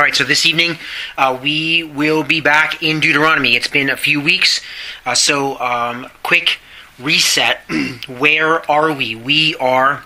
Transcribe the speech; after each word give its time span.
All 0.00 0.04
right, 0.04 0.16
so 0.16 0.24
this 0.24 0.46
evening 0.46 0.78
uh, 1.18 1.38
we 1.42 1.82
will 1.82 2.22
be 2.22 2.40
back 2.40 2.82
in 2.82 3.00
Deuteronomy. 3.00 3.54
It's 3.54 3.68
been 3.68 3.90
a 3.90 3.98
few 3.98 4.18
weeks, 4.18 4.62
uh, 5.04 5.14
so 5.14 5.60
um, 5.60 6.08
quick 6.22 6.58
reset. 6.98 7.60
Where 8.08 8.68
are 8.70 8.94
we? 8.94 9.14
We 9.14 9.56
are 9.56 10.04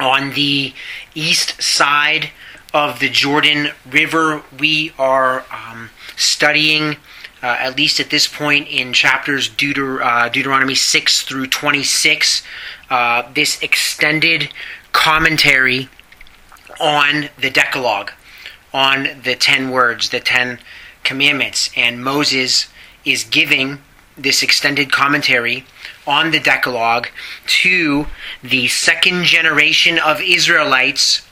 on 0.00 0.30
the 0.30 0.72
east 1.14 1.60
side 1.60 2.30
of 2.72 3.00
the 3.00 3.10
Jordan 3.10 3.72
River. 3.90 4.42
We 4.58 4.94
are 4.98 5.44
um, 5.52 5.90
studying, 6.16 6.96
uh, 7.42 7.56
at 7.58 7.76
least 7.76 8.00
at 8.00 8.08
this 8.08 8.26
point, 8.26 8.68
in 8.68 8.94
chapters 8.94 9.50
Deuter- 9.50 10.00
uh, 10.00 10.30
Deuteronomy 10.30 10.74
6 10.74 11.22
through 11.24 11.48
26, 11.48 12.42
uh, 12.88 13.30
this 13.34 13.62
extended 13.62 14.48
commentary 14.92 15.90
on 16.80 17.28
the 17.38 17.50
Decalogue 17.50 18.12
on 18.72 19.08
the 19.24 19.34
ten 19.34 19.70
words, 19.70 20.10
the 20.10 20.20
ten 20.20 20.58
commandments. 21.02 21.70
And 21.76 22.02
Moses 22.02 22.68
is 23.04 23.24
giving 23.24 23.78
this 24.16 24.42
extended 24.42 24.92
commentary 24.92 25.64
on 26.06 26.30
the 26.30 26.40
Decalogue 26.40 27.08
to 27.46 28.06
the 28.42 28.68
second 28.68 29.24
generation 29.24 29.98
of 29.98 30.20
Israelites 30.20 31.26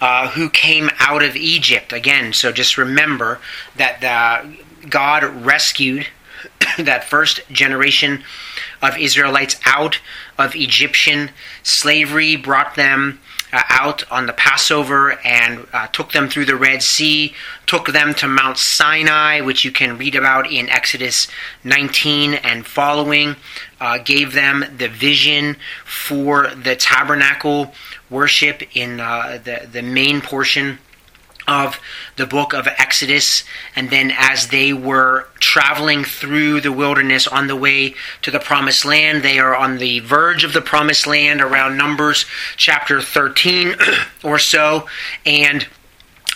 uh, 0.00 0.28
who 0.30 0.48
came 0.48 0.90
out 0.98 1.22
of 1.22 1.36
Egypt. 1.36 1.92
Again, 1.92 2.32
so 2.32 2.52
just 2.52 2.78
remember 2.78 3.40
that 3.76 4.00
the, 4.00 4.88
God 4.88 5.24
rescued 5.24 6.06
that 6.78 7.04
first 7.04 7.40
generation 7.50 8.22
of 8.80 8.96
Israelites 8.96 9.58
out 9.66 10.00
of 10.38 10.54
Egyptian 10.54 11.30
slavery, 11.62 12.36
brought 12.36 12.76
them 12.76 13.20
uh, 13.52 13.62
out 13.68 14.10
on 14.10 14.26
the 14.26 14.32
Passover 14.32 15.18
and 15.24 15.66
uh, 15.72 15.86
took 15.88 16.12
them 16.12 16.28
through 16.28 16.44
the 16.44 16.56
Red 16.56 16.82
Sea, 16.82 17.34
took 17.66 17.88
them 17.88 18.14
to 18.14 18.28
Mount 18.28 18.58
Sinai, 18.58 19.40
which 19.40 19.64
you 19.64 19.72
can 19.72 19.98
read 19.98 20.14
about 20.14 20.50
in 20.50 20.68
Exodus 20.68 21.28
19 21.64 22.34
and 22.34 22.66
following, 22.66 23.36
uh, 23.80 23.98
gave 23.98 24.32
them 24.32 24.64
the 24.76 24.88
vision 24.88 25.56
for 25.84 26.48
the 26.48 26.76
tabernacle 26.76 27.72
worship 28.10 28.62
in 28.74 29.00
uh, 29.00 29.38
the, 29.42 29.68
the 29.70 29.82
main 29.82 30.20
portion 30.20 30.78
of 31.48 31.80
the 32.16 32.26
book 32.26 32.52
of 32.52 32.68
Exodus. 32.68 33.42
And 33.74 33.90
then, 33.90 34.12
as 34.16 34.48
they 34.48 34.72
were 34.72 35.26
traveling 35.40 36.04
through 36.04 36.60
the 36.60 36.70
wilderness 36.70 37.26
on 37.26 37.48
the 37.48 37.56
way 37.56 37.94
to 38.22 38.30
the 38.30 38.38
promised 38.38 38.84
land, 38.84 39.24
they 39.24 39.38
are 39.38 39.56
on 39.56 39.78
the 39.78 40.00
verge 40.00 40.44
of 40.44 40.52
the 40.52 40.60
promised 40.60 41.06
land 41.06 41.40
around 41.40 41.76
Numbers 41.76 42.26
chapter 42.56 43.00
13 43.00 43.74
or 44.22 44.38
so. 44.38 44.86
And 45.24 45.66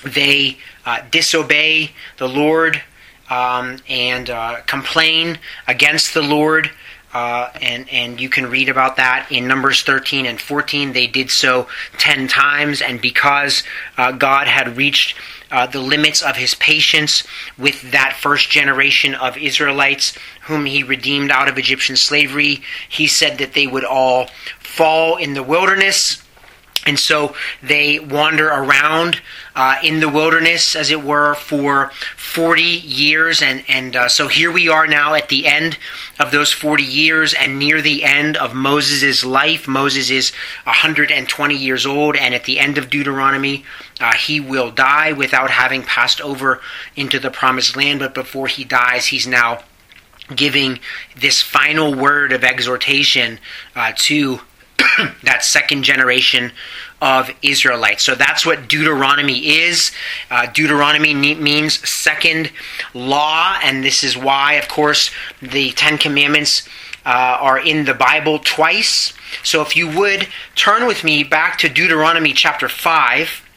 they 0.04 0.58
uh, 0.84 1.02
disobey 1.10 1.92
the 2.18 2.28
Lord 2.28 2.82
um, 3.30 3.78
and 3.88 4.28
uh, 4.28 4.60
complain 4.62 5.38
against 5.68 6.14
the 6.14 6.22
Lord. 6.22 6.70
Uh, 7.12 7.50
and 7.60 7.88
and 7.90 8.20
you 8.20 8.28
can 8.28 8.46
read 8.46 8.68
about 8.68 8.96
that 8.96 9.26
in 9.30 9.46
Numbers 9.46 9.82
13 9.82 10.24
and 10.24 10.40
14. 10.40 10.92
They 10.92 11.06
did 11.06 11.30
so 11.30 11.66
ten 11.98 12.26
times, 12.26 12.80
and 12.80 13.00
because 13.00 13.62
uh, 13.98 14.12
God 14.12 14.46
had 14.46 14.76
reached 14.76 15.16
uh, 15.50 15.66
the 15.66 15.80
limits 15.80 16.22
of 16.22 16.36
His 16.36 16.54
patience 16.54 17.24
with 17.58 17.92
that 17.92 18.16
first 18.18 18.50
generation 18.50 19.14
of 19.14 19.36
Israelites 19.36 20.16
whom 20.42 20.64
He 20.64 20.82
redeemed 20.82 21.30
out 21.30 21.48
of 21.48 21.58
Egyptian 21.58 21.96
slavery, 21.96 22.62
He 22.88 23.06
said 23.06 23.38
that 23.38 23.52
they 23.52 23.66
would 23.66 23.84
all 23.84 24.28
fall 24.58 25.16
in 25.16 25.34
the 25.34 25.42
wilderness 25.42 26.21
and 26.84 26.98
so 26.98 27.36
they 27.62 28.00
wander 28.00 28.48
around 28.48 29.20
uh, 29.54 29.76
in 29.84 30.00
the 30.00 30.08
wilderness, 30.08 30.74
as 30.74 30.90
it 30.90 31.02
were, 31.02 31.34
for 31.34 31.92
40 32.16 32.62
years. 32.62 33.40
And, 33.40 33.62
and 33.68 33.94
uh, 33.94 34.08
so 34.08 34.26
here 34.26 34.50
we 34.50 34.68
are 34.68 34.88
now 34.88 35.14
at 35.14 35.28
the 35.28 35.46
end 35.46 35.78
of 36.18 36.32
those 36.32 36.52
40 36.52 36.82
years 36.82 37.34
and 37.34 37.58
near 37.58 37.80
the 37.80 38.02
end 38.02 38.36
of 38.36 38.54
Moses' 38.54 39.24
life. 39.24 39.68
Moses 39.68 40.10
is 40.10 40.32
120 40.64 41.54
years 41.54 41.86
old, 41.86 42.16
and 42.16 42.34
at 42.34 42.44
the 42.44 42.58
end 42.58 42.78
of 42.78 42.90
Deuteronomy, 42.90 43.64
uh, 44.00 44.14
he 44.14 44.40
will 44.40 44.72
die 44.72 45.12
without 45.12 45.50
having 45.50 45.82
passed 45.82 46.20
over 46.20 46.60
into 46.96 47.20
the 47.20 47.30
promised 47.30 47.76
land. 47.76 48.00
But 48.00 48.12
before 48.12 48.48
he 48.48 48.64
dies, 48.64 49.06
he's 49.06 49.26
now 49.26 49.60
giving 50.34 50.80
this 51.16 51.42
final 51.42 51.94
word 51.94 52.32
of 52.32 52.42
exhortation 52.42 53.38
uh, 53.76 53.92
to 53.96 54.40
that 55.22 55.44
second 55.44 55.82
generation 55.82 56.52
of 57.00 57.30
Israelites. 57.42 58.04
So 58.04 58.14
that's 58.14 58.46
what 58.46 58.68
Deuteronomy 58.68 59.58
is. 59.58 59.90
Uh, 60.30 60.46
Deuteronomy 60.46 61.14
means 61.14 61.88
second 61.88 62.52
law, 62.94 63.58
and 63.62 63.82
this 63.82 64.04
is 64.04 64.16
why, 64.16 64.54
of 64.54 64.68
course, 64.68 65.10
the 65.40 65.72
Ten 65.72 65.98
Commandments 65.98 66.68
uh, 67.04 67.38
are 67.40 67.58
in 67.58 67.84
the 67.84 67.94
Bible 67.94 68.38
twice. 68.38 69.12
So 69.42 69.62
if 69.62 69.76
you 69.76 69.90
would 69.98 70.28
turn 70.54 70.86
with 70.86 71.02
me 71.02 71.24
back 71.24 71.58
to 71.58 71.68
Deuteronomy 71.68 72.32
chapter 72.32 72.68
5. 72.68 73.48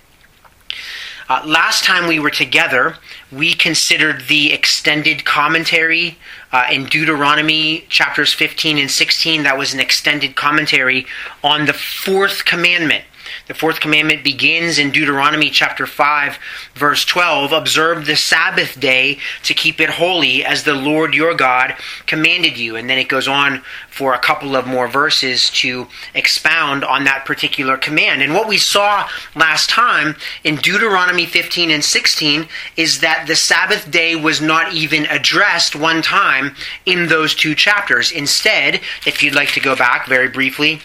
Uh, 1.28 1.42
last 1.44 1.84
time 1.84 2.08
we 2.08 2.20
were 2.20 2.30
together, 2.30 2.98
we 3.32 3.54
considered 3.54 4.28
the 4.28 4.54
extended 4.54 5.26
commentary 5.26 6.18
uh, 6.56 6.66
in 6.72 6.86
Deuteronomy 6.86 7.84
chapters 7.90 8.34
15 8.34 8.78
and 8.78 8.90
16. 8.90 9.44
That 9.44 9.58
was 9.58 9.74
an 9.74 9.82
extended 9.82 10.38
commentary 10.38 11.06
on 11.44 11.66
the 11.66 11.74
fourth 11.74 12.46
commandment. 12.46 13.04
The 13.48 13.54
fourth 13.54 13.80
commandment 13.80 14.24
begins 14.24 14.80
in 14.80 14.90
Deuteronomy 14.90 15.52
chapter 15.52 15.86
5, 15.86 16.40
verse 16.74 17.06
12 17.06 17.52
Observe 17.52 18.08
the 18.08 18.16
Sabbath 18.16 18.80
day 18.80 19.20
to 19.44 19.54
keep 19.54 19.80
it 19.80 19.92
holy 19.92 20.44
as 20.44 20.64
the 20.64 20.74
Lord 20.74 21.14
your 21.14 21.36
God 21.36 21.76
commanded 22.08 22.58
you. 22.58 22.76
And 22.76 22.90
then 22.90 22.98
it 22.98 23.08
goes 23.08 23.28
on 23.28 23.62
for 23.92 24.16
a 24.16 24.20
couple 24.20 24.56
of 24.56 24.66
more 24.66 24.88
verses 24.88 25.52
to 25.52 25.88
expound 26.16 26.84
on 26.84 27.04
that 27.04 27.26
particular 27.26 27.78
command. 27.78 28.24
And 28.24 28.34
what 28.34 28.48
we 28.48 28.58
saw 28.58 29.08
last 29.36 29.70
time 29.70 30.16
in 30.44 30.56
Deuteronomy 30.56 31.28
15 31.28 31.70
and 31.70 31.84
16 31.84 32.48
is 32.78 33.02
that 33.02 33.26
the 33.28 33.36
Sabbath 33.36 33.92
day 33.92 34.16
was 34.16 34.42
not 34.42 34.74
even 34.74 35.06
addressed 35.06 35.76
one 35.76 36.02
time 36.02 36.56
in 36.88 37.10
those 37.10 37.36
two 37.36 37.54
chapters. 37.54 38.12
Instead, 38.12 38.82
if 39.06 39.22
you'd 39.22 39.36
like 39.36 39.50
to 39.50 39.60
go 39.60 39.76
back 39.76 40.08
very 40.08 40.30
briefly, 40.30 40.82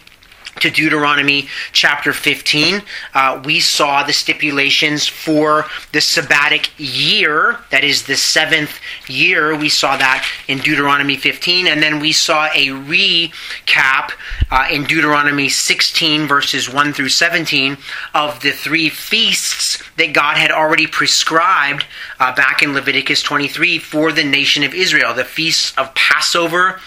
to 0.61 0.71
Deuteronomy 0.71 1.49
chapter 1.73 2.13
15, 2.13 2.83
uh, 3.15 3.43
we 3.45 3.61
saw 3.61 4.03
the 4.03 4.13
stipulations 4.13 5.07
for 5.07 5.67
the 5.93 5.99
sabbatic 5.99 6.71
year, 6.77 7.59
that 7.71 7.85
is 7.85 8.05
the 8.05 8.17
seventh 8.17 8.79
year. 9.09 9.57
We 9.57 9.69
saw 9.69 9.97
that 9.97 10.27
in 10.49 10.59
Deuteronomy 10.59 11.17
15, 11.17 11.67
and 11.67 11.83
then 11.83 12.01
we 12.01 12.13
saw 12.13 12.47
a 12.47 12.69
recap 12.69 14.13
uh, 14.51 14.69
in 14.71 14.85
Deuteronomy 14.85 15.49
16, 15.49 16.27
verses 16.27 16.73
1 16.73 16.93
through 16.93 17.09
17, 17.09 17.77
of 18.15 18.41
the 18.41 18.53
three 18.53 18.89
feasts 18.89 19.83
that 19.97 20.13
God 20.13 20.37
had 20.37 20.51
already 20.51 20.87
prescribed 20.87 21.87
uh, 22.19 22.35
back 22.35 22.63
in 22.63 22.75
Leviticus 22.75 23.23
23 23.23 23.79
for 23.79 24.13
the 24.13 24.25
nation 24.25 24.63
of 24.63 24.75
Israel 24.75 25.15
the 25.15 25.25
feasts 25.25 25.77
of 25.77 25.95
Passover, 25.95 26.81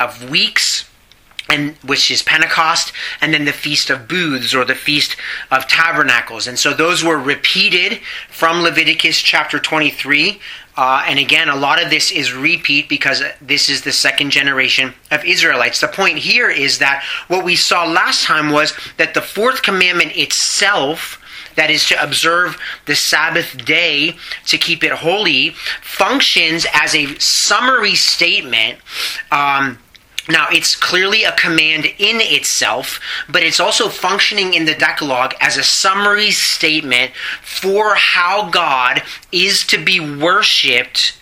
of 0.00 0.30
weeks 0.30 0.88
and 1.48 1.74
which 1.76 2.10
is 2.10 2.22
Pentecost, 2.22 2.92
and 3.20 3.32
then 3.32 3.44
the 3.44 3.52
Feast 3.52 3.88
of 3.90 4.06
Booths 4.06 4.54
or 4.54 4.64
the 4.64 4.74
Feast 4.74 5.16
of 5.50 5.66
Tabernacles. 5.66 6.46
And 6.46 6.58
so 6.58 6.74
those 6.74 7.02
were 7.02 7.18
repeated 7.18 8.00
from 8.28 8.62
Leviticus 8.62 9.22
chapter 9.22 9.58
23. 9.58 10.40
Uh, 10.76 11.04
and 11.08 11.18
again, 11.18 11.48
a 11.48 11.56
lot 11.56 11.82
of 11.82 11.90
this 11.90 12.12
is 12.12 12.32
repeat 12.32 12.88
because 12.88 13.22
this 13.40 13.68
is 13.68 13.82
the 13.82 13.92
second 13.92 14.30
generation 14.30 14.94
of 15.10 15.24
Israelites. 15.24 15.80
The 15.80 15.88
point 15.88 16.18
here 16.18 16.50
is 16.50 16.78
that 16.78 17.02
what 17.28 17.44
we 17.44 17.56
saw 17.56 17.84
last 17.84 18.24
time 18.24 18.50
was 18.50 18.74
that 18.96 19.14
the 19.14 19.22
fourth 19.22 19.62
commandment 19.62 20.16
itself 20.16 21.20
that 21.56 21.70
is 21.70 21.86
to 21.86 22.00
observe 22.00 22.56
the 22.86 22.94
Sabbath 22.94 23.64
day 23.64 24.14
to 24.46 24.56
keep 24.56 24.84
it 24.84 24.92
holy, 24.92 25.50
functions 25.82 26.64
as 26.72 26.94
a 26.94 27.18
summary 27.18 27.96
statement 27.96 28.78
um, 29.32 29.78
now, 30.30 30.46
it's 30.52 30.76
clearly 30.76 31.24
a 31.24 31.32
command 31.32 31.86
in 31.86 32.20
itself, 32.20 33.00
but 33.30 33.42
it's 33.42 33.60
also 33.60 33.88
functioning 33.88 34.52
in 34.52 34.66
the 34.66 34.74
Decalogue 34.74 35.34
as 35.40 35.56
a 35.56 35.62
summary 35.62 36.30
statement 36.30 37.12
for 37.40 37.94
how 37.94 38.50
God 38.50 39.02
is 39.32 39.66
to 39.68 39.82
be 39.82 39.98
worshiped 40.00 41.18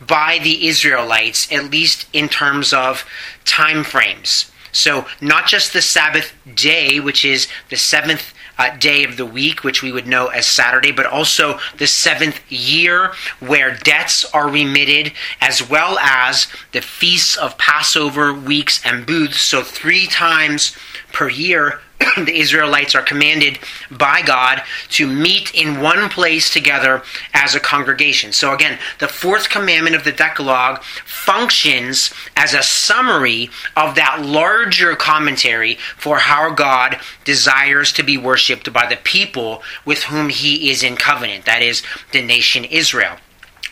by 0.00 0.38
the 0.42 0.66
Israelites, 0.66 1.50
at 1.52 1.70
least 1.70 2.08
in 2.14 2.28
terms 2.28 2.72
of 2.72 3.04
time 3.44 3.84
frames. 3.84 4.50
So, 4.72 5.06
not 5.20 5.46
just 5.46 5.72
the 5.72 5.82
Sabbath 5.82 6.32
day, 6.54 7.00
which 7.00 7.24
is 7.24 7.48
the 7.68 7.76
seventh 7.76 8.32
uh, 8.58 8.76
day 8.76 9.04
of 9.04 9.16
the 9.16 9.26
week, 9.26 9.62
which 9.64 9.82
we 9.82 9.92
would 9.92 10.06
know 10.06 10.26
as 10.28 10.46
Saturday, 10.46 10.92
but 10.92 11.06
also 11.06 11.58
the 11.76 11.86
seventh 11.86 12.40
year 12.50 13.12
where 13.40 13.74
debts 13.76 14.24
are 14.34 14.48
remitted, 14.48 15.12
as 15.40 15.68
well 15.68 15.98
as 15.98 16.48
the 16.72 16.80
feasts 16.80 17.36
of 17.36 17.56
Passover, 17.58 18.32
weeks, 18.32 18.84
and 18.84 19.06
booths. 19.06 19.40
So, 19.40 19.62
three 19.62 20.06
times 20.06 20.76
per 21.12 21.28
year, 21.28 21.80
the 22.16 22.38
Israelites 22.38 22.94
are 22.94 23.02
commanded 23.02 23.58
by 23.90 24.22
God 24.22 24.62
to 24.90 25.06
meet 25.06 25.54
in 25.54 25.80
one 25.80 26.08
place 26.08 26.50
together 26.50 27.02
as 27.34 27.54
a 27.54 27.60
congregation. 27.60 28.32
So, 28.32 28.54
again, 28.54 28.78
the 28.98 29.08
fourth 29.08 29.48
commandment 29.48 29.96
of 29.96 30.04
the 30.04 30.12
Decalogue 30.12 30.82
functions 30.82 32.12
as 32.36 32.54
a 32.54 32.62
summary 32.62 33.50
of 33.76 33.94
that 33.96 34.22
larger 34.22 34.94
commentary 34.96 35.74
for 35.96 36.18
how 36.18 36.50
God 36.50 36.98
desires 37.24 37.92
to 37.92 38.02
be 38.02 38.16
worshiped 38.16 38.72
by 38.72 38.86
the 38.86 38.96
people 38.96 39.62
with 39.84 40.04
whom 40.04 40.28
he 40.28 40.70
is 40.70 40.82
in 40.82 40.96
covenant, 40.96 41.44
that 41.46 41.62
is, 41.62 41.82
the 42.12 42.22
nation 42.22 42.64
Israel. 42.64 43.16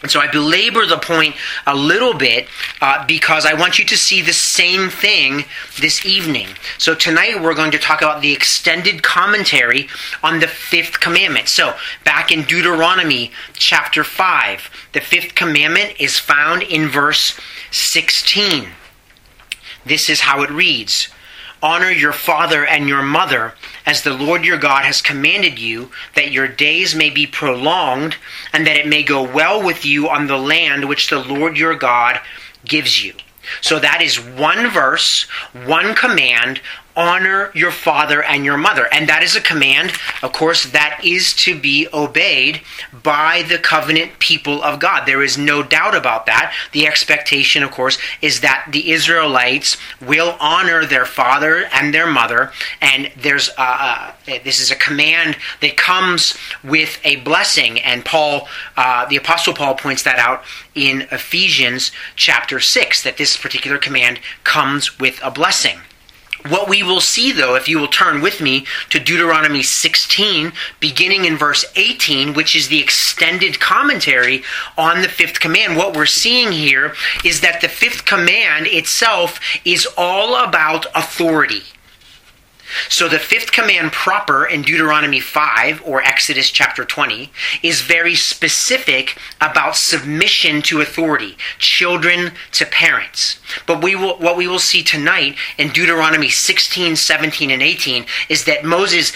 And 0.07 0.11
so 0.13 0.21
I 0.21 0.29
belabor 0.29 0.87
the 0.87 0.99
point 0.99 1.35
a 1.67 1.75
little 1.75 2.15
bit 2.15 2.47
uh, 2.81 3.05
because 3.09 3.45
I 3.45 3.55
want 3.55 3.81
you 3.81 3.85
to 3.87 3.97
see 3.97 4.23
the 4.23 4.33
same 4.33 4.89
thing 4.89 5.47
this 5.81 6.07
evening. 6.07 6.47
So 6.79 6.95
tonight 6.95 7.43
we're 7.43 7.57
going 7.57 7.73
to 7.73 7.79
talk 7.79 8.03
about 8.03 8.23
the 8.23 8.33
extended 8.33 9.03
commentary 9.03 9.89
on 10.23 10.39
the 10.39 10.47
fifth 10.47 11.01
commandment. 11.01 11.49
So 11.49 11.75
back 12.05 12.31
in 12.31 12.45
Deuteronomy 12.45 13.33
chapter 13.55 14.05
5, 14.05 14.71
the 14.93 15.01
fifth 15.01 15.35
commandment 15.35 15.95
is 15.99 16.21
found 16.21 16.63
in 16.63 16.87
verse 16.87 17.37
16. 17.73 18.69
This 19.85 20.09
is 20.09 20.21
how 20.21 20.43
it 20.43 20.51
reads 20.51 21.09
Honor 21.63 21.91
your 21.91 22.13
father 22.13 22.65
and 22.65 22.89
your 22.89 23.03
mother, 23.03 23.55
as 23.87 24.03
the 24.03 24.13
Lord 24.13 24.45
your 24.45 24.59
God 24.59 24.85
has 24.85 25.01
commanded 25.01 25.59
you, 25.59 25.91
that 26.15 26.31
your 26.31 26.49
days 26.49 26.95
may 26.95 27.11
be 27.11 27.27
prolonged, 27.27 28.17
and 28.53 28.67
that 28.67 28.77
it 28.77 28.87
may 28.87 29.03
go 29.03 29.23
well 29.23 29.65
with 29.65 29.85
you 29.85 30.09
on 30.09 30.27
the 30.27 30.37
land 30.37 30.89
which 30.89 31.09
the 31.09 31.23
Lord 31.23 31.57
your 31.57 31.75
God 31.75 32.21
gives 32.65 33.03
you. 33.03 33.15
So 33.61 33.79
that 33.79 34.03
is 34.03 34.21
one 34.21 34.69
verse, 34.71 35.23
one 35.53 35.95
command 35.95 36.61
honor 36.97 37.51
your 37.55 37.71
father 37.71 38.23
and 38.23 38.45
your 38.45 38.57
mother. 38.57 38.89
And 38.93 39.09
that 39.09 39.23
is 39.23 39.37
a 39.37 39.41
command, 39.41 39.93
of 40.23 40.33
course, 40.33 40.65
that 40.73 41.01
is 41.05 41.35
to 41.35 41.59
be 41.59 41.87
obeyed 41.93 42.63
by 43.07 43.45
the 43.49 43.57
covenant 43.57 44.19
people 44.19 44.61
of 44.65 44.81
God. 44.81 45.07
There 45.07 45.23
is 45.23 45.39
no 45.39 45.63
doubt 45.63 45.95
about 45.95 46.27
that. 46.27 46.53
The 46.73 46.89
expectation, 46.89 47.63
of 47.63 47.71
course, 47.71 47.99
is 48.21 48.41
that 48.41 48.67
the 48.73 48.91
Israelites 48.91 49.77
will 50.05 50.37
honor 50.41 50.85
their 50.85 51.05
father 51.05 51.67
and 51.73 51.95
their 51.95 52.09
mother. 52.09 52.51
And 52.81 53.13
there's 53.17 53.49
a, 53.51 53.61
uh, 53.61 54.13
this 54.27 54.59
is 54.59 54.73
a 54.73 54.75
command 54.75 55.37
that 55.61 55.77
comes 55.77 56.37
with 56.65 56.99
a 57.05 57.17
blessing. 57.17 57.79
And 57.79 58.05
Paul, 58.05 58.49
uh, 58.77 59.07
the 59.07 59.19
Apostle 59.19 59.55
Paul, 59.55 59.77
points 59.77 60.03
that 60.03 60.19
out 60.19 60.43
in 60.75 61.03
Ephesians 61.13 61.93
chapter 62.17 62.59
6, 62.59 63.05
that 63.05 63.19
this 63.19 63.37
particular 63.37 63.79
command 63.79 64.19
comes 64.43 64.99
with 64.99 65.21
a 65.23 65.31
blessing. 65.31 65.79
What 66.49 66.69
we 66.69 66.83
will 66.83 67.01
see, 67.01 67.33
though, 67.33 67.55
if 67.55 67.69
you 67.69 67.79
will 67.79 67.89
turn 67.89 68.21
with 68.21 68.41
me 68.41 68.67
to 68.91 69.01
Deuteronomy 69.01 69.63
16, 69.63 70.53
beginning 70.81 71.25
in 71.25 71.37
verse 71.37 71.65
18, 71.77 72.35
which 72.35 72.55
is 72.55 72.69
the 72.69 72.81
extended 72.81 73.59
commentary 73.59 74.45
on 74.79 75.03
the 75.03 75.09
fifth 75.09 75.41
command, 75.41 75.77
what 75.77 75.97
we're 75.97 76.07
seeing 76.07 76.53
here 76.53 76.95
is 77.25 77.41
that 77.41 77.61
the 77.61 77.69
fifth 77.69 78.05
command 78.05 78.67
itself 78.67 79.41
is 79.65 79.87
all 79.97 80.37
about 80.45 80.87
authority. 80.95 81.63
So 82.89 83.09
the 83.09 83.19
fifth 83.19 83.53
command 83.53 83.93
proper 83.93 84.45
in 84.45 84.63
Deuteronomy 84.63 85.21
5 85.21 85.83
or 85.85 86.03
Exodus 86.03 86.51
chapter 86.51 86.85
20 86.85 87.31
is 87.63 87.81
very 87.83 88.15
specific 88.15 89.19
about 89.41 89.77
submission 89.77 90.63
to 90.63 90.81
authority, 90.81 91.37
children 91.59 92.33
to 92.53 92.67
parents. 92.67 93.39
But 93.67 93.83
we 93.83 93.95
will, 93.95 94.19
what 94.19 94.37
we 94.37 94.47
will 94.47 94.59
see 94.59 94.83
tonight 94.83 95.37
in 95.59 95.71
Deuteronomy 95.71 96.29
16, 96.29 96.97
17, 96.97 97.51
and 97.51 97.63
18 97.63 98.07
is 98.29 98.45
that 98.45 98.65
Moses 98.65 99.13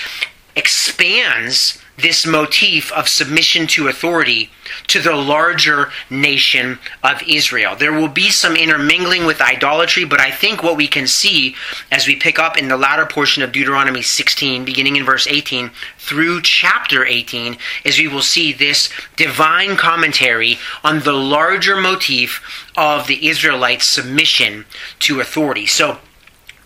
expands 0.57 1.80
this 2.03 2.27
motif 2.27 2.93
of 2.93 3.09
submission 3.09 3.67
to 3.69 3.89
authority 3.89 4.51
to 4.87 5.01
the 5.01 5.15
larger 5.15 5.91
nation 6.09 6.79
of 7.03 7.23
Israel. 7.27 7.77
There 7.77 7.93
will 7.93 8.09
be 8.09 8.31
some 8.31 8.57
intermingling 8.57 9.27
with 9.27 9.41
idolatry, 9.41 10.05
but 10.05 10.21
I 10.21 10.31
think 10.31 10.63
what 10.63 10.77
we 10.77 10.87
can 10.87 11.07
see 11.07 11.55
as 11.91 12.07
we 12.07 12.17
pick 12.17 12.39
up 12.39 12.57
in 12.57 12.69
the 12.69 12.77
latter 12.77 13.07
portion 13.07 13.43
of 13.43 13.53
Deuteronomy 13.53 14.03
16, 14.03 14.65
beginning 14.65 14.97
in 14.97 15.05
verse 15.05 15.27
18 15.27 15.71
through 15.99 16.43
chapter 16.43 17.05
18, 17.05 17.57
is 17.85 17.99
we 17.99 18.09
will 18.09 18.23
see 18.23 18.53
this 18.53 18.91
divine 19.17 19.77
commentary 19.77 20.59
on 20.85 21.01
the 21.01 21.13
larger 21.13 21.77
motif 21.77 22.67
of 22.77 23.07
the 23.07 23.29
Israelites' 23.29 23.87
submission 23.87 24.65
to 25.01 25.21
authority. 25.21 25.67
So, 25.67 25.99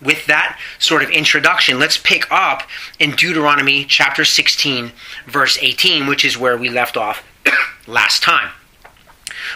with 0.05 0.25
that 0.27 0.59
sort 0.79 1.03
of 1.03 1.09
introduction, 1.09 1.79
let's 1.79 1.97
pick 1.97 2.31
up 2.31 2.63
in 2.99 3.11
Deuteronomy 3.11 3.85
chapter 3.85 4.23
16, 4.23 4.91
verse 5.25 5.57
18, 5.61 6.07
which 6.07 6.23
is 6.23 6.37
where 6.37 6.57
we 6.57 6.69
left 6.69 6.95
off 6.95 7.23
last 7.87 8.23
time. 8.23 8.51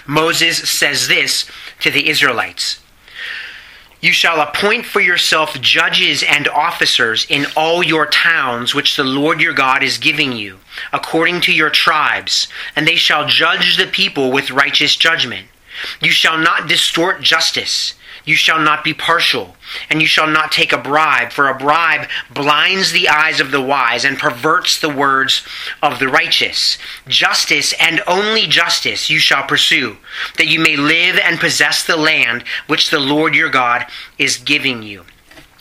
Moses 0.06 0.70
says 0.70 1.08
this 1.08 1.50
to 1.80 1.92
the 1.92 2.10
Israelites 2.10 2.80
You 4.02 4.12
shall 4.12 4.42
appoint 4.42 4.86
for 4.86 5.00
yourself 5.00 5.60
judges 5.62 6.24
and 6.24 6.48
officers 6.48 7.26
in 7.30 7.46
all 7.56 7.84
your 7.84 8.06
towns 8.06 8.74
which 8.74 8.96
the 8.96 9.04
Lord 9.04 9.42
your 9.42 9.54
God 9.54 9.84
is 9.84 9.98
giving 9.98 10.34
you, 10.34 10.60
according 10.92 11.42
to 11.42 11.54
your 11.54 11.70
tribes, 11.70 12.48
and 12.76 12.88
they 12.88 12.96
shall 12.96 13.28
judge 13.28 13.78
the 13.78 13.88
people 13.88 14.32
with 14.32 14.52
righteous 14.52 14.96
judgment. 14.96 15.48
You 16.02 16.12
shall 16.12 16.38
not 16.38 16.68
distort 16.68 17.22
justice. 17.22 17.94
You 18.30 18.36
shall 18.36 18.60
not 18.60 18.84
be 18.84 18.94
partial, 18.94 19.56
and 19.90 20.04
you 20.04 20.08
shall 20.08 20.28
not 20.28 20.52
take 20.52 20.72
a 20.72 20.78
bribe, 20.78 21.32
for 21.32 21.48
a 21.48 21.58
bribe 21.58 22.08
blinds 22.32 22.92
the 22.92 23.10
eyes 23.10 23.40
of 23.40 23.50
the 23.50 23.60
wise 23.60 24.06
and 24.06 24.20
perverts 24.20 24.78
the 24.78 24.88
words 24.88 25.44
of 25.82 25.98
the 25.98 26.08
righteous. 26.08 26.78
Justice 27.08 27.74
and 27.80 28.04
only 28.06 28.46
justice 28.46 29.10
you 29.10 29.18
shall 29.18 29.48
pursue, 29.48 29.98
that 30.38 30.46
you 30.46 30.60
may 30.60 30.76
live 30.76 31.18
and 31.18 31.40
possess 31.40 31.84
the 31.84 31.98
land 31.98 32.44
which 32.68 32.92
the 32.92 33.00
Lord 33.00 33.34
your 33.34 33.50
God 33.50 33.88
is 34.20 34.38
giving 34.38 34.84
you. 34.84 35.06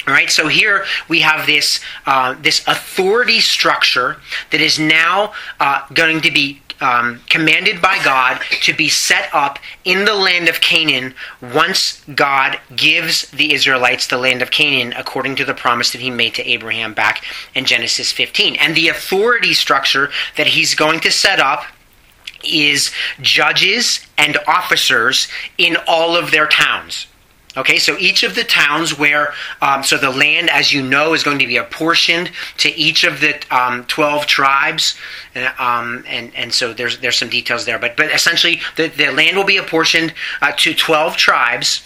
All 0.06 0.12
right, 0.12 0.28
so 0.28 0.48
here 0.48 0.84
we 1.08 1.20
have 1.20 1.46
this 1.46 1.80
uh, 2.04 2.34
this 2.38 2.68
authority 2.68 3.40
structure 3.40 4.18
that 4.50 4.60
is 4.60 4.78
now 4.78 5.32
uh, 5.58 5.86
going 5.94 6.20
to 6.20 6.30
be 6.30 6.60
um, 6.80 7.20
commanded 7.28 7.82
by 7.82 8.02
God 8.04 8.40
to 8.62 8.72
be 8.72 8.88
set 8.88 9.28
up 9.32 9.58
in 9.84 10.04
the 10.04 10.14
land 10.14 10.48
of 10.48 10.60
Canaan 10.60 11.14
once 11.40 12.04
God 12.14 12.58
gives 12.76 13.30
the 13.30 13.52
Israelites 13.52 14.06
the 14.06 14.18
land 14.18 14.42
of 14.42 14.50
Canaan 14.50 14.92
according 14.96 15.36
to 15.36 15.44
the 15.44 15.54
promise 15.54 15.90
that 15.92 16.00
he 16.00 16.10
made 16.10 16.34
to 16.34 16.48
Abraham 16.48 16.94
back 16.94 17.24
in 17.54 17.64
Genesis 17.64 18.12
15. 18.12 18.56
And 18.56 18.74
the 18.74 18.88
authority 18.88 19.54
structure 19.54 20.10
that 20.36 20.48
he's 20.48 20.74
going 20.74 21.00
to 21.00 21.10
set 21.10 21.40
up 21.40 21.64
is 22.44 22.92
judges 23.20 24.06
and 24.16 24.38
officers 24.46 25.26
in 25.58 25.76
all 25.88 26.16
of 26.16 26.30
their 26.30 26.46
towns. 26.46 27.07
Okay, 27.58 27.78
so 27.78 27.98
each 27.98 28.22
of 28.22 28.36
the 28.36 28.44
towns 28.44 28.96
where, 28.96 29.34
um, 29.60 29.82
so 29.82 29.96
the 29.98 30.10
land, 30.10 30.48
as 30.48 30.72
you 30.72 30.80
know, 30.80 31.12
is 31.12 31.24
going 31.24 31.40
to 31.40 31.46
be 31.46 31.56
apportioned 31.56 32.30
to 32.58 32.72
each 32.76 33.02
of 33.02 33.20
the 33.20 33.34
um, 33.50 33.84
12 33.86 34.26
tribes. 34.26 34.94
And, 35.34 35.52
um, 35.58 36.04
and, 36.06 36.32
and 36.36 36.54
so 36.54 36.72
there's, 36.72 37.00
there's 37.00 37.18
some 37.18 37.28
details 37.28 37.64
there. 37.64 37.80
But, 37.80 37.96
but 37.96 38.12
essentially, 38.12 38.60
the, 38.76 38.86
the 38.86 39.10
land 39.10 39.36
will 39.36 39.44
be 39.44 39.56
apportioned 39.56 40.14
uh, 40.40 40.52
to 40.58 40.72
12 40.72 41.16
tribes. 41.16 41.82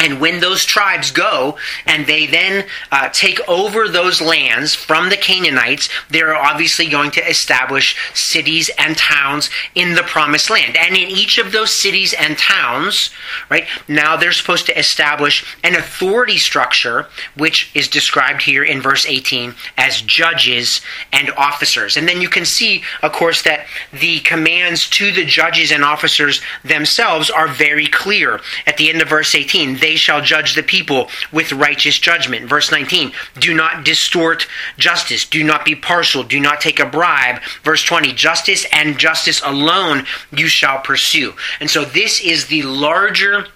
And 0.00 0.18
when 0.18 0.40
those 0.40 0.64
tribes 0.64 1.10
go 1.10 1.58
and 1.86 2.06
they 2.06 2.26
then 2.26 2.66
uh, 2.90 3.10
take 3.10 3.38
over 3.46 3.86
those 3.86 4.20
lands 4.20 4.74
from 4.74 5.10
the 5.10 5.16
Canaanites, 5.16 5.90
they're 6.08 6.34
obviously 6.34 6.88
going 6.88 7.10
to 7.12 7.28
establish 7.28 7.96
cities 8.14 8.70
and 8.78 8.96
towns 8.96 9.50
in 9.74 9.94
the 9.94 10.02
promised 10.02 10.48
land. 10.48 10.76
And 10.76 10.96
in 10.96 11.10
each 11.10 11.36
of 11.36 11.52
those 11.52 11.70
cities 11.70 12.14
and 12.14 12.38
towns, 12.38 13.10
right, 13.50 13.66
now 13.88 14.16
they're 14.16 14.32
supposed 14.32 14.66
to 14.66 14.78
establish 14.78 15.44
an 15.62 15.74
authority 15.74 16.38
structure, 16.38 17.06
which 17.36 17.70
is 17.74 17.86
described 17.86 18.42
here 18.42 18.64
in 18.64 18.80
verse 18.80 19.04
18 19.06 19.54
as 19.76 20.00
judges 20.00 20.80
and 21.12 21.30
officers. 21.32 21.98
And 21.98 22.08
then 22.08 22.22
you 22.22 22.30
can 22.30 22.46
see, 22.46 22.82
of 23.02 23.12
course, 23.12 23.42
that 23.42 23.66
the 23.92 24.20
commands 24.20 24.88
to 24.90 25.12
the 25.12 25.26
judges 25.26 25.70
and 25.70 25.84
officers 25.84 26.40
themselves 26.64 27.28
are 27.28 27.48
very 27.48 27.86
clear. 27.86 28.40
At 28.66 28.78
the 28.78 28.88
end 28.88 29.02
of 29.02 29.08
verse 29.08 29.34
18, 29.34 29.76
they 29.76 29.89
they 29.90 29.96
shall 29.96 30.22
judge 30.22 30.54
the 30.54 30.62
people 30.62 31.08
with 31.32 31.50
righteous 31.50 31.98
judgment. 31.98 32.48
Verse 32.48 32.70
19, 32.70 33.10
do 33.40 33.52
not 33.52 33.84
distort 33.84 34.46
justice. 34.78 35.26
Do 35.26 35.42
not 35.42 35.64
be 35.64 35.74
partial. 35.74 36.22
Do 36.22 36.38
not 36.38 36.60
take 36.60 36.78
a 36.78 36.86
bribe. 36.86 37.42
Verse 37.64 37.82
20, 37.82 38.12
justice 38.12 38.64
and 38.72 38.96
justice 38.96 39.42
alone 39.44 40.06
you 40.30 40.46
shall 40.46 40.78
pursue. 40.78 41.34
And 41.58 41.68
so 41.68 41.84
this 41.84 42.20
is 42.20 42.46
the 42.46 42.62
larger 42.62 43.46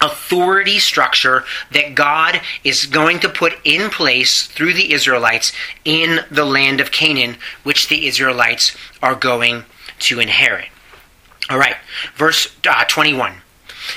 authority 0.00 0.78
structure 0.78 1.42
that 1.72 1.96
God 1.96 2.40
is 2.62 2.86
going 2.86 3.18
to 3.18 3.28
put 3.28 3.54
in 3.64 3.90
place 3.90 4.46
through 4.46 4.74
the 4.74 4.92
Israelites 4.92 5.50
in 5.84 6.20
the 6.30 6.44
land 6.44 6.80
of 6.80 6.92
Canaan, 6.92 7.38
which 7.64 7.88
the 7.88 8.06
Israelites 8.06 8.76
are 9.02 9.16
going 9.16 9.64
to 9.98 10.20
inherit. 10.20 10.68
All 11.50 11.58
right, 11.58 11.76
verse 12.14 12.54
uh, 12.68 12.84
21. 12.84 13.41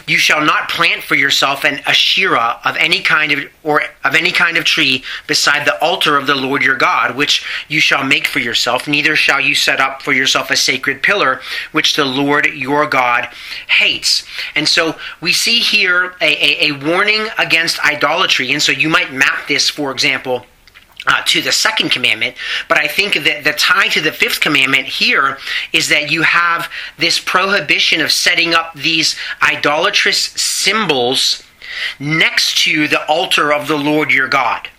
You 0.07 0.17
shall 0.17 0.43
not 0.43 0.69
plant 0.69 1.03
for 1.03 1.15
yourself 1.15 1.63
an 1.63 1.79
Asherah 1.85 2.59
of 2.63 2.75
any 2.77 3.01
kind 3.01 3.31
of 3.31 3.39
or 3.63 3.81
of 4.03 4.15
any 4.15 4.31
kind 4.31 4.57
of 4.57 4.65
tree 4.65 5.03
beside 5.27 5.65
the 5.65 5.81
altar 5.81 6.17
of 6.17 6.27
the 6.27 6.35
Lord 6.35 6.61
your 6.61 6.77
God, 6.77 7.15
which 7.15 7.45
you 7.67 7.79
shall 7.79 8.03
make 8.03 8.27
for 8.27 8.39
yourself. 8.39 8.87
Neither 8.87 9.15
shall 9.15 9.41
you 9.41 9.55
set 9.55 9.79
up 9.79 10.01
for 10.01 10.13
yourself 10.13 10.51
a 10.51 10.55
sacred 10.55 11.03
pillar, 11.03 11.41
which 11.71 11.95
the 11.95 12.05
Lord 12.05 12.45
your 12.47 12.87
God 12.87 13.29
hates. 13.67 14.25
And 14.55 14.67
so 14.67 14.95
we 15.21 15.33
see 15.33 15.59
here 15.59 16.15
a, 16.21 16.25
a, 16.25 16.71
a 16.71 16.85
warning 16.85 17.27
against 17.37 17.79
idolatry. 17.85 18.51
And 18.51 18.61
so 18.61 18.71
you 18.71 18.89
might 18.89 19.13
map 19.13 19.47
this, 19.47 19.69
for 19.69 19.91
example 19.91 20.45
uh, 21.07 21.21
to 21.25 21.41
the 21.41 21.51
second 21.51 21.91
commandment, 21.91 22.35
but 22.67 22.77
I 22.77 22.87
think 22.87 23.13
that 23.13 23.43
the 23.43 23.53
tie 23.53 23.87
to 23.89 24.01
the 24.01 24.11
fifth 24.11 24.41
commandment 24.41 24.87
here 24.87 25.37
is 25.73 25.89
that 25.89 26.11
you 26.11 26.23
have 26.23 26.71
this 26.97 27.19
prohibition 27.19 28.01
of 28.01 28.11
setting 28.11 28.53
up 28.53 28.73
these 28.73 29.15
idolatrous 29.41 30.19
symbols 30.19 31.43
next 31.99 32.57
to 32.59 32.87
the 32.87 33.05
altar 33.07 33.53
of 33.53 33.67
the 33.67 33.77
Lord 33.77 34.11
your 34.11 34.27
God. 34.27 34.69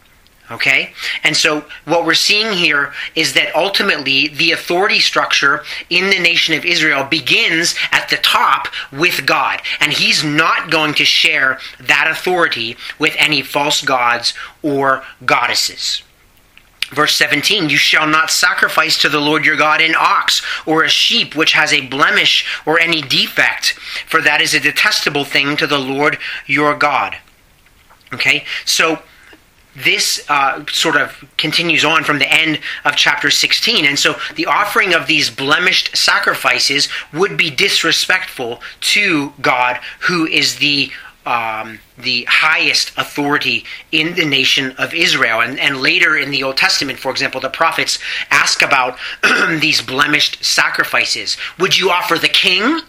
Okay? 0.50 0.92
And 1.25 1.37
so 1.37 1.64
what 1.87 2.04
we're 2.04 2.14
seeing 2.14 2.52
here 2.52 2.92
is 3.16 3.33
that 3.35 3.54
ultimately 3.56 4.28
the 4.28 4.52
authority 4.52 5.00
structure 5.00 5.64
in 5.90 6.09
the 6.09 6.21
nation 6.21 6.54
of 6.54 6.64
Israel 6.64 7.04
begins 7.04 7.75
at 7.90 8.09
the 8.09 8.16
top 8.16 8.68
with 8.92 9.26
God. 9.26 9.61
And 9.80 9.92
he's 9.92 10.23
not 10.23 10.71
going 10.71 10.95
to 10.95 11.04
share 11.04 11.59
that 11.80 12.09
authority 12.09 12.76
with 12.99 13.14
any 13.18 13.42
false 13.42 13.83
gods 13.83 14.35
or 14.62 15.02
goddesses. 15.25 16.02
Verse 16.90 17.16
17, 17.16 17.68
you 17.68 17.76
shall 17.76 18.06
not 18.06 18.30
sacrifice 18.30 18.96
to 18.98 19.08
the 19.08 19.20
Lord 19.20 19.44
your 19.44 19.56
God 19.56 19.80
an 19.80 19.94
ox 19.98 20.42
or 20.64 20.84
a 20.84 20.88
sheep 20.88 21.34
which 21.34 21.52
has 21.52 21.72
a 21.72 21.86
blemish 21.86 22.46
or 22.64 22.78
any 22.78 23.02
defect, 23.02 23.72
for 24.06 24.20
that 24.22 24.40
is 24.40 24.54
a 24.54 24.60
detestable 24.60 25.24
thing 25.24 25.56
to 25.56 25.66
the 25.66 25.78
Lord 25.78 26.18
your 26.46 26.76
God. 26.76 27.16
Okay, 28.12 28.44
so 28.64 29.02
this 29.74 30.24
uh, 30.28 30.64
sort 30.70 30.96
of 30.96 31.24
continues 31.36 31.84
on 31.84 32.02
from 32.02 32.18
the 32.18 32.32
end 32.32 32.60
of 32.84 32.96
chapter 32.96 33.30
16. 33.30 33.84
And 33.84 33.98
so 33.98 34.14
the 34.34 34.46
offering 34.46 34.94
of 34.94 35.06
these 35.06 35.28
blemished 35.28 35.96
sacrifices 35.96 36.88
would 37.12 37.36
be 37.36 37.50
disrespectful 37.50 38.60
to 38.80 39.32
God, 39.40 39.80
who 40.00 40.26
is 40.26 40.56
the 40.56 40.90
um, 41.26 41.80
the 41.98 42.24
highest 42.28 42.92
authority 42.96 43.64
in 43.92 44.14
the 44.14 44.24
nation 44.24 44.72
of 44.72 44.94
Israel. 44.94 45.40
And, 45.40 45.58
and 45.58 45.80
later 45.80 46.16
in 46.16 46.30
the 46.30 46.42
Old 46.42 46.56
Testament, 46.56 46.98
for 46.98 47.10
example, 47.10 47.40
the 47.40 47.48
prophets 47.48 47.98
ask 48.30 48.62
about 48.62 48.98
these 49.60 49.82
blemished 49.82 50.44
sacrifices. 50.44 51.36
Would 51.58 51.78
you 51.78 51.90
offer 51.90 52.18
the 52.18 52.28
king? 52.28 52.80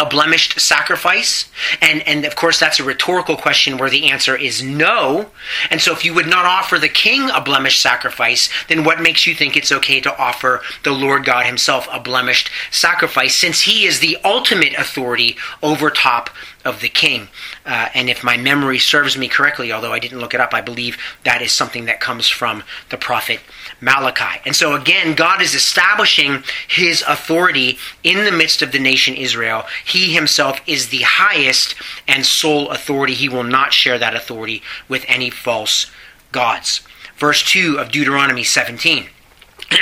a 0.00 0.06
blemished 0.06 0.58
sacrifice? 0.58 1.50
And 1.82 2.00
and 2.08 2.24
of 2.24 2.34
course 2.34 2.58
that's 2.58 2.80
a 2.80 2.84
rhetorical 2.84 3.36
question 3.36 3.76
where 3.76 3.90
the 3.90 4.10
answer 4.10 4.34
is 4.34 4.62
no. 4.62 5.30
And 5.70 5.80
so 5.80 5.92
if 5.92 6.04
you 6.04 6.14
would 6.14 6.26
not 6.26 6.46
offer 6.46 6.78
the 6.78 6.88
king 6.88 7.28
a 7.30 7.40
blemished 7.40 7.82
sacrifice, 7.82 8.48
then 8.68 8.82
what 8.82 9.02
makes 9.02 9.26
you 9.26 9.34
think 9.34 9.56
it's 9.56 9.70
okay 9.70 10.00
to 10.00 10.16
offer 10.16 10.62
the 10.84 10.92
Lord 10.92 11.24
God 11.26 11.44
himself 11.44 11.86
a 11.92 12.00
blemished 12.00 12.50
sacrifice 12.70 13.36
since 13.36 13.62
he 13.62 13.84
is 13.84 14.00
the 14.00 14.16
ultimate 14.24 14.72
authority 14.74 15.36
over 15.62 15.90
top 15.90 16.30
of 16.64 16.80
the 16.80 16.88
king. 16.88 17.28
Uh, 17.64 17.88
and 17.94 18.10
if 18.10 18.22
my 18.22 18.36
memory 18.36 18.78
serves 18.78 19.16
me 19.16 19.28
correctly, 19.28 19.72
although 19.72 19.92
I 19.92 19.98
didn't 19.98 20.20
look 20.20 20.34
it 20.34 20.40
up, 20.40 20.52
I 20.52 20.60
believe 20.60 20.98
that 21.24 21.42
is 21.42 21.52
something 21.52 21.86
that 21.86 22.00
comes 22.00 22.28
from 22.28 22.62
the 22.90 22.96
prophet 22.96 23.40
Malachi. 23.80 24.40
And 24.44 24.54
so 24.54 24.74
again, 24.74 25.14
God 25.14 25.40
is 25.40 25.54
establishing 25.54 26.42
his 26.68 27.02
authority 27.06 27.78
in 28.04 28.24
the 28.24 28.32
midst 28.32 28.62
of 28.62 28.72
the 28.72 28.78
nation 28.78 29.14
Israel. 29.14 29.64
He 29.84 30.12
himself 30.12 30.60
is 30.66 30.88
the 30.88 31.02
highest 31.02 31.74
and 32.06 32.26
sole 32.26 32.70
authority. 32.70 33.14
He 33.14 33.28
will 33.28 33.44
not 33.44 33.72
share 33.72 33.98
that 33.98 34.14
authority 34.14 34.62
with 34.88 35.04
any 35.08 35.30
false 35.30 35.90
gods. 36.32 36.82
Verse 37.16 37.42
2 37.42 37.78
of 37.78 37.90
Deuteronomy 37.90 38.44
17. 38.44 39.06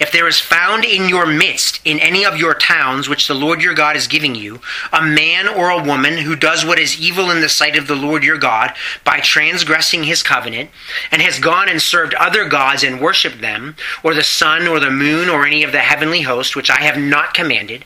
If 0.00 0.10
there 0.10 0.26
is 0.26 0.40
found 0.40 0.84
in 0.84 1.08
your 1.08 1.24
midst, 1.24 1.80
in 1.84 2.00
any 2.00 2.24
of 2.24 2.36
your 2.36 2.54
towns 2.54 3.08
which 3.08 3.28
the 3.28 3.34
Lord 3.34 3.62
your 3.62 3.74
God 3.74 3.96
is 3.96 4.08
giving 4.08 4.34
you, 4.34 4.60
a 4.92 5.00
man 5.00 5.46
or 5.46 5.70
a 5.70 5.82
woman 5.82 6.18
who 6.18 6.34
does 6.34 6.64
what 6.64 6.80
is 6.80 6.98
evil 6.98 7.30
in 7.30 7.40
the 7.40 7.48
sight 7.48 7.76
of 7.76 7.86
the 7.86 7.94
Lord 7.94 8.24
your 8.24 8.38
God 8.38 8.72
by 9.04 9.20
transgressing 9.20 10.04
his 10.04 10.22
covenant, 10.22 10.70
and 11.12 11.22
has 11.22 11.38
gone 11.38 11.68
and 11.68 11.80
served 11.80 12.14
other 12.14 12.48
gods 12.48 12.82
and 12.82 13.00
worshipped 13.00 13.40
them, 13.40 13.76
or 14.02 14.14
the 14.14 14.24
sun 14.24 14.66
or 14.66 14.80
the 14.80 14.90
moon 14.90 15.28
or 15.28 15.46
any 15.46 15.62
of 15.62 15.72
the 15.72 15.78
heavenly 15.78 16.22
host, 16.22 16.56
which 16.56 16.70
I 16.70 16.80
have 16.80 16.98
not 16.98 17.34
commanded, 17.34 17.84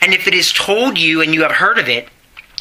and 0.00 0.14
if 0.14 0.28
it 0.28 0.34
is 0.34 0.52
told 0.52 0.96
you 0.96 1.20
and 1.20 1.34
you 1.34 1.42
have 1.42 1.52
heard 1.52 1.78
of 1.78 1.88
it, 1.88 2.08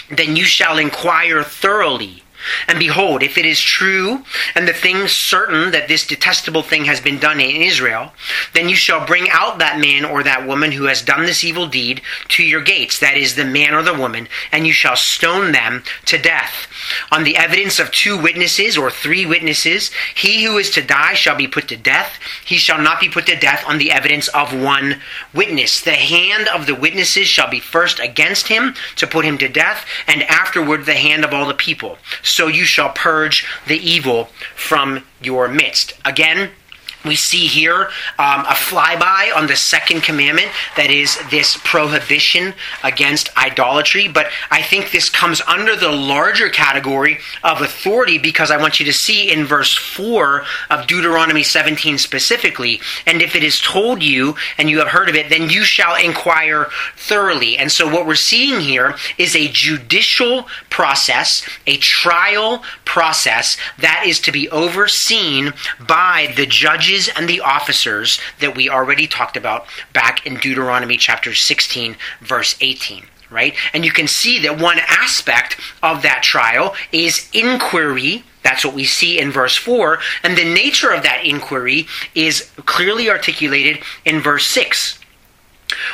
then 0.09 0.35
you 0.35 0.43
shall 0.43 0.77
inquire 0.77 1.43
thoroughly 1.43 2.23
and 2.67 2.79
behold, 2.79 3.23
if 3.23 3.37
it 3.37 3.45
is 3.45 3.59
true, 3.59 4.23
and 4.55 4.67
the 4.67 4.73
thing 4.73 5.07
certain 5.07 5.71
that 5.71 5.87
this 5.87 6.05
detestable 6.05 6.63
thing 6.63 6.85
has 6.85 7.01
been 7.01 7.19
done 7.19 7.39
in 7.39 7.61
Israel, 7.61 8.13
then 8.53 8.69
you 8.69 8.75
shall 8.75 9.05
bring 9.05 9.27
out 9.29 9.59
that 9.59 9.79
man 9.79 10.05
or 10.05 10.23
that 10.23 10.47
woman 10.47 10.71
who 10.71 10.85
has 10.85 11.01
done 11.01 11.25
this 11.25 11.43
evil 11.43 11.67
deed 11.67 12.01
to 12.29 12.43
your 12.43 12.61
gates, 12.61 12.99
that 12.99 13.17
is, 13.17 13.35
the 13.35 13.45
man 13.45 13.73
or 13.73 13.81
the 13.81 13.93
woman, 13.93 14.27
and 14.51 14.65
you 14.65 14.73
shall 14.73 14.95
stone 14.95 15.51
them 15.51 15.83
to 16.05 16.17
death. 16.17 16.67
On 17.11 17.23
the 17.23 17.37
evidence 17.37 17.79
of 17.79 17.91
two 17.91 18.21
witnesses 18.21 18.77
or 18.77 18.89
three 18.89 19.25
witnesses, 19.25 19.91
he 20.15 20.43
who 20.43 20.57
is 20.57 20.69
to 20.71 20.81
die 20.81 21.13
shall 21.13 21.35
be 21.35 21.47
put 21.47 21.67
to 21.67 21.77
death. 21.77 22.19
He 22.45 22.57
shall 22.57 22.81
not 22.81 22.99
be 22.99 23.09
put 23.09 23.25
to 23.27 23.35
death 23.35 23.63
on 23.67 23.77
the 23.77 23.91
evidence 23.91 24.27
of 24.29 24.53
one 24.53 25.01
witness. 25.33 25.81
The 25.81 25.91
hand 25.91 26.47
of 26.47 26.65
the 26.65 26.75
witnesses 26.75 27.27
shall 27.27 27.49
be 27.49 27.59
first 27.59 27.99
against 27.99 28.47
him 28.47 28.75
to 28.95 29.07
put 29.07 29.25
him 29.25 29.37
to 29.39 29.47
death, 29.47 29.85
and 30.07 30.23
afterward 30.23 30.85
the 30.85 30.93
hand 30.93 31.23
of 31.23 31.33
all 31.33 31.47
the 31.47 31.53
people 31.53 31.97
you 32.45 32.63
shall 32.63 32.89
purge 32.89 33.47
the 33.65 33.79
evil 33.79 34.29
from 34.55 35.03
your 35.19 35.47
midst. 35.47 35.93
Again, 36.05 36.51
we 37.07 37.15
see 37.15 37.47
here 37.47 37.89
um, 38.19 38.41
a 38.45 38.55
flyby 38.55 39.35
on 39.35 39.47
the 39.47 39.55
second 39.55 40.01
commandment 40.01 40.49
that 40.75 40.89
is 40.89 41.17
this 41.29 41.57
prohibition 41.63 42.53
against 42.83 43.35
idolatry. 43.37 44.07
But 44.07 44.27
i 44.51 44.61
think 44.61 44.91
this 44.91 45.09
comes 45.09 45.41
under 45.41 45.75
the 45.75 45.91
larger 45.91 46.49
category 46.49 47.19
of 47.43 47.61
authority 47.61 48.17
because 48.17 48.51
i 48.51 48.57
want 48.57 48.79
you 48.79 48.85
to 48.85 48.93
see 48.93 49.31
in 49.31 49.45
verse 49.45 49.75
4 49.75 50.43
of 50.69 50.87
deuteronomy 50.87 51.43
17 51.43 51.97
specifically 51.97 52.79
and 53.05 53.21
if 53.21 53.35
it 53.35 53.43
is 53.43 53.59
told 53.61 54.01
you 54.01 54.35
and 54.57 54.69
you 54.69 54.79
have 54.79 54.89
heard 54.89 55.09
of 55.09 55.15
it 55.15 55.29
then 55.29 55.49
you 55.49 55.63
shall 55.63 55.95
inquire 55.95 56.67
thoroughly. 56.95 57.57
And 57.57 57.71
so 57.71 57.91
what 57.91 58.05
we're 58.05 58.15
seeing 58.15 58.59
here 58.59 58.95
is 59.17 59.35
a 59.35 59.47
judicial 59.47 60.47
process 60.69 61.47
a 61.65 61.77
trial 61.77 62.63
process 62.85 63.57
that 63.79 64.03
is 64.05 64.19
to 64.21 64.31
be 64.31 64.49
overseen 64.49 65.53
by 65.87 66.33
the 66.35 66.45
judges 66.45 66.96
judges 66.97 67.13
and 67.15 67.29
the 67.29 67.41
officers 67.41 68.19
that 68.39 68.55
we 68.55 68.69
already 68.69 69.07
talked 69.07 69.37
about 69.37 69.65
back 69.93 70.25
in 70.25 70.35
Deuteronomy 70.35 70.97
chapter 70.97 71.33
16, 71.33 71.95
verse 72.21 72.55
18 72.61 73.03
right? 73.29 73.55
And 73.73 73.83
you 73.83 73.91
can 73.91 74.07
see 74.07 74.39
that 74.43 74.57
one 74.57 74.79
aspect 74.87 75.59
of 75.83 76.01
that 76.03 76.23
trial 76.23 76.73
is 76.93 77.29
inquiry. 77.33 78.23
That's 78.41 78.63
what 78.63 78.73
we 78.73 78.85
see 78.85 79.19
in 79.19 79.33
verse 79.33 79.57
4. 79.57 79.99
And 80.23 80.37
the 80.37 80.45
nature 80.45 80.93
of 80.93 81.03
that 81.03 81.25
inquiry 81.25 81.87
is 82.15 82.49
clearly 82.65 83.09
articulated 83.09 83.83
in 84.05 84.21
verse 84.21 84.47
6. 84.47 84.96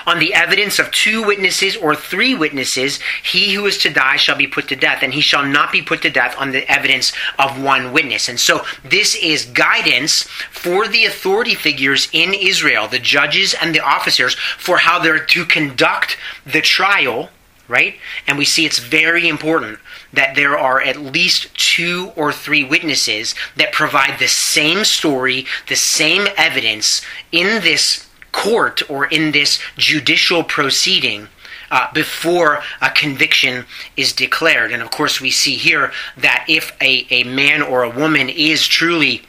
On 0.05 0.19
the 0.19 0.33
evidence 0.33 0.79
of 0.79 0.91
two 0.91 1.23
witnesses 1.23 1.75
or 1.77 1.95
three 1.95 2.35
witnesses, 2.35 2.99
he 3.23 3.53
who 3.53 3.65
is 3.65 3.77
to 3.79 3.89
die 3.89 4.17
shall 4.17 4.35
be 4.35 4.47
put 4.47 4.67
to 4.69 4.75
death, 4.75 5.01
and 5.01 5.13
he 5.13 5.21
shall 5.21 5.45
not 5.45 5.71
be 5.71 5.81
put 5.81 6.01
to 6.01 6.09
death 6.09 6.35
on 6.37 6.51
the 6.51 6.69
evidence 6.69 7.13
of 7.39 7.61
one 7.61 7.93
witness. 7.93 8.27
And 8.27 8.39
so 8.39 8.65
this 8.83 9.15
is 9.15 9.45
guidance 9.45 10.23
for 10.51 10.87
the 10.87 11.05
authority 11.05 11.55
figures 11.55 12.09
in 12.11 12.33
Israel, 12.33 12.87
the 12.87 12.99
judges 12.99 13.53
and 13.53 13.73
the 13.73 13.79
officers, 13.79 14.35
for 14.57 14.77
how 14.77 14.99
they're 14.99 15.25
to 15.25 15.45
conduct 15.45 16.17
the 16.45 16.61
trial, 16.61 17.29
right? 17.67 17.95
And 18.27 18.37
we 18.37 18.45
see 18.45 18.65
it's 18.65 18.79
very 18.79 19.27
important 19.27 19.79
that 20.11 20.35
there 20.35 20.57
are 20.57 20.81
at 20.81 20.97
least 20.97 21.55
two 21.55 22.11
or 22.15 22.31
three 22.31 22.63
witnesses 22.63 23.33
that 23.55 23.71
provide 23.71 24.19
the 24.19 24.27
same 24.27 24.83
story, 24.83 25.45
the 25.67 25.75
same 25.75 26.27
evidence 26.37 27.01
in 27.31 27.61
this 27.63 28.02
court 28.33 28.81
or 28.89 29.05
in 29.05 29.31
this 29.31 29.59
judicial 29.77 30.43
proceeding 30.43 31.29
uh, 31.71 31.87
before 31.93 32.61
a 32.81 32.89
conviction 32.89 33.65
is 33.95 34.11
declared. 34.11 34.71
And 34.73 34.83
of 34.83 34.91
course, 34.91 35.21
we 35.21 35.31
see 35.31 35.55
here 35.55 35.93
that 36.17 36.45
if 36.49 36.75
a, 36.81 37.07
a 37.09 37.23
man 37.23 37.61
or 37.61 37.83
a 37.83 37.89
woman 37.89 38.27
is 38.29 38.67
truly 38.67 39.23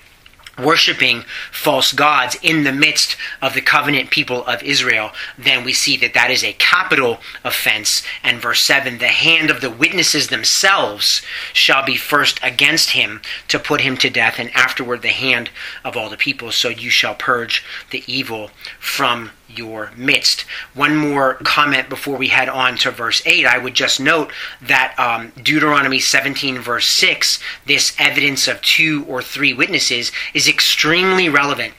worshiping 0.59 1.25
false 1.51 1.93
gods 1.93 2.37
in 2.43 2.65
the 2.65 2.73
midst 2.73 3.17
of 3.43 3.55
the 3.55 3.61
covenant 3.61 4.11
people 4.11 4.45
of 4.47 4.63
Israel, 4.63 5.11
then 5.37 5.65
we 5.65 5.73
see 5.73 5.97
that 5.99 6.15
that 6.15 6.31
is 6.31 6.45
a 6.45 6.53
capital 6.55 7.19
offense. 7.45 8.03
And 8.23 8.41
verse 8.41 8.61
7 8.61 8.99
the 8.99 9.09
hand 9.09 9.51
of 9.51 9.61
the 9.61 9.71
witnesses 9.71 10.29
themselves 10.29 11.23
shall 11.53 11.85
be 11.85 11.97
first 11.97 12.39
against 12.43 12.91
him 12.91 13.21
to 13.49 13.59
put 13.59 13.81
him 13.81 13.97
to 13.99 14.11
death, 14.11 14.39
and 14.39 14.51
afterward 14.55 15.03
the 15.03 15.09
hand 15.09 15.51
of 15.85 15.97
all 15.97 16.09
the 16.09 16.17
people. 16.17 16.53
So 16.53 16.69
you 16.69 16.91
shall 16.91 17.15
purge 17.15 17.65
the 17.91 18.05
evil 18.07 18.51
from 18.79 19.31
your 19.49 19.91
midst. 19.97 20.43
One 20.75 20.97
more 20.97 21.35
comment 21.45 21.89
before 21.89 22.17
we 22.17 22.29
head 22.29 22.49
on 22.49 22.77
to 22.79 22.91
verse 22.91 23.23
8. 23.27 23.47
I 23.47 23.59
would 23.59 23.75
just 23.75 24.01
note 24.01 24.33
that 24.63 24.95
um, 24.99 25.33
Deuteronomy 25.43 26.01
17, 26.01 26.59
verse 26.59 26.87
6, 26.87 27.41
this 27.67 27.95
evidence 27.99 28.49
of 28.49 28.61
two 28.63 29.05
or 29.09 29.23
three 29.23 29.53
witnesses, 29.53 30.13
is 30.33 30.49
extremely 30.49 31.29
relevant 31.29 31.75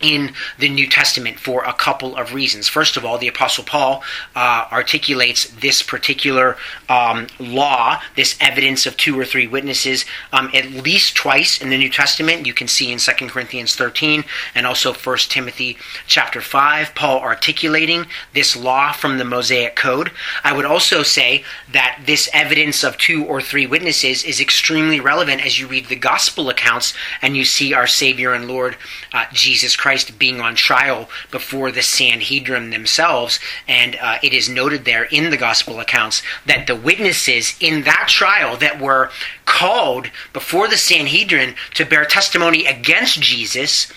in 0.00 0.32
the 0.58 0.68
New 0.68 0.86
Testament 0.86 1.38
for 1.38 1.64
a 1.64 1.72
couple 1.72 2.16
of 2.16 2.34
reasons. 2.34 2.68
First 2.68 2.96
of 2.96 3.04
all, 3.04 3.18
the 3.18 3.28
Apostle 3.28 3.64
Paul 3.64 4.02
uh, 4.34 4.66
articulates 4.70 5.48
this 5.60 5.82
particular 5.82 6.56
um, 6.88 7.26
law, 7.38 8.00
this 8.14 8.36
evidence 8.40 8.86
of 8.86 8.96
two 8.96 9.18
or 9.18 9.24
three 9.24 9.46
witnesses, 9.46 10.04
um, 10.32 10.50
at 10.52 10.70
least 10.70 11.16
twice 11.16 11.60
in 11.60 11.70
the 11.70 11.78
New 11.78 11.88
Testament. 11.88 12.46
You 12.46 12.54
can 12.54 12.68
see 12.68 12.92
in 12.92 12.98
2 12.98 13.12
Corinthians 13.28 13.74
13 13.74 14.24
and 14.54 14.66
also 14.66 14.92
1 14.92 15.16
Timothy 15.28 15.78
chapter 16.06 16.40
5, 16.40 16.94
Paul 16.94 17.20
articulating 17.20 18.06
this 18.34 18.56
law 18.56 18.92
from 18.92 19.18
the 19.18 19.24
Mosaic 19.24 19.76
Code. 19.76 20.10
I 20.44 20.52
would 20.52 20.66
also 20.66 21.02
say 21.02 21.44
that 21.72 22.02
this 22.04 22.28
evidence 22.32 22.84
of 22.84 22.98
two 22.98 23.24
or 23.24 23.40
three 23.40 23.66
witnesses 23.66 24.24
is 24.24 24.40
extremely 24.40 25.00
relevant 25.00 25.44
as 25.44 25.58
you 25.58 25.66
read 25.66 25.86
the 25.86 25.96
gospel 25.96 26.50
accounts 26.50 26.92
and 27.22 27.36
you 27.36 27.44
see 27.44 27.72
our 27.72 27.86
Savior 27.86 28.34
and 28.34 28.46
Lord 28.46 28.76
uh, 29.12 29.24
Jesus 29.32 29.74
Christ 29.74 29.85
Christ 29.86 30.18
being 30.18 30.40
on 30.40 30.56
trial 30.56 31.08
before 31.30 31.70
the 31.70 31.80
Sanhedrin 31.80 32.70
themselves. 32.70 33.38
And 33.68 33.94
uh, 33.94 34.18
it 34.20 34.32
is 34.32 34.48
noted 34.48 34.84
there 34.84 35.04
in 35.04 35.30
the 35.30 35.36
gospel 35.36 35.78
accounts 35.78 36.24
that 36.44 36.66
the 36.66 36.74
witnesses 36.74 37.56
in 37.60 37.84
that 37.84 38.06
trial 38.08 38.56
that 38.56 38.80
were 38.80 39.10
called 39.44 40.10
before 40.32 40.66
the 40.66 40.76
Sanhedrin 40.76 41.54
to 41.74 41.84
bear 41.84 42.04
testimony 42.04 42.66
against 42.66 43.20
Jesus 43.20 43.92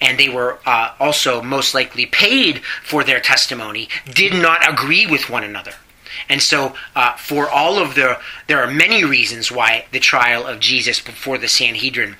and 0.00 0.18
they 0.18 0.30
were 0.30 0.60
uh, 0.64 0.94
also 0.98 1.42
most 1.42 1.74
likely 1.74 2.06
paid 2.06 2.62
for 2.82 3.04
their 3.04 3.20
testimony, 3.20 3.90
did 4.10 4.32
not 4.32 4.66
agree 4.66 5.04
with 5.04 5.28
one 5.28 5.44
another. 5.44 5.74
And 6.26 6.40
so, 6.40 6.74
uh, 6.96 7.16
for 7.16 7.50
all 7.50 7.78
of 7.78 7.96
the, 7.96 8.18
there 8.46 8.62
are 8.62 8.70
many 8.70 9.04
reasons 9.04 9.52
why 9.52 9.84
the 9.92 10.00
trial 10.00 10.46
of 10.46 10.58
Jesus 10.58 11.00
before 11.00 11.36
the 11.36 11.48
Sanhedrin 11.48 12.16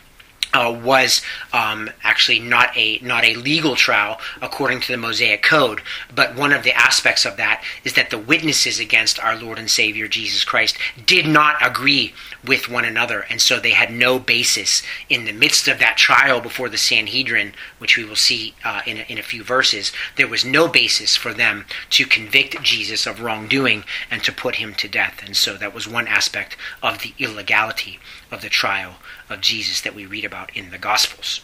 uh, 0.54 0.72
was 0.84 1.20
um, 1.52 1.90
actually 2.02 2.38
not 2.38 2.74
a 2.76 2.98
not 3.02 3.24
a 3.24 3.34
legal 3.34 3.76
trial 3.76 4.18
according 4.40 4.80
to 4.80 4.92
the 4.92 4.98
Mosaic 4.98 5.42
Code, 5.42 5.82
but 6.14 6.34
one 6.34 6.52
of 6.52 6.62
the 6.62 6.72
aspects 6.72 7.26
of 7.26 7.36
that 7.36 7.62
is 7.84 7.94
that 7.94 8.10
the 8.10 8.18
witnesses 8.18 8.78
against 8.78 9.18
our 9.20 9.36
Lord 9.36 9.58
and 9.58 9.70
Savior 9.70 10.08
Jesus 10.08 10.44
Christ 10.44 10.78
did 11.04 11.26
not 11.26 11.56
agree 11.60 12.14
with 12.46 12.68
one 12.68 12.84
another, 12.84 13.20
and 13.30 13.40
so 13.40 13.58
they 13.58 13.70
had 13.70 13.90
no 13.90 14.18
basis 14.18 14.82
in 15.08 15.24
the 15.24 15.32
midst 15.32 15.66
of 15.68 15.78
that 15.78 15.96
trial 15.96 16.40
before 16.40 16.68
the 16.68 16.78
Sanhedrin, 16.78 17.54
which 17.78 17.96
we 17.96 18.04
will 18.04 18.16
see 18.16 18.54
uh, 18.64 18.82
in, 18.86 18.98
a, 18.98 19.00
in 19.02 19.18
a 19.18 19.22
few 19.22 19.42
verses. 19.42 19.92
There 20.16 20.28
was 20.28 20.44
no 20.44 20.68
basis 20.68 21.16
for 21.16 21.32
them 21.32 21.64
to 21.90 22.06
convict 22.06 22.62
Jesus 22.62 23.06
of 23.06 23.20
wrongdoing 23.20 23.84
and 24.10 24.22
to 24.24 24.32
put 24.32 24.56
him 24.56 24.74
to 24.74 24.88
death, 24.88 25.22
and 25.24 25.36
so 25.36 25.56
that 25.56 25.74
was 25.74 25.88
one 25.88 26.06
aspect 26.06 26.56
of 26.82 27.00
the 27.00 27.14
illegality 27.18 27.98
of 28.30 28.42
the 28.42 28.48
trial 28.48 28.96
of 29.30 29.40
Jesus 29.40 29.80
that 29.80 29.94
we 29.94 30.06
read 30.06 30.24
about 30.24 30.54
in 30.56 30.70
the 30.70 30.78
Gospels. 30.78 31.40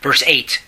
Verse 0.00 0.22
8 0.26 0.62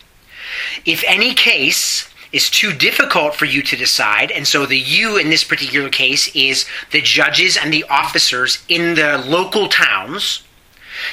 If 0.84 1.02
any 1.06 1.34
case 1.34 2.08
is 2.34 2.50
too 2.50 2.72
difficult 2.72 3.34
for 3.34 3.44
you 3.44 3.62
to 3.62 3.76
decide, 3.76 4.32
and 4.32 4.46
so 4.46 4.66
the 4.66 4.76
you 4.76 5.16
in 5.16 5.30
this 5.30 5.44
particular 5.44 5.88
case 5.88 6.34
is 6.34 6.66
the 6.90 7.00
judges 7.00 7.56
and 7.56 7.72
the 7.72 7.84
officers 7.84 8.62
in 8.68 8.96
the 8.96 9.16
local 9.18 9.68
towns. 9.68 10.42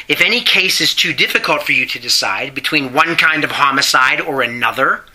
If 0.07 0.19
any 0.19 0.41
case 0.41 0.81
is 0.81 0.95
too 0.95 1.13
difficult 1.13 1.61
for 1.61 1.73
you 1.73 1.85
to 1.85 1.99
decide 1.99 2.55
between 2.55 2.93
one 2.93 3.15
kind 3.15 3.43
of 3.43 3.51
homicide 3.51 4.19
or 4.19 4.41
another, 4.41 5.05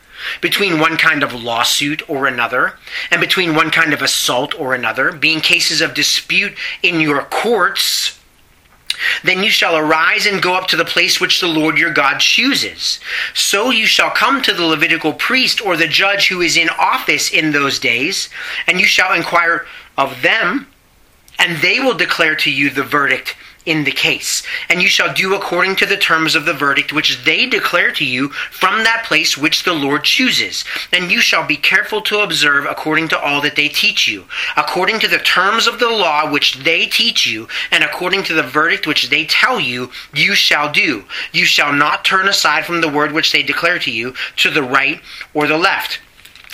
between 0.40 0.78
one 0.78 0.96
kind 0.96 1.24
of 1.24 1.34
lawsuit 1.34 2.08
or 2.08 2.26
another, 2.26 2.74
and 3.10 3.20
between 3.20 3.56
one 3.56 3.70
kind 3.70 3.92
of 3.92 4.00
assault 4.00 4.58
or 4.58 4.74
another, 4.74 5.10
being 5.10 5.40
cases 5.40 5.80
of 5.80 5.92
dispute 5.92 6.54
in 6.82 7.00
your 7.00 7.22
courts, 7.24 8.15
then 9.24 9.42
you 9.42 9.50
shall 9.50 9.76
arise 9.76 10.26
and 10.26 10.42
go 10.42 10.54
up 10.54 10.68
to 10.68 10.76
the 10.76 10.84
place 10.84 11.20
which 11.20 11.40
the 11.40 11.46
Lord 11.46 11.78
your 11.78 11.92
God 11.92 12.18
chooses. 12.18 13.00
So 13.34 13.70
you 13.70 13.86
shall 13.86 14.10
come 14.10 14.42
to 14.42 14.52
the 14.52 14.64
Levitical 14.64 15.12
priest 15.12 15.64
or 15.64 15.76
the 15.76 15.88
judge 15.88 16.28
who 16.28 16.40
is 16.40 16.56
in 16.56 16.68
office 16.70 17.30
in 17.30 17.52
those 17.52 17.78
days, 17.78 18.28
and 18.66 18.80
you 18.80 18.86
shall 18.86 19.12
inquire 19.12 19.66
of 19.98 20.22
them, 20.22 20.66
and 21.38 21.58
they 21.58 21.80
will 21.80 21.94
declare 21.94 22.36
to 22.36 22.50
you 22.50 22.70
the 22.70 22.82
verdict 22.82 23.36
in 23.66 23.84
the 23.84 23.92
case. 23.92 24.42
And 24.70 24.80
you 24.80 24.88
shall 24.88 25.12
do 25.12 25.34
according 25.34 25.76
to 25.76 25.86
the 25.86 25.96
terms 25.96 26.34
of 26.34 26.46
the 26.46 26.54
verdict 26.54 26.92
which 26.92 27.24
they 27.24 27.46
declare 27.46 27.92
to 27.92 28.04
you 28.04 28.28
from 28.28 28.84
that 28.84 29.04
place 29.04 29.36
which 29.36 29.64
the 29.64 29.74
Lord 29.74 30.04
chooses. 30.04 30.64
And 30.92 31.10
you 31.10 31.20
shall 31.20 31.46
be 31.46 31.56
careful 31.56 32.00
to 32.02 32.20
observe 32.20 32.64
according 32.64 33.08
to 33.08 33.18
all 33.18 33.40
that 33.42 33.56
they 33.56 33.68
teach 33.68 34.08
you, 34.08 34.24
according 34.56 35.00
to 35.00 35.08
the 35.08 35.18
terms 35.18 35.66
of 35.66 35.78
the 35.78 35.90
law 35.90 36.30
which 36.30 36.54
they 36.54 36.86
teach 36.86 37.26
you, 37.26 37.48
and 37.70 37.82
according 37.82 38.22
to 38.24 38.34
the 38.34 38.42
verdict 38.42 38.86
which 38.86 39.10
they 39.10 39.26
tell 39.26 39.60
you, 39.60 39.90
you 40.14 40.34
shall 40.34 40.72
do. 40.72 41.04
You 41.32 41.44
shall 41.44 41.72
not 41.72 42.04
turn 42.04 42.28
aside 42.28 42.64
from 42.64 42.80
the 42.80 42.88
word 42.88 43.12
which 43.12 43.32
they 43.32 43.42
declare 43.42 43.78
to 43.80 43.90
you 43.90 44.14
to 44.36 44.50
the 44.50 44.62
right 44.62 45.00
or 45.34 45.46
the 45.46 45.58
left 45.58 46.00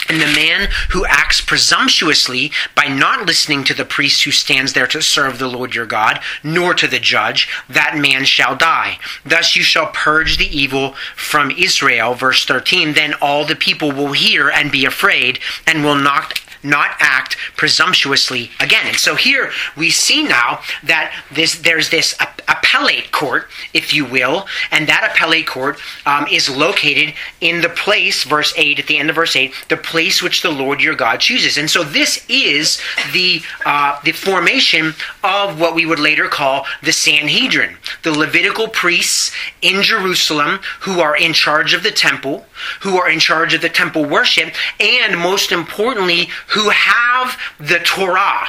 and 0.08 0.20
the 0.20 0.26
man 0.26 0.68
who 0.90 1.06
acts 1.06 1.40
presumptuously 1.40 2.52
by 2.74 2.86
not 2.86 3.26
listening 3.26 3.64
to 3.64 3.74
the 3.74 3.84
priest 3.84 4.24
who 4.24 4.30
stands 4.30 4.72
there 4.72 4.86
to 4.88 5.02
serve 5.02 5.38
the 5.38 5.48
Lord 5.48 5.74
your 5.74 5.86
God, 5.86 6.20
nor 6.42 6.74
to 6.74 6.86
the 6.86 6.98
judge, 6.98 7.48
that 7.68 7.96
man 7.96 8.24
shall 8.24 8.56
die. 8.56 8.98
Thus 9.24 9.56
you 9.56 9.62
shall 9.62 9.86
purge 9.88 10.36
the 10.36 10.56
evil 10.56 10.94
from 11.16 11.50
Israel. 11.50 12.14
Verse 12.14 12.44
13 12.44 12.94
Then 12.94 13.14
all 13.14 13.44
the 13.44 13.56
people 13.56 13.92
will 13.92 14.12
hear 14.12 14.50
and 14.50 14.72
be 14.72 14.84
afraid, 14.84 15.38
and 15.66 15.84
will 15.84 15.96
not 15.96 16.40
not 16.62 16.90
act 16.98 17.36
presumptuously 17.56 18.50
again. 18.60 18.86
And 18.86 18.96
so 18.96 19.14
here 19.14 19.50
we 19.76 19.90
see 19.90 20.22
now 20.22 20.60
that 20.84 21.14
this, 21.30 21.60
there's 21.60 21.90
this 21.90 22.14
appellate 22.48 23.12
court, 23.12 23.48
if 23.72 23.94
you 23.94 24.04
will, 24.04 24.46
and 24.70 24.88
that 24.88 25.10
appellate 25.12 25.46
court 25.46 25.78
um, 26.06 26.26
is 26.30 26.48
located 26.48 27.14
in 27.40 27.60
the 27.60 27.68
place, 27.68 28.24
verse 28.24 28.52
8, 28.56 28.78
at 28.78 28.86
the 28.86 28.98
end 28.98 29.10
of 29.10 29.16
verse 29.16 29.36
8, 29.36 29.52
the 29.68 29.76
place 29.76 30.22
which 30.22 30.42
the 30.42 30.50
Lord 30.50 30.80
your 30.80 30.94
God 30.94 31.20
chooses. 31.20 31.56
And 31.56 31.70
so 31.70 31.84
this 31.84 32.24
is 32.28 32.80
the, 33.12 33.42
uh, 33.64 34.00
the 34.04 34.12
formation 34.12 34.94
of 35.22 35.60
what 35.60 35.74
we 35.74 35.86
would 35.86 36.00
later 36.00 36.28
call 36.28 36.66
the 36.82 36.92
Sanhedrin, 36.92 37.76
the 38.02 38.12
Levitical 38.12 38.68
priests 38.68 39.32
in 39.60 39.82
Jerusalem 39.82 40.60
who 40.80 41.00
are 41.00 41.16
in 41.16 41.32
charge 41.32 41.74
of 41.74 41.82
the 41.82 41.90
temple, 41.90 42.46
who 42.80 42.98
are 42.98 43.08
in 43.08 43.18
charge 43.18 43.54
of 43.54 43.60
the 43.60 43.68
temple 43.68 44.04
worship, 44.04 44.54
and 44.80 45.18
most 45.18 45.52
importantly, 45.52 46.28
who 46.52 46.70
have 46.70 47.38
the 47.58 47.78
Torah, 47.78 48.48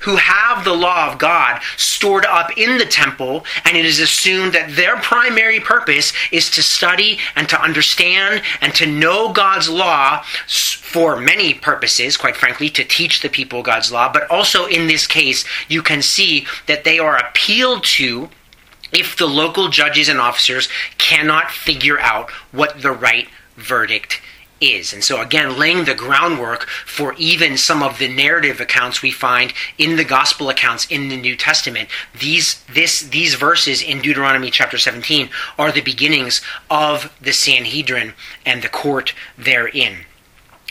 who 0.00 0.16
have 0.16 0.64
the 0.64 0.74
law 0.74 1.10
of 1.10 1.18
God 1.18 1.62
stored 1.76 2.26
up 2.26 2.56
in 2.58 2.78
the 2.78 2.84
temple, 2.84 3.44
and 3.64 3.76
it 3.76 3.84
is 3.84 4.00
assumed 4.00 4.52
that 4.52 4.76
their 4.76 4.96
primary 4.96 5.60
purpose 5.60 6.12
is 6.30 6.50
to 6.50 6.62
study 6.62 7.18
and 7.36 7.48
to 7.48 7.60
understand 7.60 8.42
and 8.60 8.74
to 8.74 8.86
know 8.86 9.32
God's 9.32 9.68
law 9.68 10.22
for 10.46 11.18
many 11.18 11.54
purposes, 11.54 12.16
quite 12.16 12.36
frankly, 12.36 12.68
to 12.70 12.84
teach 12.84 13.20
the 13.20 13.28
people 13.28 13.62
God's 13.62 13.90
law, 13.90 14.12
but 14.12 14.30
also 14.30 14.66
in 14.66 14.86
this 14.86 15.06
case, 15.06 15.44
you 15.68 15.82
can 15.82 16.02
see 16.02 16.46
that 16.66 16.84
they 16.84 16.98
are 16.98 17.16
appealed 17.16 17.84
to 17.84 18.28
if 18.92 19.16
the 19.16 19.26
local 19.26 19.68
judges 19.68 20.08
and 20.08 20.20
officers 20.20 20.68
cannot 20.98 21.50
figure 21.50 21.98
out 21.98 22.30
what 22.52 22.82
the 22.82 22.92
right 22.92 23.28
verdict 23.56 24.20
is. 24.60 24.92
And 24.92 25.02
so, 25.02 25.20
again, 25.20 25.58
laying 25.58 25.84
the 25.84 25.94
groundwork 25.94 26.64
for 26.86 27.14
even 27.18 27.56
some 27.56 27.82
of 27.82 27.98
the 27.98 28.08
narrative 28.08 28.60
accounts 28.60 29.02
we 29.02 29.10
find 29.10 29.52
in 29.78 29.96
the 29.96 30.04
gospel 30.04 30.48
accounts 30.48 30.86
in 30.86 31.08
the 31.08 31.16
New 31.16 31.36
Testament. 31.36 31.88
These, 32.18 32.62
this, 32.72 33.00
these 33.00 33.34
verses 33.34 33.82
in 33.82 34.00
Deuteronomy 34.00 34.50
chapter 34.50 34.78
17 34.78 35.28
are 35.58 35.72
the 35.72 35.80
beginnings 35.80 36.40
of 36.70 37.14
the 37.20 37.32
Sanhedrin 37.32 38.14
and 38.46 38.62
the 38.62 38.68
court 38.68 39.14
therein. 39.36 40.06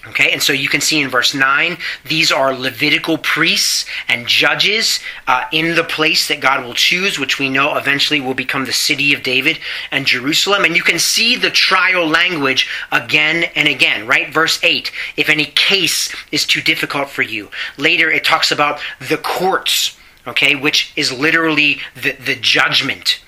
Okay, 0.06 0.34
and 0.34 0.44
so 0.44 0.52
you 0.52 0.68
can 0.68 0.82
see 0.82 1.00
in 1.00 1.08
verse 1.08 1.34
9, 1.34 1.78
these 2.04 2.30
are 2.30 2.54
Levitical 2.54 3.18
priests 3.18 3.86
and 4.10 4.28
judges 4.28 5.00
uh, 5.28 5.46
in 5.54 5.76
the 5.76 5.84
place 5.86 6.28
that 6.28 6.42
God 6.42 6.66
will 6.66 6.74
choose, 6.74 7.18
which 7.18 7.40
we 7.40 7.48
know 7.48 7.78
eventually 7.78 8.20
will 8.20 8.34
become 8.34 8.66
the 8.66 8.74
city 8.74 9.14
of 9.14 9.24
David 9.24 9.60
and 9.92 10.06
Jerusalem. 10.06 10.66
And 10.66 10.76
you 10.76 10.84
can 10.84 11.00
see 11.00 11.38
the 11.38 11.50
trial 11.50 12.06
language 12.06 12.70
again 12.92 13.46
and 13.56 13.70
again, 13.70 14.06
right? 14.06 14.34
Verse 14.34 14.62
8, 14.62 14.92
if 15.16 15.30
any 15.30 15.46
case 15.46 16.14
is 16.34 16.46
too 16.46 16.62
difficult 16.62 17.10
for 17.10 17.22
you. 17.22 17.50
Later 17.78 18.12
it 18.12 18.26
talks 18.26 18.52
about 18.52 18.82
the 19.00 19.18
courts, 19.18 19.98
okay, 20.28 20.54
which 20.54 20.92
is 20.98 21.14
literally 21.14 21.80
the, 21.96 22.12
the 22.12 22.36
judgment 22.36 23.23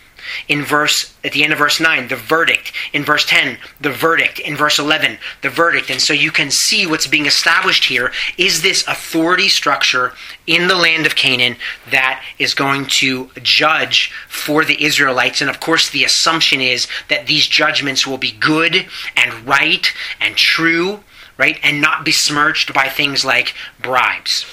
in 0.48 0.64
verse 0.64 1.16
at 1.24 1.32
the 1.32 1.44
end 1.44 1.54
of 1.54 1.60
verse 1.60 1.80
9 1.80 2.08
the 2.08 2.16
verdict 2.16 2.72
in 2.94 3.04
verse 3.04 3.26
10 3.26 3.58
the 3.82 3.92
verdict 3.92 4.40
in 4.40 4.56
verse 4.56 4.80
11 4.80 5.18
the 5.42 5.50
verdict 5.50 5.90
and 5.90 6.02
so 6.02 6.14
you 6.14 6.32
can 6.32 6.52
see 6.52 6.86
what's 6.86 7.08
being 7.08 7.26
established 7.26 7.86
here 7.86 8.12
is 8.38 8.62
this 8.62 8.88
authority 8.88 9.48
structure 9.48 10.14
in 10.48 10.68
the 10.68 10.76
land 10.76 11.06
of 11.06 11.16
Canaan 11.16 11.56
that 11.90 12.24
is 12.38 12.54
going 12.54 12.86
to 12.86 13.30
judge 13.42 14.12
for 14.28 14.64
the 14.64 14.84
Israelites 14.84 15.42
and 15.42 15.50
of 15.50 15.60
course 15.60 15.90
the 15.90 16.04
assumption 16.04 16.62
is 16.62 16.88
that 17.10 17.28
these 17.28 17.48
judgments 17.48 18.06
will 18.06 18.18
be 18.18 18.32
good 18.32 18.88
and 19.16 19.48
right 19.48 19.94
and 20.20 20.36
true 20.36 21.00
right? 21.38 21.60
And 21.64 21.82
not 21.82 22.06
besmirched 22.06 22.74
by 22.74 22.88
things 22.88 23.26
like 23.26 23.54
bribes. 23.82 24.46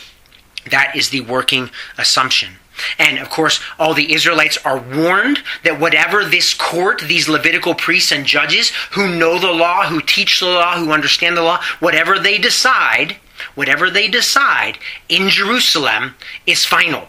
That 0.70 0.94
is 0.96 1.10
the 1.10 1.20
working 1.20 1.70
assumption. 1.98 2.56
And 2.98 3.18
of 3.18 3.30
course, 3.30 3.60
all 3.78 3.94
the 3.94 4.12
Israelites 4.12 4.58
are 4.64 4.78
warned 4.78 5.40
that 5.64 5.80
whatever 5.80 6.24
this 6.24 6.54
court, 6.54 7.02
these 7.02 7.28
Levitical 7.28 7.74
priests 7.74 8.12
and 8.12 8.26
judges 8.26 8.70
who 8.92 9.08
know 9.08 9.38
the 9.38 9.52
law, 9.52 9.86
who 9.86 10.00
teach 10.00 10.40
the 10.40 10.46
law, 10.46 10.76
who 10.76 10.92
understand 10.92 11.36
the 11.36 11.42
law, 11.42 11.62
whatever 11.80 12.18
they 12.18 12.38
decide, 12.38 13.16
whatever 13.54 13.90
they 13.90 14.08
decide 14.08 14.78
in 15.08 15.28
Jerusalem 15.28 16.14
is 16.46 16.64
final. 16.64 17.08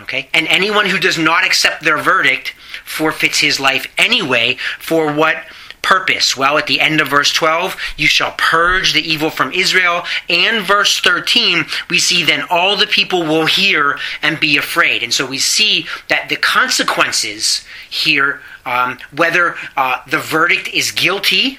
Okay? 0.00 0.28
And 0.32 0.46
anyone 0.48 0.86
who 0.86 0.98
does 0.98 1.18
not 1.18 1.44
accept 1.44 1.82
their 1.82 1.98
verdict 1.98 2.54
forfeits 2.84 3.40
his 3.40 3.60
life 3.60 3.86
anyway 3.98 4.56
for 4.78 5.12
what 5.12 5.44
purpose? 5.82 6.36
Well, 6.36 6.58
at 6.58 6.66
the 6.66 6.80
end 6.80 7.00
of 7.00 7.08
verse 7.08 7.32
12, 7.32 7.76
you 7.96 8.06
shall 8.06 8.34
purge 8.36 8.92
the 8.92 9.00
evil 9.00 9.30
from 9.30 9.52
Israel. 9.52 10.04
And 10.28 10.64
verse 10.64 11.00
13, 11.00 11.64
we 11.88 11.98
see 11.98 12.24
then 12.24 12.44
all 12.50 12.76
the 12.76 12.86
people 12.86 13.22
will 13.22 13.46
hear 13.46 13.98
and 14.22 14.40
be 14.40 14.56
afraid. 14.56 15.02
And 15.02 15.12
so 15.12 15.26
we 15.26 15.38
see 15.38 15.86
that 16.08 16.28
the 16.28 16.36
consequences 16.36 17.64
here, 17.88 18.40
um, 18.64 18.98
whether 19.14 19.56
uh, 19.76 20.02
the 20.08 20.18
verdict 20.18 20.68
is 20.68 20.92
guilty 20.92 21.58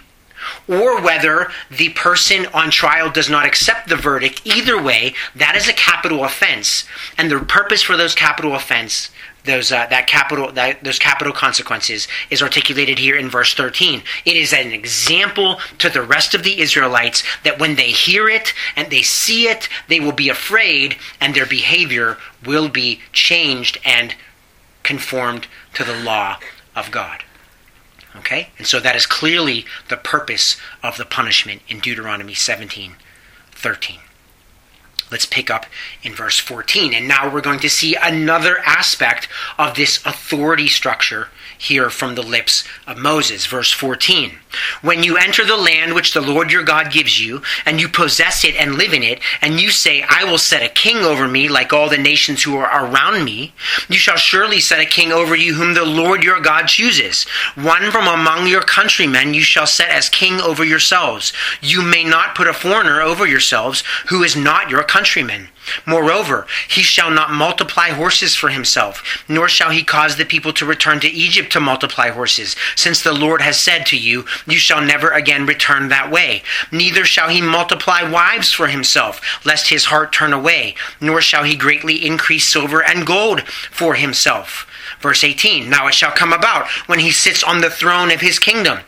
or 0.67 1.01
whether 1.01 1.51
the 1.69 1.89
person 1.89 2.45
on 2.47 2.71
trial 2.71 3.09
does 3.11 3.29
not 3.29 3.45
accept 3.45 3.89
the 3.89 3.95
verdict, 3.95 4.41
either 4.45 4.81
way, 4.81 5.13
that 5.35 5.55
is 5.55 5.67
a 5.67 5.73
capital 5.73 6.23
offense. 6.23 6.85
And 7.17 7.29
the 7.29 7.39
purpose 7.39 7.81
for 7.81 7.97
those 7.97 8.15
capital 8.15 8.55
offense 8.55 9.09
those 9.45 9.71
uh, 9.71 9.87
that 9.87 10.07
capital 10.07 10.51
that, 10.51 10.83
those 10.83 10.99
capital 10.99 11.33
consequences 11.33 12.07
is 12.29 12.41
articulated 12.41 12.99
here 12.99 13.15
in 13.15 13.29
verse 13.29 13.53
13 13.53 14.03
it 14.25 14.37
is 14.37 14.53
an 14.53 14.71
example 14.71 15.59
to 15.79 15.89
the 15.89 16.01
rest 16.01 16.33
of 16.33 16.43
the 16.43 16.59
israelites 16.59 17.23
that 17.43 17.59
when 17.59 17.75
they 17.75 17.91
hear 17.91 18.29
it 18.29 18.53
and 18.75 18.91
they 18.91 19.01
see 19.01 19.47
it 19.47 19.67
they 19.87 19.99
will 19.99 20.11
be 20.11 20.29
afraid 20.29 20.95
and 21.19 21.33
their 21.33 21.45
behavior 21.45 22.17
will 22.45 22.69
be 22.69 23.01
changed 23.13 23.79
and 23.83 24.15
conformed 24.83 25.47
to 25.73 25.83
the 25.83 25.97
law 26.03 26.37
of 26.75 26.91
god. 26.91 27.23
Okay? 28.15 28.49
And 28.57 28.67
so 28.67 28.79
that 28.79 28.95
is 28.95 29.05
clearly 29.05 29.65
the 29.89 29.97
purpose 29.97 30.57
of 30.83 30.97
the 30.97 31.05
punishment 31.05 31.61
in 31.67 31.79
deuteronomy 31.79 32.33
17 32.33 32.95
13 33.51 33.99
Let's 35.11 35.25
pick 35.25 35.51
up 35.51 35.65
in 36.01 36.15
verse 36.15 36.39
14. 36.39 36.93
And 36.93 37.07
now 37.07 37.31
we're 37.31 37.41
going 37.41 37.59
to 37.59 37.69
see 37.69 37.95
another 37.95 38.59
aspect 38.59 39.27
of 39.57 39.75
this 39.75 40.03
authority 40.05 40.67
structure 40.67 41.27
here 41.57 41.89
from 41.89 42.15
the 42.15 42.23
lips 42.23 42.63
of 42.87 42.97
Moses. 42.97 43.45
Verse 43.45 43.71
14. 43.71 44.39
When 44.81 45.03
you 45.03 45.17
enter 45.17 45.45
the 45.45 45.57
land 45.57 45.93
which 45.93 46.13
the 46.13 46.21
Lord 46.21 46.51
your 46.51 46.63
God 46.63 46.91
gives 46.91 47.19
you, 47.19 47.41
and 47.65 47.79
you 47.79 47.87
possess 47.87 48.43
it 48.43 48.55
and 48.55 48.75
live 48.75 48.93
in 48.93 49.03
it, 49.03 49.19
and 49.41 49.59
you 49.59 49.69
say, 49.69 50.03
I 50.07 50.23
will 50.23 50.37
set 50.37 50.63
a 50.63 50.69
king 50.69 50.97
over 50.97 51.27
me 51.27 51.47
like 51.47 51.73
all 51.73 51.89
the 51.89 51.97
nations 51.97 52.43
who 52.43 52.55
are 52.57 52.85
around 52.85 53.23
me, 53.23 53.53
you 53.87 53.97
shall 53.97 54.17
surely 54.17 54.59
set 54.59 54.79
a 54.79 54.85
king 54.85 55.11
over 55.11 55.35
you 55.35 55.55
whom 55.55 55.73
the 55.73 55.85
Lord 55.85 56.23
your 56.23 56.39
God 56.39 56.67
chooses. 56.67 57.23
One 57.55 57.91
from 57.91 58.07
among 58.07 58.47
your 58.47 58.61
countrymen 58.61 59.33
you 59.33 59.41
shall 59.41 59.67
set 59.67 59.89
as 59.89 60.09
king 60.09 60.39
over 60.41 60.63
yourselves. 60.63 61.33
You 61.61 61.81
may 61.81 62.03
not 62.03 62.35
put 62.35 62.47
a 62.47 62.53
foreigner 62.53 63.01
over 63.01 63.25
yourselves 63.27 63.83
who 64.09 64.23
is 64.23 64.35
not 64.35 64.69
your 64.69 64.83
countryman. 64.83 65.49
Moreover, 65.85 66.47
he 66.67 66.81
shall 66.81 67.11
not 67.11 67.31
multiply 67.31 67.89
horses 67.89 68.35
for 68.35 68.49
himself, 68.49 69.23
nor 69.27 69.47
shall 69.47 69.69
he 69.69 69.83
cause 69.83 70.15
the 70.15 70.25
people 70.25 70.51
to 70.53 70.65
return 70.65 70.99
to 71.01 71.07
Egypt 71.07 71.51
to 71.51 71.59
multiply 71.59 72.09
horses, 72.09 72.55
since 72.75 73.01
the 73.01 73.13
Lord 73.13 73.41
has 73.41 73.59
said 73.59 73.85
to 73.87 73.97
you, 73.97 74.25
You 74.47 74.57
shall 74.57 74.81
never 74.81 75.09
again 75.09 75.45
return 75.45 75.89
that 75.89 76.11
way. 76.11 76.43
Neither 76.71 77.05
shall 77.05 77.29
he 77.29 77.41
multiply 77.41 78.03
wives 78.03 78.51
for 78.51 78.67
himself, 78.67 79.21
lest 79.45 79.69
his 79.69 79.85
heart 79.85 80.11
turn 80.11 80.33
away, 80.33 80.75
nor 80.99 81.21
shall 81.21 81.43
he 81.43 81.55
greatly 81.55 82.05
increase 82.05 82.47
silver 82.47 82.83
and 82.83 83.05
gold 83.05 83.47
for 83.47 83.95
himself. 83.95 84.67
Verse 84.99 85.23
18 85.23 85.69
Now 85.69 85.87
it 85.87 85.93
shall 85.93 86.11
come 86.11 86.33
about 86.33 86.67
when 86.87 86.99
he 86.99 87.11
sits 87.11 87.43
on 87.43 87.61
the 87.61 87.69
throne 87.69 88.11
of 88.11 88.21
his 88.21 88.39
kingdom 88.39 88.79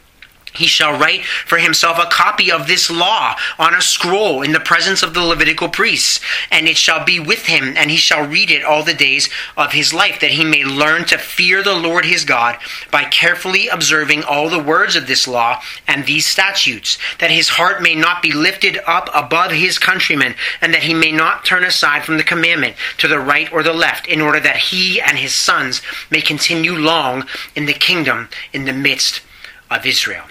he 0.54 0.68
shall 0.68 0.98
write 0.98 1.26
for 1.26 1.58
himself 1.58 1.98
a 1.98 2.10
copy 2.10 2.52
of 2.52 2.68
this 2.68 2.90
law 2.90 3.36
on 3.58 3.74
a 3.74 3.82
scroll 3.82 4.42
in 4.42 4.52
the 4.52 4.60
presence 4.60 5.04
of 5.04 5.14
the 5.14 5.22
Levitical 5.24 5.70
priests, 5.70 6.20
and 6.52 6.68
it 6.68 6.78
shall 6.78 7.04
be 7.04 7.20
with 7.20 7.46
him, 7.46 7.76
and 7.76 7.90
he 7.90 7.98
shall 7.98 8.26
read 8.26 8.52
it 8.52 8.64
all 8.64 8.84
the 8.84 8.94
days 8.94 9.30
of 9.58 9.74
his 9.74 9.94
life, 9.94 10.20
that 10.20 10.32
he 10.32 10.44
may 10.44 10.64
learn 10.64 11.06
to 11.06 11.18
fear 11.18 11.64
the 11.64 11.76
Lord 11.76 12.06
his 12.06 12.24
God 12.24 12.58
by 12.92 13.06
carefully 13.06 13.68
observing 13.68 14.24
all 14.24 14.50
the 14.50 14.62
words 14.62 14.96
of 14.96 15.08
this 15.08 15.28
law 15.28 15.62
and 15.88 16.06
these 16.06 16.26
statutes, 16.26 16.98
that 17.20 17.32
his 17.32 17.50
heart 17.50 17.82
may 17.82 17.96
not 17.96 18.22
be 18.22 18.32
lifted 18.32 18.78
up 18.86 19.10
above 19.14 19.52
his 19.52 19.80
countrymen, 19.80 20.36
and 20.62 20.74
that 20.74 20.84
he 20.84 20.94
may 20.94 21.12
not 21.12 21.46
turn 21.46 21.64
aside 21.64 22.04
from 22.04 22.18
the 22.18 22.24
commandment 22.24 22.76
to 22.98 23.08
the 23.08 23.20
right 23.20 23.52
or 23.52 23.64
the 23.64 23.74
left, 23.74 24.08
in 24.08 24.22
order 24.22 24.40
that 24.40 24.58
he 24.58 25.02
and 25.02 25.18
his 25.18 25.34
sons 25.34 25.82
may 26.12 26.22
continue 26.22 26.74
long 26.76 27.26
in 27.56 27.66
the 27.66 27.74
kingdom 27.74 28.30
in 28.52 28.66
the 28.66 28.74
midst 28.74 29.22
of 29.70 29.86
Israel. 29.86 30.26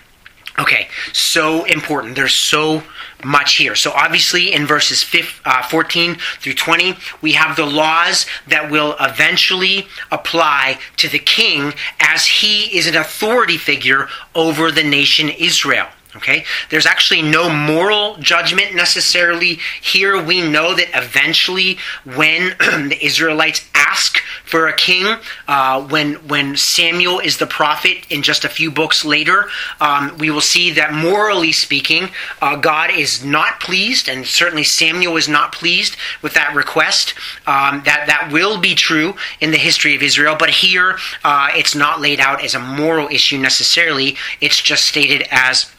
Okay, 0.58 0.88
so 1.12 1.64
important. 1.64 2.14
There's 2.14 2.34
so 2.34 2.82
much 3.24 3.56
here. 3.56 3.74
So 3.74 3.90
obviously 3.92 4.52
in 4.52 4.66
verses 4.66 5.02
15, 5.02 5.40
uh, 5.44 5.62
14 5.62 6.16
through 6.40 6.54
20, 6.54 6.94
we 7.22 7.32
have 7.32 7.56
the 7.56 7.64
laws 7.64 8.26
that 8.48 8.70
will 8.70 8.96
eventually 9.00 9.86
apply 10.10 10.78
to 10.98 11.08
the 11.08 11.18
king 11.18 11.72
as 12.00 12.26
he 12.26 12.76
is 12.76 12.86
an 12.86 12.96
authority 12.96 13.56
figure 13.56 14.08
over 14.34 14.70
the 14.70 14.82
nation 14.82 15.28
Israel. 15.30 15.86
Okay? 16.14 16.44
There's 16.68 16.85
actually 16.85 17.22
no 17.22 17.48
moral 17.48 18.16
judgment 18.18 18.75
necessarily 18.75 19.59
here. 19.81 20.22
We 20.22 20.46
know 20.46 20.75
that 20.75 20.88
eventually, 20.94 21.79
when 22.05 22.55
the 22.59 22.98
Israelites 23.01 23.66
ask 23.75 24.18
for 24.44 24.68
a 24.68 24.77
king, 24.77 25.16
uh, 25.48 25.83
when, 25.88 26.14
when 26.29 26.57
Samuel 26.57 27.18
is 27.18 27.38
the 27.38 27.46
prophet 27.46 28.07
in 28.11 28.22
just 28.22 28.44
a 28.44 28.51
few 28.51 28.70
books 28.70 29.05
later, 29.07 29.48
um, 29.81 30.18
we 30.18 30.31
will 30.31 30.42
see 30.42 30.70
that 30.72 30.92
morally 30.92 31.53
speaking, 31.53 32.11
uh, 32.42 32.57
God 32.57 32.90
is 32.90 33.25
not 33.25 33.61
pleased, 33.61 34.09
and 34.09 34.27
certainly 34.27 34.64
Samuel 34.64 35.16
is 35.16 35.29
not 35.29 35.53
pleased 35.53 35.96
with 36.20 36.35
that 36.35 36.55
request. 36.55 37.14
Um, 37.46 37.83
that, 37.87 38.05
that 38.07 38.31
will 38.31 38.61
be 38.61 38.75
true 38.75 39.14
in 39.40 39.51
the 39.51 39.57
history 39.57 39.96
of 39.96 40.03
Israel, 40.03 40.37
but 40.38 40.51
here 40.51 40.98
uh, 41.25 41.48
it's 41.55 41.75
not 41.75 42.03
laid 42.03 42.20
out 42.20 42.44
as 42.44 42.55
a 42.55 42.61
moral 42.61 43.09
issue 43.09 43.38
necessarily, 43.38 44.16
it's 44.42 44.61
just 44.61 44.85
stated 44.85 45.27
as 45.31 45.70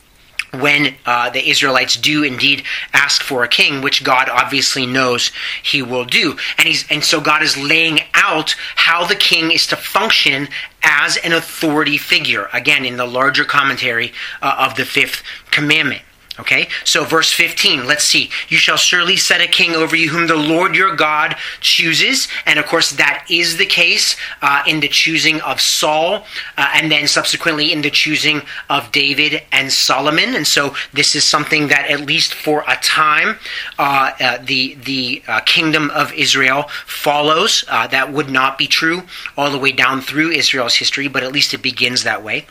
when 0.54 0.96
uh, 1.06 1.30
the 1.30 1.50
Israelites 1.50 1.96
do 1.96 2.24
indeed 2.24 2.64
ask 2.94 3.22
for 3.22 3.44
a 3.44 3.48
king, 3.48 3.82
which 3.82 4.04
God 4.04 4.30
obviously 4.30 4.86
knows 4.86 5.32
he 5.64 5.82
will 5.82 6.06
do. 6.06 6.38
And 6.58 6.68
he's 6.68 6.86
and 6.90 7.04
so 7.04 7.20
God 7.20 7.42
is 7.42 7.58
laying 7.58 8.00
out 8.14 8.56
how 8.76 9.06
the 9.06 9.16
king 9.16 9.52
is 9.52 9.68
to 9.68 9.76
function 9.76 10.48
as 10.84 11.18
an 11.18 11.34
authority 11.34 11.98
figure. 11.98 12.50
Again, 12.54 12.86
in 12.86 12.98
the 12.98 13.06
larger 13.06 13.46
commentary 13.46 14.14
uh, 14.42 14.56
of 14.60 14.76
the 14.76 14.86
fifth 14.86 15.24
commandment. 15.52 16.04
Okay, 16.40 16.68
so 16.84 17.04
verse 17.04 17.32
15, 17.32 17.86
let's 17.86 18.04
see. 18.04 18.32
You 18.50 18.58
shall 18.58 18.78
surely 18.78 19.18
set 19.18 19.40
a 19.40 19.46
king 19.46 19.76
over 19.76 19.96
you 19.96 20.10
whom 20.10 20.26
the 20.26 20.36
Lord 20.36 20.76
your 20.76 20.96
God 20.96 21.36
chooses. 21.62 22.28
And 22.48 22.58
of 22.58 22.66
course, 22.66 22.94
that 22.94 23.28
is 23.30 23.58
the 23.58 23.68
case 23.68 24.16
uh, 24.42 24.64
in 24.66 24.80
the 24.80 24.88
choosing 24.88 25.42
of 25.42 25.62
Saul, 25.62 26.26
uh, 26.58 26.72
and 26.74 26.92
then 26.92 27.08
subsequently 27.08 27.72
in 27.72 27.84
the 27.84 27.92
choosing 27.92 28.42
of 28.68 28.92
David 28.92 29.44
and 29.52 29.72
Solomon. 29.72 30.34
And 30.34 30.48
so 30.48 30.74
this 30.92 31.16
is 31.16 31.24
something 31.24 31.68
that, 31.68 31.92
at 31.92 32.02
least 32.02 32.34
for 32.34 32.64
a 32.68 32.78
time, 32.78 33.38
uh, 33.78 34.12
uh 34.20 34.38
the, 34.44 34.74
the 34.74 35.22
uh, 35.28 35.40
kingdom 35.42 35.92
of 35.92 36.12
Israel 36.14 36.64
follows. 36.88 37.64
Uh, 37.70 37.86
that 37.86 38.12
would 38.12 38.32
not 38.32 38.58
be 38.58 38.66
true 38.66 39.04
all 39.38 39.52
the 39.52 39.60
way 39.60 39.72
down 39.72 40.02
through 40.02 40.32
Israel's 40.32 40.76
history, 40.76 41.08
but 41.08 41.22
at 41.22 41.32
least 41.32 41.54
it 41.54 41.62
begins 41.62 42.04
that 42.04 42.24
way. 42.24 42.48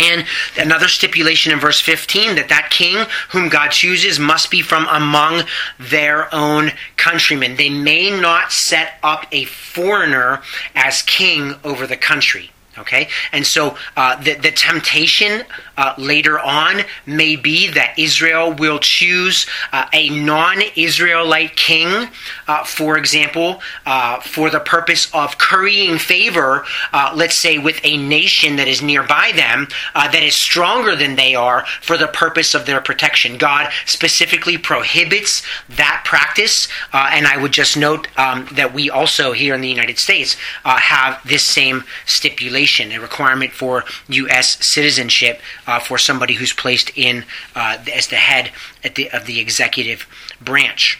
And 0.00 0.26
another 0.58 0.88
stipulation 0.88 1.52
in 1.52 1.60
verse 1.60 1.80
15 1.80 2.36
that 2.36 2.48
that 2.48 2.70
king 2.70 3.04
whom 3.30 3.48
God 3.48 3.68
chooses 3.68 4.18
must 4.18 4.50
be 4.50 4.62
from 4.62 4.86
among 4.88 5.42
their 5.78 6.34
own 6.34 6.72
countrymen. 6.96 7.56
They 7.56 7.70
may 7.70 8.10
not 8.10 8.52
set 8.52 8.94
up 9.02 9.26
a 9.30 9.44
foreigner 9.44 10.42
as 10.74 11.02
king 11.02 11.54
over 11.64 11.86
the 11.86 11.96
country. 11.96 12.50
Okay? 12.78 13.08
And 13.32 13.46
so 13.46 13.76
uh, 13.96 14.16
the, 14.22 14.34
the 14.34 14.50
temptation 14.50 15.42
uh, 15.80 15.94
later 15.96 16.38
on 16.38 16.82
may 17.06 17.36
be 17.36 17.66
that 17.68 17.98
Israel 17.98 18.52
will 18.52 18.78
choose 18.78 19.46
uh, 19.72 19.86
a 19.94 20.10
non 20.10 20.58
Israelite 20.76 21.56
king, 21.56 22.10
uh, 22.46 22.64
for 22.64 22.98
example, 22.98 23.62
uh, 23.86 24.20
for 24.20 24.50
the 24.50 24.60
purpose 24.60 25.10
of 25.14 25.38
currying 25.38 25.96
favor, 25.96 26.66
uh, 26.92 27.14
let's 27.16 27.34
say, 27.34 27.56
with 27.56 27.80
a 27.82 27.96
nation 27.96 28.56
that 28.56 28.68
is 28.68 28.82
nearby 28.82 29.32
them, 29.34 29.68
that 29.94 30.22
is 30.22 30.34
stronger 30.34 30.94
than 30.94 31.16
they 31.16 31.34
are 31.34 31.64
for 31.80 31.96
the 31.96 32.08
purpose 32.08 32.54
of 32.54 32.66
their 32.66 32.82
protection. 32.82 33.38
God 33.38 33.72
specifically 33.86 34.58
prohibits 34.58 35.42
that 35.70 36.02
practice. 36.04 36.68
and 36.92 37.26
I 37.26 37.38
would 37.38 37.52
just 37.52 37.76
note 37.76 38.08
um, 38.18 38.46
that 38.52 38.74
we 38.74 38.90
also 38.90 39.32
here 39.32 39.54
in 39.54 39.62
the 39.62 39.68
United 39.68 39.98
States 39.98 40.36
have 40.64 41.26
this 41.26 41.44
same 41.44 41.84
stipulation 42.04 42.92
a 42.92 42.98
requirement 42.98 43.52
for 43.52 43.84
U.S. 44.08 44.62
citizenship 44.64 45.40
uh, 45.69 45.69
for 45.78 45.98
somebody 45.98 46.34
who's 46.34 46.52
placed 46.52 46.90
in 46.96 47.24
uh, 47.54 47.78
as 47.94 48.08
the 48.08 48.16
head 48.16 48.50
the, 48.94 49.10
of 49.10 49.26
the 49.26 49.38
executive 49.38 50.06
branch. 50.40 50.98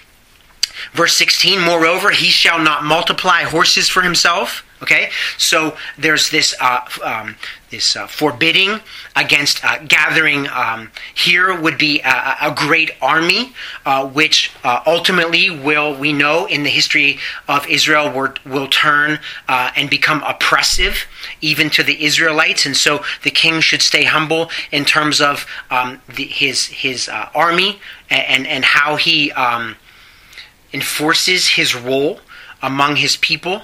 Verse 0.93 1.15
16, 1.15 1.61
moreover, 1.61 2.11
he 2.11 2.27
shall 2.27 2.59
not 2.59 2.85
multiply 2.85 3.43
horses 3.43 3.89
for 3.89 4.03
himself. 4.03 4.65
Okay, 4.83 5.11
so 5.37 5.77
there's 5.99 6.31
this 6.31 6.55
uh, 6.59 6.81
um, 7.05 7.37
this 7.71 7.97
uh, 7.97 8.07
forbidding 8.07 8.81
against 9.17 9.65
uh, 9.65 9.79
gathering. 9.87 10.49
Um, 10.49 10.91
here 11.15 11.59
would 11.59 11.79
be 11.79 12.01
a, 12.01 12.37
a 12.43 12.55
great 12.55 12.91
army, 13.01 13.53
uh, 13.87 14.07
which 14.09 14.53
uh, 14.65 14.81
ultimately 14.87 15.51
will 15.51 15.95
we 15.95 16.13
know 16.13 16.47
in 16.47 16.63
the 16.63 16.71
history 16.71 17.19
of 17.49 17.67
Israel 17.69 18.13
will, 18.13 18.35
will 18.45 18.69
turn 18.69 19.19
uh, 19.49 19.71
and 19.77 19.89
become 19.89 20.23
oppressive 20.27 21.07
even 21.41 21.71
to 21.71 21.83
the 21.83 22.05
Israelites, 22.05 22.67
and 22.67 22.77
so 22.77 23.05
the 23.23 23.31
king 23.31 23.61
should 23.61 23.83
stay 23.83 24.05
humble 24.05 24.51
in 24.73 24.85
terms 24.85 25.21
of 25.21 25.47
um, 25.71 26.01
the, 26.09 26.25
his 26.25 26.67
his 26.67 27.09
army 27.35 27.81
and 28.09 28.47
and 28.47 28.65
how 28.65 28.97
he. 28.97 29.33
Um, 29.33 29.77
enforces 30.73 31.49
his 31.49 31.75
role 31.75 32.21
among 32.63 32.97
his 32.97 33.17
people. 33.17 33.63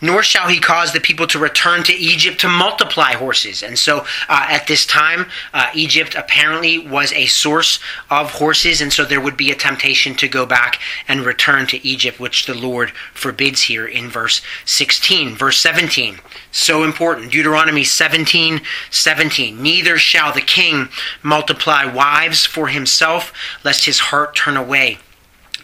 Nor 0.00 0.22
shall 0.22 0.48
he 0.48 0.60
cause 0.60 0.92
the 0.92 1.00
people 1.00 1.26
to 1.28 1.38
return 1.38 1.82
to 1.84 1.92
Egypt 1.92 2.40
to 2.40 2.48
multiply 2.48 3.12
horses. 3.12 3.62
And 3.62 3.78
so 3.78 4.00
uh, 4.28 4.46
at 4.48 4.66
this 4.66 4.86
time, 4.86 5.26
uh, 5.52 5.68
Egypt 5.74 6.14
apparently 6.14 6.78
was 6.78 7.12
a 7.12 7.26
source 7.26 7.78
of 8.10 8.30
horses, 8.32 8.80
and 8.80 8.92
so 8.92 9.04
there 9.04 9.20
would 9.20 9.36
be 9.36 9.50
a 9.50 9.54
temptation 9.54 10.14
to 10.16 10.28
go 10.28 10.46
back 10.46 10.80
and 11.06 11.20
return 11.20 11.66
to 11.68 11.86
Egypt, 11.86 12.20
which 12.20 12.46
the 12.46 12.54
Lord 12.54 12.90
forbids 13.12 13.62
here 13.62 13.86
in 13.86 14.08
verse 14.08 14.42
16. 14.64 15.36
Verse 15.36 15.58
17, 15.58 16.18
so 16.50 16.84
important. 16.84 17.32
Deuteronomy 17.32 17.84
17 17.84 18.60
17. 18.90 19.62
Neither 19.62 19.98
shall 19.98 20.32
the 20.32 20.40
king 20.40 20.88
multiply 21.22 21.84
wives 21.84 22.44
for 22.46 22.68
himself, 22.68 23.32
lest 23.64 23.84
his 23.84 23.98
heart 23.98 24.34
turn 24.34 24.56
away 24.56 24.98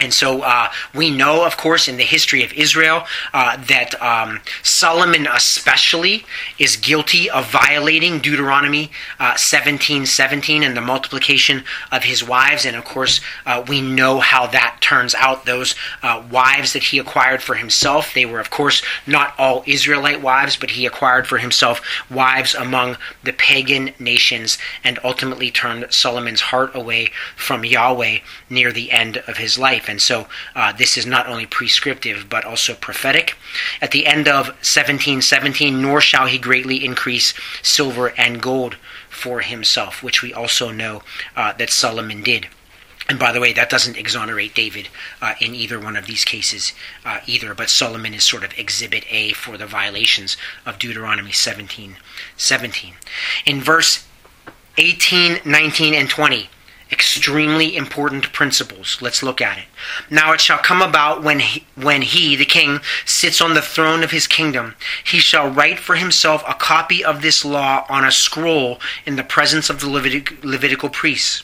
and 0.01 0.13
so 0.13 0.43
uh, 0.43 0.73
we 0.93 1.09
know, 1.09 1.47
of 1.47 1.57
course, 1.57 1.87
in 1.87 1.99
the 1.99 2.05
history 2.05 2.43
of 2.43 2.53
Israel, 2.53 3.07
uh, 3.33 3.57
that 3.69 4.01
um, 4.03 4.41
Solomon 4.63 5.29
especially 5.29 6.27
is 6.59 6.77
guilty 6.77 7.31
of 7.31 7.51
violating 7.51 8.19
Deuteronomy 8.19 8.91
uh, 9.21 9.37
17 9.37 10.05
17 10.05 10.65
and 10.65 10.77
the 10.77 10.81
multiplication 10.81 11.63
of 11.93 12.05
his 12.05 12.27
wives. 12.27 12.67
And 12.67 12.77
of 12.77 12.85
course, 12.85 13.21
uh, 13.47 13.65
we 13.69 13.81
know 13.81 14.19
how 14.19 14.49
that 14.49 14.79
turns 14.81 15.15
out. 15.15 15.47
Those 15.47 15.77
uh, 16.03 16.25
wives 16.29 16.73
that 16.73 16.85
he 16.85 16.99
acquired 16.99 17.41
for 17.41 17.55
himself, 17.55 18.13
they 18.15 18.27
were, 18.27 18.41
of 18.41 18.51
course, 18.51 18.83
not 19.07 19.33
all 19.39 19.63
Israelite 19.65 20.21
wives, 20.21 20.57
but 20.57 20.73
he 20.73 20.87
acquired 20.87 21.29
for 21.29 21.39
himself 21.39 21.81
wives 22.11 22.55
among 22.55 22.97
the 23.23 23.33
pagan 23.33 23.93
nations 24.01 24.59
and 24.83 24.99
ultimately 25.05 25.53
turned 25.53 25.87
Solomon's 25.91 26.41
heart 26.41 26.75
away 26.75 27.11
from 27.37 27.65
Yahweh 27.65 28.19
near 28.51 28.73
the 28.73 28.91
end 28.91 29.19
of 29.29 29.37
his 29.37 29.57
life 29.57 29.84
life. 29.85 29.90
And 29.90 30.01
so 30.01 30.27
uh, 30.55 30.73
this 30.73 30.97
is 30.97 31.07
not 31.07 31.27
only 31.27 31.47
prescriptive 31.47 32.29
but 32.29 32.44
also 32.44 32.75
prophetic. 32.75 33.37
At 33.81 33.90
the 33.90 34.07
end 34.07 34.29
of 34.29 34.47
1717, 34.62 35.81
nor 35.81 36.01
shall 36.01 36.27
he 36.27 36.38
greatly 36.38 36.85
increase 36.85 37.35
silver 37.62 38.12
and 38.16 38.40
gold 38.40 38.77
for 39.11 39.40
himself, 39.40 40.03
which 40.03 40.23
we 40.23 40.33
also 40.33 40.70
know 40.70 41.03
uh, 41.37 41.53
that 41.55 41.70
Solomon 41.70 42.23
did. 42.23 42.49
And 43.07 43.18
by 43.18 43.33
the 43.33 43.40
way, 43.40 43.53
that 43.53 43.68
doesn't 43.68 43.99
exonerate 43.99 44.55
David 44.55 44.88
uh, 45.20 45.35
in 45.38 45.55
either 45.55 45.79
one 45.79 45.94
of 45.94 46.07
these 46.07 46.25
cases 46.25 46.73
uh, 47.05 47.20
either, 47.27 47.55
but 47.55 47.68
Solomon 47.68 48.14
is 48.14 48.25
sort 48.25 48.44
of 48.44 48.59
exhibit 48.59 49.05
A 49.11 49.33
for 49.33 49.59
the 49.59 49.66
violations 49.66 50.38
of 50.64 50.79
Deuteronomy 50.79 51.33
17 51.33 51.97
17. 52.38 52.94
In 53.44 53.61
verse 53.61 54.07
18, 54.79 55.40
19, 55.44 55.94
and 55.94 56.09
20, 56.09 56.49
extremely 56.95 57.77
important 57.77 58.33
principles. 58.33 58.99
Let's 59.03 59.21
look 59.21 59.41
at 59.41 59.59
it. 59.59 59.65
Now 60.09 60.33
it 60.33 60.41
shall 60.41 60.59
come 60.59 60.81
about 60.81 61.25
when 61.25 61.41
he, 61.41 61.65
when 61.75 62.03
he, 62.03 62.37
the 62.37 62.45
king, 62.45 62.79
sits 63.05 63.41
on 63.41 63.55
the 63.55 63.61
throne 63.61 64.05
of 64.05 64.13
his 64.13 64.29
kingdom, 64.29 64.77
he 65.03 65.19
shall 65.19 65.51
write 65.51 65.81
for 65.81 65.97
himself 65.97 66.45
a 66.47 66.55
copy 66.55 67.05
of 67.05 67.21
this 67.21 67.45
law 67.45 67.85
on 67.89 68.05
a 68.05 68.13
scroll 68.13 68.81
in 69.05 69.17
the 69.17 69.25
presence 69.25 69.69
of 69.69 69.81
the 69.81 69.89
Levitic, 69.89 70.45
Levitical 70.45 70.89
priests 70.89 71.43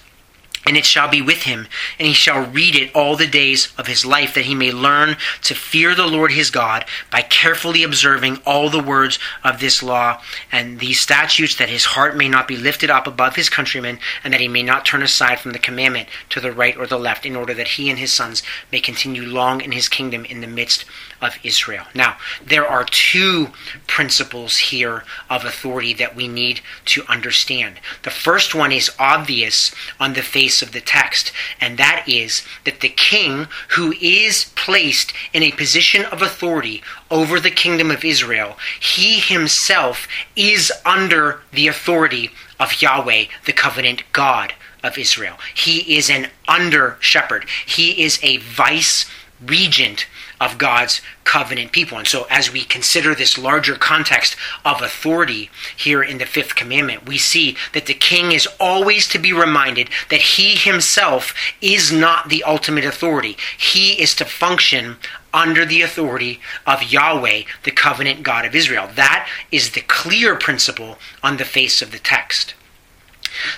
and 0.67 0.77
it 0.77 0.85
shall 0.85 1.09
be 1.09 1.23
with 1.23 1.43
him, 1.43 1.67
and 1.99 2.07
he 2.07 2.15
shall 2.15 2.47
read 2.47 2.75
it 2.75 2.95
all 2.95 3.17
the 3.17 3.27
days 3.27 3.73
of 3.79 3.87
his 3.87 4.05
life, 4.05 4.35
that 4.35 4.45
he 4.45 4.55
may 4.55 4.73
learn 4.73 5.17
to 5.43 5.55
fear 5.55 5.95
the 5.95 6.07
Lord 6.07 6.33
his 6.33 6.51
God 6.51 6.85
by 7.11 7.23
carefully 7.23 7.83
observing 7.83 8.39
all 8.45 8.69
the 8.69 8.83
words 8.83 9.19
of 9.43 9.61
this 9.61 9.83
law 9.83 10.21
and 10.53 10.79
these 10.79 11.01
statutes, 11.01 11.57
that 11.57 11.69
his 11.69 11.85
heart 11.85 12.17
may 12.17 12.29
not 12.29 12.47
be 12.47 12.57
lifted 12.57 12.91
up 12.91 13.07
above 13.07 13.37
his 13.37 13.49
countrymen, 13.49 13.99
and 14.23 14.33
that 14.33 14.41
he 14.41 14.49
may 14.49 14.63
not 14.63 14.85
turn 14.85 15.03
aside 15.03 15.41
from 15.41 15.53
the 15.53 15.59
commandment 15.59 16.09
to 16.29 16.41
the 16.41 16.53
right 16.53 16.77
or 16.77 16.87
the 16.87 16.99
left, 16.99 17.25
in 17.25 17.37
order 17.37 17.55
that 17.55 17.69
he 17.69 17.91
and 17.91 17.99
his 17.99 18.13
sons 18.13 18.43
may 18.71 18.81
continue 18.81 19.23
long 19.23 19.61
in 19.61 19.73
his 19.73 19.89
kingdom 19.89 20.25
in 20.25 20.41
the 20.41 20.47
midst 20.47 20.85
of 21.21 21.39
Israel. 21.43 21.85
Now, 21.95 22.17
there 22.45 22.67
are 22.67 22.85
two 22.85 23.49
principles 23.87 24.57
here 24.57 25.05
of 25.29 25.45
authority 25.45 25.93
that 25.95 26.17
we 26.17 26.29
need 26.29 26.61
to 26.87 27.05
understand. 27.09 27.81
The 28.03 28.11
first 28.11 28.55
one 28.55 28.73
is 28.73 28.91
obvious 28.99 29.75
on 29.99 30.15
the 30.15 30.23
face 30.23 30.63
of 30.63 30.73
the 30.73 30.81
text, 30.81 31.33
and 31.61 31.79
that 31.79 32.05
is 32.07 32.43
that 32.65 32.81
the 32.81 32.89
king 32.89 33.49
who 33.71 33.93
is 34.01 34.53
placed 34.55 35.13
in 35.33 35.43
a 35.43 35.53
position 35.53 36.05
of 36.07 36.23
authority 36.23 36.83
over 37.11 37.39
the 37.39 37.51
kingdom 37.51 37.91
of 37.91 38.05
Israel, 38.05 38.57
he 38.81 39.21
himself 39.21 40.07
is 40.37 40.73
under 40.85 41.41
the 41.53 41.69
authority 41.69 42.31
of 42.59 42.81
Yahweh, 42.81 43.25
the 43.47 43.53
covenant 43.53 44.05
God 44.13 44.55
of 44.83 44.99
Israel. 44.99 45.37
He 45.55 45.97
is 45.97 46.09
an 46.09 46.29
under 46.49 46.97
shepherd. 47.01 47.47
He 47.67 48.03
is 48.03 48.19
a 48.23 48.39
vice 48.39 49.11
regent 49.45 50.07
of 50.41 50.59
God's 50.59 51.01
covenant 51.25 51.71
people. 51.71 51.99
And 51.99 52.07
so, 52.07 52.27
as 52.31 52.53
we 52.53 52.63
consider 52.63 53.15
this 53.15 53.39
larger 53.39 53.75
context 53.75 54.37
of 54.65 54.81
authority 54.81 55.51
here 55.77 56.03
in 56.03 56.19
the 56.19 56.27
fifth 56.27 56.55
commandment, 56.55 57.07
we 57.07 57.19
see 57.19 57.57
that 57.75 57.87
the 57.87 57.95
king 57.95 58.33
is 58.33 58.49
always 58.59 59.07
to 59.09 59.19
be 59.19 59.33
reminded 59.33 59.91
that 60.09 60.21
he 60.21 60.57
himself 60.57 61.35
is 61.61 61.93
not 61.93 62.29
the 62.29 62.43
ultimate 62.45 62.85
authority. 62.85 63.37
He 63.57 64.01
is 64.01 64.15
to 64.17 64.25
function 64.25 64.97
under 65.33 65.65
the 65.65 65.83
authority 65.83 66.41
of 66.67 66.83
Yahweh, 66.83 67.43
the 67.63 67.71
covenant 67.71 68.23
God 68.23 68.45
of 68.45 68.55
Israel. 68.55 68.89
That 68.95 69.29
is 69.53 69.73
the 69.73 69.83
clear 69.83 70.37
principle 70.37 70.99
on 71.23 71.37
the 71.37 71.45
face 71.45 71.83
of 71.83 71.93
the 71.93 71.99
text. 71.99 72.55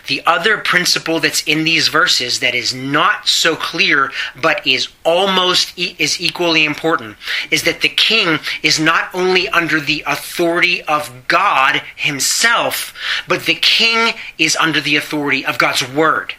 The 0.07 0.23
other 0.27 0.59
principle 0.59 1.21
that's 1.21 1.43
in 1.45 1.65
these 1.65 1.89
verses 1.89 2.41
that 2.41 2.55
is 2.55 2.75
not 2.75 3.29
so 3.29 3.57
clear 3.57 4.13
but 4.41 4.67
is 4.67 4.89
almost 5.05 5.79
e- 5.79 5.97
is 5.99 6.21
equally 6.21 6.65
important 6.65 7.17
is 7.51 7.63
that 7.65 7.81
the 7.81 7.89
king 7.89 8.39
is 8.63 8.79
not 8.79 9.09
only 9.15 9.49
under 9.49 9.81
the 9.81 10.05
authority 10.07 10.83
of 10.83 11.27
God 11.29 11.83
himself, 11.97 12.95
but 13.27 13.47
the 13.47 13.55
king 13.55 14.15
is 14.39 14.57
under 14.57 14.81
the 14.81 14.97
authority 14.97 15.45
of 15.45 15.59
God's 15.59 15.89
word. 15.89 16.35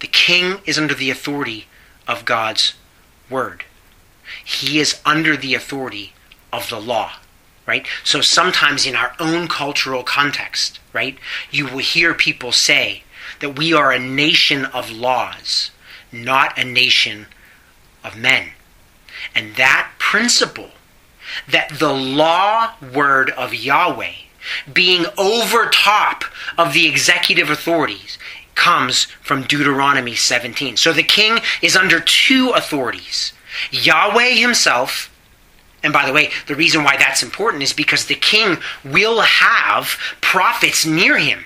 The 0.00 0.06
king 0.06 0.60
is 0.66 0.78
under 0.78 0.94
the 0.94 1.10
authority 1.10 1.66
of 2.08 2.24
God's 2.24 2.74
word. 3.28 3.64
He 4.44 4.78
is 4.78 5.00
under 5.04 5.36
the 5.36 5.54
authority 5.54 6.12
of 6.52 6.68
the 6.68 6.80
law 6.80 7.12
right? 7.70 7.86
So 8.02 8.20
sometimes 8.20 8.84
in 8.84 8.96
our 8.96 9.14
own 9.20 9.46
cultural 9.46 10.02
context, 10.02 10.80
right, 10.92 11.16
you 11.52 11.66
will 11.66 11.78
hear 11.78 12.14
people 12.14 12.50
say 12.50 13.04
that 13.38 13.56
we 13.56 13.72
are 13.72 13.92
a 13.92 13.98
nation 14.00 14.64
of 14.64 14.90
laws, 14.90 15.70
not 16.10 16.58
a 16.58 16.64
nation 16.64 17.26
of 18.02 18.18
men. 18.18 18.48
And 19.36 19.54
that 19.54 19.92
principle, 20.00 20.70
that 21.48 21.78
the 21.78 21.92
law 21.92 22.72
word 22.92 23.30
of 23.30 23.54
Yahweh 23.54 24.14
being 24.72 25.06
over 25.16 25.66
top 25.66 26.24
of 26.58 26.72
the 26.72 26.88
executive 26.88 27.50
authorities 27.50 28.18
comes 28.56 29.04
from 29.22 29.42
Deuteronomy 29.44 30.16
17. 30.16 30.76
So 30.76 30.92
the 30.92 31.04
king 31.04 31.38
is 31.62 31.76
under 31.76 32.00
two 32.00 32.50
authorities 32.50 33.32
Yahweh 33.70 34.30
himself 34.34 35.09
and 35.82 35.92
by 35.92 36.06
the 36.06 36.12
way, 36.12 36.30
the 36.46 36.54
reason 36.54 36.84
why 36.84 36.96
that's 36.96 37.22
important 37.22 37.62
is 37.62 37.72
because 37.72 38.04
the 38.06 38.14
king 38.14 38.58
will 38.84 39.20
have 39.22 39.98
prophets 40.20 40.84
near 40.84 41.16
him. 41.18 41.44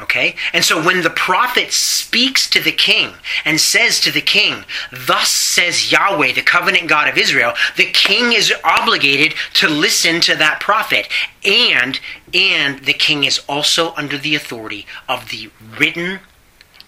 Okay? 0.00 0.36
And 0.52 0.64
so 0.64 0.84
when 0.84 1.02
the 1.02 1.10
prophet 1.10 1.72
speaks 1.72 2.48
to 2.50 2.60
the 2.60 2.72
king 2.72 3.14
and 3.44 3.60
says 3.60 4.00
to 4.00 4.12
the 4.12 4.20
king, 4.20 4.64
Thus 4.92 5.28
says 5.28 5.90
Yahweh, 5.90 6.32
the 6.32 6.42
covenant 6.42 6.88
God 6.88 7.08
of 7.08 7.18
Israel, 7.18 7.54
the 7.76 7.90
king 7.90 8.32
is 8.32 8.52
obligated 8.62 9.34
to 9.54 9.68
listen 9.68 10.20
to 10.22 10.36
that 10.36 10.60
prophet. 10.60 11.08
And, 11.44 11.98
and 12.32 12.84
the 12.84 12.92
king 12.92 13.24
is 13.24 13.40
also 13.48 13.92
under 13.94 14.16
the 14.16 14.36
authority 14.36 14.86
of 15.08 15.30
the 15.30 15.50
written, 15.76 16.20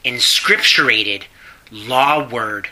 inscripturated 0.04 1.24
law 1.72 2.28
word 2.28 2.68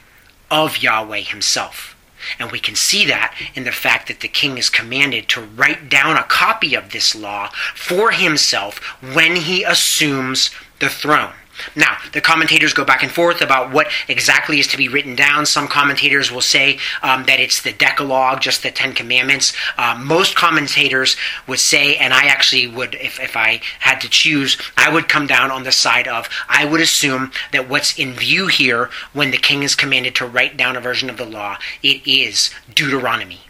of 0.50 0.78
Yahweh 0.78 1.20
himself. 1.20 1.96
And 2.38 2.50
we 2.50 2.60
can 2.60 2.74
see 2.74 3.04
that 3.06 3.34
in 3.54 3.64
the 3.64 3.72
fact 3.72 4.08
that 4.08 4.20
the 4.20 4.28
king 4.28 4.58
is 4.58 4.70
commanded 4.70 5.28
to 5.28 5.40
write 5.40 5.88
down 5.88 6.16
a 6.16 6.22
copy 6.22 6.74
of 6.74 6.90
this 6.90 7.14
law 7.14 7.50
for 7.74 8.10
himself 8.10 8.78
when 9.14 9.36
he 9.36 9.64
assumes 9.64 10.50
the 10.78 10.88
throne. 10.88 11.32
Now, 11.74 11.98
the 12.12 12.20
commentators 12.20 12.72
go 12.72 12.84
back 12.84 13.02
and 13.02 13.10
forth 13.10 13.40
about 13.40 13.72
what 13.72 13.88
exactly 14.06 14.60
is 14.60 14.66
to 14.68 14.76
be 14.76 14.88
written 14.88 15.14
down. 15.14 15.46
Some 15.46 15.68
commentators 15.68 16.30
will 16.30 16.40
say 16.40 16.78
um, 17.02 17.24
that 17.24 17.40
it's 17.40 17.62
the 17.62 17.72
Decalogue, 17.72 18.40
just 18.40 18.62
the 18.62 18.70
Ten 18.70 18.94
Commandments. 18.94 19.52
Uh, 19.76 19.98
most 20.02 20.36
commentators 20.36 21.16
would 21.46 21.58
say, 21.58 21.96
and 21.96 22.12
I 22.14 22.26
actually 22.26 22.66
would, 22.66 22.94
if, 22.96 23.20
if 23.20 23.36
I 23.36 23.60
had 23.80 24.00
to 24.00 24.08
choose, 24.08 24.56
I 24.76 24.92
would 24.92 25.08
come 25.08 25.26
down 25.26 25.50
on 25.50 25.64
the 25.64 25.72
side 25.72 26.08
of, 26.08 26.28
I 26.48 26.64
would 26.64 26.80
assume 26.80 27.32
that 27.52 27.68
what's 27.68 27.98
in 27.98 28.12
view 28.12 28.46
here 28.46 28.90
when 29.12 29.30
the 29.30 29.38
king 29.38 29.62
is 29.62 29.74
commanded 29.74 30.14
to 30.16 30.26
write 30.26 30.56
down 30.56 30.76
a 30.76 30.80
version 30.80 31.10
of 31.10 31.16
the 31.16 31.24
law, 31.24 31.58
it 31.82 32.06
is 32.06 32.50
Deuteronomy. 32.72 33.40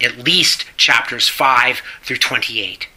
At 0.00 0.18
least 0.18 0.66
chapters 0.76 1.28
5 1.28 1.80
through 2.02 2.18
28. 2.18 2.88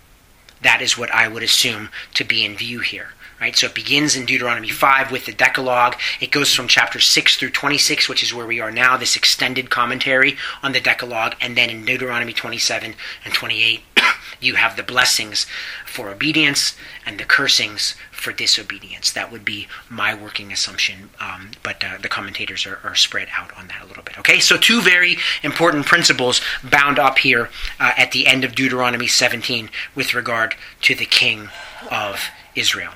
That 0.62 0.82
is 0.82 0.98
what 0.98 1.12
I 1.12 1.28
would 1.28 1.44
assume 1.44 1.90
to 2.16 2.24
be 2.24 2.44
in 2.44 2.58
view 2.58 2.80
here. 2.80 3.14
Right? 3.40 3.56
So 3.56 3.68
it 3.68 3.76
begins 3.76 4.16
in 4.16 4.26
Deuteronomy 4.26 4.70
5 4.70 5.12
with 5.12 5.26
the 5.26 5.32
Decalogue. 5.32 5.96
It 6.20 6.32
goes 6.32 6.54
from 6.54 6.68
chapter 6.68 7.00
6 7.00 7.38
through 7.38 7.52
26, 7.52 8.10
which 8.10 8.22
is 8.22 8.34
where 8.34 8.46
we 8.46 8.60
are 8.60 8.72
now, 8.72 8.98
this 8.98 9.16
extended 9.16 9.70
commentary 9.70 10.36
on 10.62 10.74
the 10.74 10.82
Decalogue. 10.82 11.36
And 11.40 11.56
then 11.56 11.70
in 11.70 11.86
Deuteronomy 11.86 12.34
27 12.34 12.96
and 13.24 13.34
28, 13.34 13.82
you 14.42 14.56
have 14.56 14.76
the 14.76 14.84
blessings 14.84 15.46
for 15.86 16.10
obedience 16.10 16.76
and 17.06 17.20
the 17.20 17.24
cursings 17.24 17.96
for 18.12 18.34
disobedience. 18.34 19.12
That 19.12 19.32
would 19.32 19.46
be 19.46 19.68
my 19.90 20.14
working 20.14 20.52
assumption, 20.52 21.10
um, 21.20 21.52
but 21.64 21.84
uh, 21.84 21.98
the 22.02 22.10
commentators 22.10 22.66
are, 22.66 22.80
are, 22.84 22.96
spread 22.96 23.30
out 23.36 23.58
on 23.58 23.68
that 23.68 23.82
a 23.82 23.86
little 23.86 24.04
bit. 24.04 24.20
Okay, 24.20 24.40
so 24.40 24.58
two 24.58 24.82
very 24.82 25.18
important 25.42 25.86
principles 25.86 26.42
bound 26.62 27.00
up 27.00 27.20
here 27.20 27.50
uh, 27.80 27.94
at 27.98 28.12
the 28.12 28.28
end 28.28 28.44
of 28.44 28.56
Deuteronomy 28.56 29.08
17 29.08 29.70
with 29.96 30.14
regard 30.14 30.56
to 30.82 30.94
the 30.94 31.06
king 31.06 31.50
of 31.90 32.30
Israel. 32.56 32.94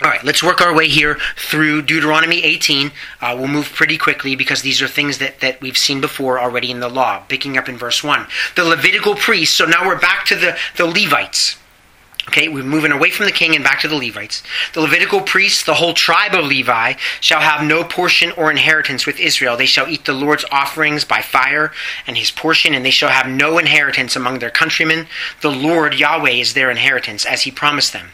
All 0.00 0.08
right, 0.08 0.22
let's 0.22 0.44
work 0.44 0.60
our 0.60 0.72
way 0.72 0.86
here 0.86 1.18
through 1.36 1.82
Deuteronomy 1.82 2.44
18. 2.44 2.92
Uh, 3.20 3.34
we'll 3.36 3.48
move 3.48 3.72
pretty 3.74 3.98
quickly 3.98 4.36
because 4.36 4.62
these 4.62 4.80
are 4.80 4.86
things 4.86 5.18
that, 5.18 5.40
that 5.40 5.60
we've 5.60 5.76
seen 5.76 6.00
before 6.00 6.38
already 6.38 6.70
in 6.70 6.78
the 6.78 6.88
law. 6.88 7.18
Picking 7.26 7.58
up 7.58 7.68
in 7.68 7.76
verse 7.76 8.04
1. 8.04 8.28
The 8.54 8.62
Levitical 8.62 9.16
priests, 9.16 9.56
so 9.56 9.64
now 9.66 9.84
we're 9.84 9.98
back 9.98 10.24
to 10.26 10.36
the, 10.36 10.56
the 10.76 10.86
Levites. 10.86 11.56
Okay, 12.28 12.46
we're 12.46 12.62
moving 12.62 12.92
away 12.92 13.10
from 13.10 13.26
the 13.26 13.32
king 13.32 13.56
and 13.56 13.64
back 13.64 13.80
to 13.80 13.88
the 13.88 13.96
Levites. 13.96 14.44
The 14.72 14.82
Levitical 14.82 15.22
priests, 15.22 15.64
the 15.64 15.74
whole 15.74 15.94
tribe 15.94 16.34
of 16.34 16.44
Levi, 16.44 16.92
shall 17.20 17.40
have 17.40 17.66
no 17.66 17.82
portion 17.82 18.30
or 18.32 18.52
inheritance 18.52 19.04
with 19.04 19.18
Israel. 19.18 19.56
They 19.56 19.66
shall 19.66 19.88
eat 19.88 20.04
the 20.04 20.12
Lord's 20.12 20.44
offerings 20.52 21.04
by 21.04 21.22
fire 21.22 21.72
and 22.06 22.16
his 22.16 22.30
portion, 22.30 22.72
and 22.72 22.84
they 22.84 22.90
shall 22.90 23.08
have 23.08 23.26
no 23.26 23.58
inheritance 23.58 24.14
among 24.14 24.38
their 24.38 24.50
countrymen. 24.50 25.08
The 25.40 25.50
Lord 25.50 25.98
Yahweh 25.98 26.30
is 26.30 26.54
their 26.54 26.70
inheritance, 26.70 27.26
as 27.26 27.42
he 27.42 27.50
promised 27.50 27.92
them. 27.92 28.10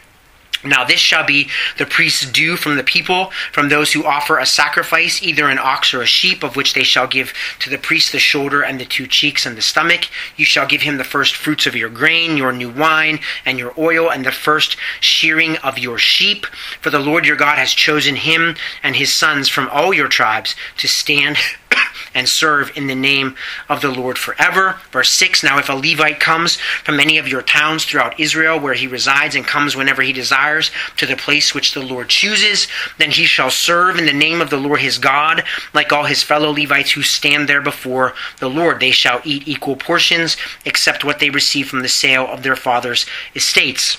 Now 0.65 0.83
this 0.83 0.99
shall 0.99 1.25
be 1.25 1.49
the 1.77 1.85
priest's 1.85 2.29
due 2.29 2.57
from 2.57 2.75
the 2.75 2.83
people, 2.83 3.31
from 3.51 3.69
those 3.69 3.93
who 3.93 4.05
offer 4.05 4.37
a 4.37 4.45
sacrifice, 4.45 5.21
either 5.21 5.49
an 5.49 5.59
ox 5.59 5.93
or 5.93 6.01
a 6.01 6.07
sheep, 6.07 6.43
of 6.43 6.55
which 6.55 6.73
they 6.73 6.83
shall 6.83 7.07
give 7.07 7.33
to 7.59 7.69
the 7.69 7.77
priest 7.77 8.11
the 8.11 8.19
shoulder 8.19 8.61
and 8.61 8.79
the 8.79 8.85
two 8.85 9.07
cheeks 9.07 9.45
and 9.45 9.55
the 9.55 9.61
stomach. 9.61 10.05
You 10.35 10.45
shall 10.45 10.67
give 10.67 10.81
him 10.81 10.97
the 10.97 11.03
first 11.03 11.35
fruits 11.35 11.67
of 11.67 11.75
your 11.75 11.89
grain, 11.89 12.37
your 12.37 12.51
new 12.51 12.69
wine, 12.69 13.19
and 13.45 13.59
your 13.59 13.73
oil, 13.77 14.09
and 14.09 14.25
the 14.25 14.31
first 14.31 14.77
shearing 14.99 15.57
of 15.57 15.77
your 15.77 15.97
sheep. 15.97 16.45
For 16.81 16.89
the 16.89 16.99
Lord 16.99 17.25
your 17.25 17.35
God 17.35 17.57
has 17.57 17.73
chosen 17.73 18.15
him 18.15 18.55
and 18.83 18.95
his 18.95 19.13
sons 19.13 19.49
from 19.49 19.69
all 19.69 19.93
your 19.93 20.07
tribes 20.07 20.55
to 20.77 20.87
stand 20.87 21.37
and 22.15 22.27
serve 22.27 22.75
in 22.75 22.87
the 22.87 22.95
name 22.95 23.35
of 23.69 23.81
the 23.81 23.91
Lord 23.91 24.17
forever. 24.17 24.79
Verse 24.91 25.11
6 25.11 25.43
Now, 25.43 25.59
if 25.59 25.69
a 25.69 25.73
Levite 25.73 26.19
comes 26.19 26.55
from 26.83 26.99
any 26.99 27.17
of 27.17 27.27
your 27.27 27.41
towns 27.43 27.85
throughout 27.85 28.19
Israel 28.19 28.59
where 28.59 28.73
he 28.73 28.87
resides 28.87 29.35
and 29.35 29.45
comes 29.45 29.75
whenever 29.75 30.01
he 30.01 30.13
desires 30.13 30.71
to 30.97 31.05
the 31.05 31.15
place 31.15 31.53
which 31.53 31.73
the 31.73 31.83
Lord 31.83 32.09
chooses, 32.09 32.67
then 32.97 33.11
he 33.11 33.25
shall 33.25 33.51
serve 33.51 33.99
in 33.99 34.05
the 34.05 34.13
name 34.13 34.41
of 34.41 34.49
the 34.49 34.57
Lord 34.57 34.79
his 34.79 34.97
God, 34.97 35.43
like 35.73 35.91
all 35.91 36.05
his 36.05 36.23
fellow 36.23 36.51
Levites 36.51 36.91
who 36.91 37.03
stand 37.03 37.47
there 37.47 37.61
before 37.61 38.13
the 38.39 38.49
Lord. 38.49 38.79
They 38.79 38.91
shall 38.91 39.21
eat 39.23 39.47
equal 39.47 39.75
portions, 39.75 40.37
except 40.63 41.03
what 41.03 41.19
they 41.19 41.29
receive 41.29 41.69
from 41.69 41.81
the 41.81 41.89
sale 41.89 42.25
of 42.25 42.41
their 42.41 42.55
father's 42.55 43.05
estates. 43.35 43.97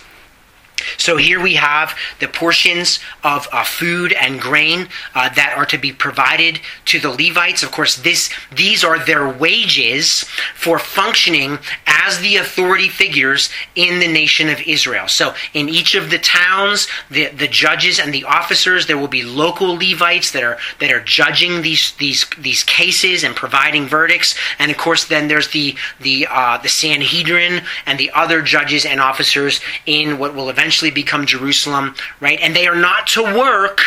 So 0.96 1.16
here 1.16 1.40
we 1.40 1.54
have 1.54 1.96
the 2.20 2.28
portions 2.28 3.00
of 3.24 3.48
uh, 3.52 3.64
food 3.64 4.12
and 4.12 4.40
grain 4.40 4.88
uh, 5.14 5.28
that 5.30 5.54
are 5.56 5.66
to 5.66 5.78
be 5.78 5.92
provided 5.92 6.60
to 6.86 6.98
the 6.98 7.10
Levites. 7.10 7.62
Of 7.62 7.72
course, 7.72 7.96
this 7.96 8.30
these 8.54 8.84
are 8.84 9.04
their 9.04 9.28
wages 9.28 10.24
for 10.54 10.78
functioning 10.78 11.58
as 11.86 12.20
the 12.20 12.36
authority 12.36 12.88
figures 12.88 13.50
in 13.74 13.98
the 13.98 14.08
nation 14.08 14.48
of 14.48 14.60
Israel. 14.62 15.08
So 15.08 15.34
in 15.54 15.68
each 15.68 15.94
of 15.94 16.10
the 16.10 16.18
towns, 16.18 16.88
the, 17.10 17.26
the 17.26 17.48
judges 17.48 17.98
and 17.98 18.12
the 18.12 18.24
officers, 18.24 18.86
there 18.86 18.98
will 18.98 19.08
be 19.08 19.22
local 19.22 19.74
Levites 19.74 20.30
that 20.32 20.42
are 20.42 20.58
that 20.80 20.92
are 20.92 21.00
judging 21.00 21.62
these 21.62 21.92
these 21.96 22.26
these 22.38 22.62
cases 22.62 23.24
and 23.24 23.34
providing 23.34 23.86
verdicts. 23.86 24.34
And 24.58 24.70
of 24.70 24.76
course, 24.76 25.04
then 25.04 25.28
there's 25.28 25.48
the 25.48 25.76
the 26.00 26.26
uh, 26.30 26.58
the 26.58 26.68
Sanhedrin 26.68 27.62
and 27.86 27.98
the 27.98 28.10
other 28.12 28.42
judges 28.42 28.84
and 28.84 29.00
officers 29.00 29.60
in 29.86 30.18
what 30.18 30.34
will 30.34 30.48
eventually 30.48 30.75
eventually 30.76 30.90
become 30.90 31.24
Jerusalem, 31.26 31.94
right? 32.20 32.38
And 32.40 32.54
they 32.54 32.66
are 32.66 32.76
not 32.76 33.06
to 33.08 33.22
work 33.22 33.80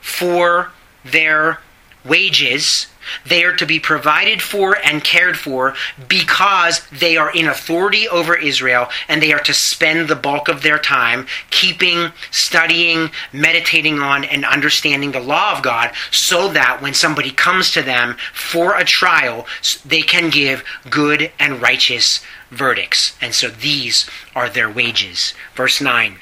for 0.00 0.70
their 1.04 1.60
wages. 2.04 2.86
They 3.26 3.44
are 3.44 3.54
to 3.56 3.66
be 3.66 3.78
provided 3.78 4.40
for 4.40 4.78
and 4.82 5.04
cared 5.04 5.38
for 5.38 5.74
because 6.08 6.80
they 6.90 7.16
are 7.16 7.30
in 7.30 7.46
authority 7.46 8.08
over 8.08 8.34
Israel 8.34 8.88
and 9.08 9.22
they 9.22 9.32
are 9.32 9.42
to 9.42 9.52
spend 9.52 10.08
the 10.08 10.16
bulk 10.16 10.48
of 10.48 10.62
their 10.62 10.78
time 10.78 11.26
keeping, 11.50 12.12
studying, 12.30 13.10
meditating 13.32 14.00
on, 14.00 14.24
and 14.24 14.44
understanding 14.44 15.12
the 15.12 15.20
law 15.20 15.52
of 15.52 15.62
God 15.62 15.92
so 16.10 16.48
that 16.52 16.80
when 16.80 16.94
somebody 16.94 17.30
comes 17.30 17.70
to 17.72 17.82
them 17.82 18.16
for 18.32 18.74
a 18.76 18.84
trial, 18.84 19.46
they 19.84 20.02
can 20.02 20.30
give 20.30 20.64
good 20.88 21.30
and 21.38 21.60
righteous 21.60 22.20
verdicts. 22.50 23.16
And 23.20 23.34
so 23.34 23.48
these 23.48 24.08
are 24.34 24.48
their 24.48 24.70
wages. 24.70 25.34
Verse 25.54 25.80
9. 25.80 26.18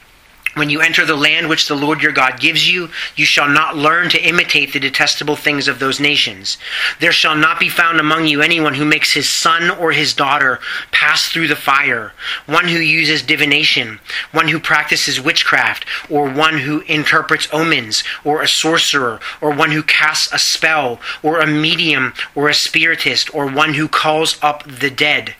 When 0.55 0.71
you 0.71 0.81
enter 0.81 1.05
the 1.05 1.17
land 1.17 1.49
which 1.49 1.67
the 1.67 1.75
Lord 1.75 2.01
your 2.01 2.13
God 2.13 2.39
gives 2.39 2.71
you, 2.71 2.89
you 3.17 3.25
shall 3.25 3.49
not 3.49 3.77
learn 3.77 4.09
to 4.11 4.23
imitate 4.23 4.73
the 4.73 4.79
detestable 4.79 5.35
things 5.35 5.67
of 5.67 5.81
those 5.81 5.99
nations. 5.99 6.59
There 7.01 7.11
shall 7.11 7.35
not 7.35 7.59
be 7.59 7.69
found 7.69 7.99
among 7.99 8.29
you 8.29 8.41
anyone 8.41 8.75
who 8.75 8.85
makes 8.85 9.15
his 9.15 9.29
son 9.29 9.69
or 9.69 9.91
his 9.91 10.15
daughter 10.15 10.61
pass 10.93 11.27
through 11.27 11.49
the 11.49 11.57
fire, 11.57 12.13
one 12.47 12.69
who 12.69 12.79
uses 12.79 13.23
divination, 13.23 13.99
one 14.31 14.47
who 14.47 14.61
practices 14.61 15.21
witchcraft, 15.21 15.87
or 16.09 16.31
one 16.31 16.59
who 16.59 16.83
interprets 16.83 17.49
omens, 17.53 18.05
or 18.23 18.41
a 18.41 18.47
sorcerer, 18.47 19.19
or 19.41 19.51
one 19.51 19.73
who 19.73 19.83
casts 19.83 20.33
a 20.33 20.39
spell, 20.39 21.01
or 21.21 21.41
a 21.41 21.49
medium, 21.49 22.15
or 22.37 22.49
a 22.49 22.55
spiritist, 22.55 23.35
or 23.35 23.49
one 23.49 23.75
who 23.75 23.89
calls 23.89 24.39
up 24.41 24.63
the 24.63 24.91
dead. 24.91 25.35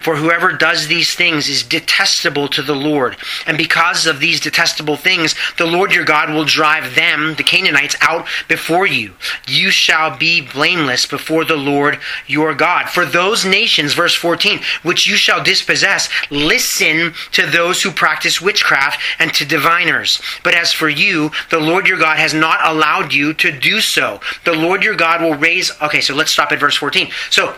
For 0.00 0.16
whoever 0.16 0.52
does 0.52 0.86
these 0.86 1.14
things 1.14 1.48
is 1.48 1.62
detestable 1.62 2.48
to 2.48 2.62
the 2.62 2.74
Lord. 2.74 3.16
And 3.46 3.56
because 3.58 4.06
of 4.06 4.20
these 4.20 4.40
detestable 4.40 4.96
things, 4.96 5.34
the 5.58 5.66
Lord 5.66 5.94
your 5.94 6.04
God 6.04 6.30
will 6.30 6.44
drive 6.44 6.94
them, 6.94 7.34
the 7.36 7.42
Canaanites, 7.42 7.96
out 8.00 8.26
before 8.48 8.86
you. 8.86 9.14
You 9.46 9.70
shall 9.70 10.16
be 10.16 10.40
blameless 10.40 11.06
before 11.06 11.44
the 11.44 11.56
Lord 11.56 11.98
your 12.26 12.54
God. 12.54 12.88
For 12.88 13.04
those 13.04 13.44
nations, 13.44 13.94
verse 13.94 14.14
14, 14.14 14.60
which 14.82 15.06
you 15.06 15.16
shall 15.16 15.42
dispossess, 15.42 16.08
listen 16.30 17.14
to 17.32 17.46
those 17.46 17.82
who 17.82 17.90
practice 17.90 18.40
witchcraft 18.40 19.00
and 19.18 19.32
to 19.34 19.44
diviners. 19.44 20.20
But 20.42 20.54
as 20.54 20.72
for 20.72 20.88
you, 20.88 21.30
the 21.50 21.60
Lord 21.60 21.86
your 21.86 21.98
God 21.98 22.18
has 22.18 22.34
not 22.34 22.60
allowed 22.64 23.12
you 23.12 23.34
to 23.34 23.52
do 23.52 23.80
so. 23.80 24.20
The 24.44 24.52
Lord 24.52 24.82
your 24.82 24.94
God 24.94 25.22
will 25.22 25.34
raise. 25.34 25.70
Okay, 25.80 26.00
so 26.00 26.14
let's 26.14 26.30
stop 26.30 26.52
at 26.52 26.60
verse 26.60 26.76
14. 26.76 27.10
So, 27.30 27.54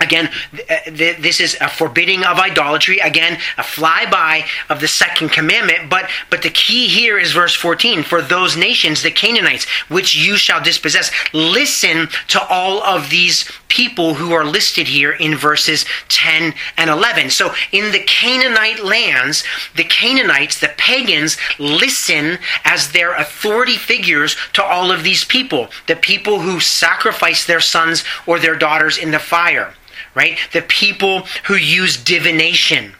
Again, 0.00 0.30
uh, 0.70 0.76
this 0.86 1.40
is 1.40 1.56
a 1.60 1.68
forbidding 1.68 2.24
of 2.24 2.38
idolatry. 2.38 2.98
Again, 3.00 3.38
a 3.56 3.62
flyby 3.62 4.44
of 4.68 4.80
the 4.80 4.86
second 4.86 5.30
commandment. 5.30 5.90
But 5.90 6.08
but 6.30 6.42
the 6.42 6.50
key 6.50 6.86
here 6.86 7.18
is 7.18 7.32
verse 7.32 7.54
14. 7.54 8.04
For 8.04 8.22
those 8.22 8.56
nations, 8.56 9.02
the 9.02 9.10
Canaanites, 9.10 9.66
which 9.88 10.14
you 10.14 10.36
shall 10.36 10.62
dispossess, 10.62 11.10
listen 11.32 12.08
to 12.28 12.40
all 12.48 12.82
of 12.82 13.10
these 13.10 13.50
people 13.66 14.14
who 14.14 14.32
are 14.32 14.44
listed 14.44 14.86
here 14.86 15.12
in 15.12 15.36
verses 15.36 15.84
10 16.08 16.54
and 16.76 16.90
11. 16.90 17.30
So 17.30 17.52
in 17.72 17.90
the 17.90 18.04
Canaanite 18.04 18.84
lands, 18.84 19.42
the 19.74 19.84
Canaanites, 19.84 20.60
the 20.60 20.72
pagans, 20.76 21.36
listen 21.58 22.38
as 22.64 22.92
their 22.92 23.14
authority 23.14 23.76
figures 23.76 24.36
to 24.52 24.62
all 24.62 24.92
of 24.92 25.02
these 25.02 25.24
people. 25.24 25.68
The 25.88 25.96
people 25.96 26.40
who 26.40 26.60
sacrifice 26.60 27.44
their 27.44 27.60
sons 27.60 28.04
or 28.26 28.38
their 28.38 28.56
daughters 28.56 28.96
in 28.96 29.10
the 29.10 29.18
fire 29.18 29.74
right? 30.14 30.38
The 30.52 30.62
people 30.62 31.22
who 31.44 31.54
use 31.54 31.96
divination, 31.96 32.94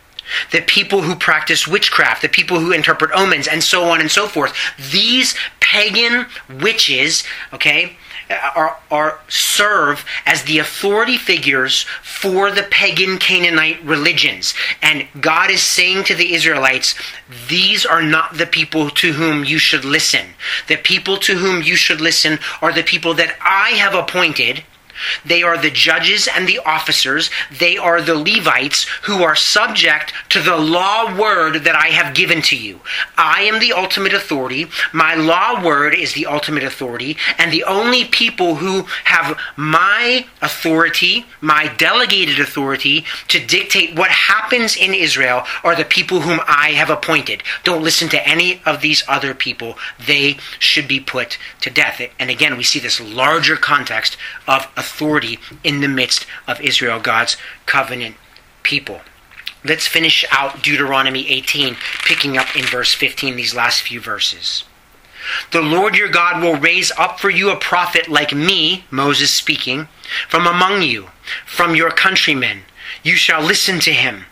the 0.53 0.61
people 0.63 1.03
who 1.03 1.15
practice 1.15 1.67
witchcraft, 1.67 2.23
the 2.23 2.29
people 2.29 2.61
who 2.61 2.73
interpret 2.73 3.11
omens, 3.15 3.49
and 3.49 3.63
so 3.63 3.85
on 3.85 4.01
and 4.01 4.11
so 4.11 4.27
forth. 4.27 4.55
These 4.91 5.35
pagan 5.61 6.27
witches, 6.49 7.25
okay, 7.53 7.97
are, 8.31 8.79
are 8.91 9.21
serve 9.29 10.05
as 10.27 10.43
the 10.43 10.59
authority 10.59 11.17
figures 11.17 11.85
for 12.03 12.51
the 12.51 12.63
pagan 12.65 13.19
Canaanite 13.19 13.83
religions. 13.85 14.55
And 14.83 15.07
God 15.21 15.51
is 15.51 15.63
saying 15.63 16.05
to 16.05 16.15
the 16.15 16.35
Israelites, 16.35 16.95
these 17.49 17.87
are 17.87 18.03
not 18.03 18.37
the 18.37 18.47
people 18.47 18.91
to 18.91 19.13
whom 19.13 19.45
you 19.45 19.59
should 19.59 19.85
listen. 19.85 20.27
The 20.67 20.77
people 20.77 21.17
to 21.19 21.37
whom 21.37 21.63
you 21.63 21.77
should 21.77 22.01
listen 22.01 22.39
are 22.61 22.73
the 22.73 22.83
people 22.83 23.15
that 23.15 23.37
I 23.41 23.71
have 23.71 23.95
appointed 23.95 24.63
they 25.25 25.43
are 25.43 25.59
the 25.59 25.71
judges 25.71 26.29
and 26.29 26.49
the 26.49 26.59
officers. 26.59 27.31
They 27.51 27.77
are 27.77 28.01
the 28.01 28.17
Levites 28.17 28.85
who 29.05 29.23
are 29.23 29.37
subject 29.37 30.13
to 30.31 30.41
the 30.41 30.57
law 30.57 31.17
word 31.17 31.65
that 31.65 31.75
I 31.75 31.89
have 31.89 32.15
given 32.15 32.43
to 32.43 32.57
you. 32.57 32.81
I 33.17 33.43
am 33.43 33.59
the 33.59 33.73
ultimate 33.73 34.15
authority. 34.15 34.67
My 34.93 35.15
law 35.15 35.65
word 35.65 35.95
is 35.95 36.15
the 36.15 36.27
ultimate 36.27 36.65
authority. 36.65 37.17
And 37.39 37.53
the 37.53 37.65
only 37.65 38.05
people 38.05 38.57
who 38.57 38.83
have 39.05 39.39
my 39.57 40.27
authority, 40.43 41.27
my 41.41 41.69
delegated 41.77 42.41
authority 42.41 43.05
to 43.29 43.45
dictate 43.45 43.97
what 43.97 44.11
happens 44.11 44.77
in 44.77 44.95
Israel 44.95 45.45
are 45.65 45.75
the 45.75 45.85
people 45.85 46.21
whom 46.21 46.41
I 46.47 46.71
have 46.73 46.91
appointed. 46.91 47.43
Don't 47.65 47.83
listen 47.83 48.09
to 48.11 48.29
any 48.29 48.61
of 48.65 48.81
these 48.81 49.03
other 49.09 49.35
people. 49.35 49.77
They 50.05 50.39
should 50.59 50.89
be 50.89 51.01
put 51.01 51.39
to 51.61 51.71
death. 51.71 52.01
And 52.19 52.31
again, 52.31 52.57
we 52.57 52.65
see 52.65 52.79
this 52.79 53.01
larger 53.01 53.57
context 53.57 54.17
of 54.47 54.67
authority 54.77 54.88
authority 54.89 55.39
in 55.62 55.80
the 55.80 55.89
midst 55.89 56.26
of 56.47 56.61
Israel, 56.61 56.99
God's 56.99 57.36
covenant 57.66 58.16
people. 58.62 59.01
Let's 59.64 59.86
finish 59.86 60.24
out 60.30 60.62
Deuteronomy 60.62 61.28
18, 61.28 61.76
picking 62.05 62.39
up 62.39 62.57
in 62.57 62.64
verse 62.64 62.95
15, 62.95 63.36
these 63.36 63.55
last 63.55 63.82
few 63.82 64.01
verses. 64.01 64.64
The 65.51 65.61
Lord 65.61 65.97
your 65.97 66.09
God 66.09 66.43
will 66.43 66.57
raise 66.57 66.91
up 66.93 67.20
for 67.20 67.28
you 67.28 67.51
a 67.51 67.57
prophet 67.57 68.09
like 68.09 68.32
me, 68.32 68.84
Moses 68.91 69.32
speaking, 69.32 69.89
from 70.28 70.47
among 70.47 70.82
you, 70.82 71.09
from 71.45 71.74
your 71.74 71.91
countrymen. 71.91 72.62
You 73.03 73.16
shall 73.16 73.43
listen 73.43 73.80
to 73.80 73.93
him. 73.93 74.24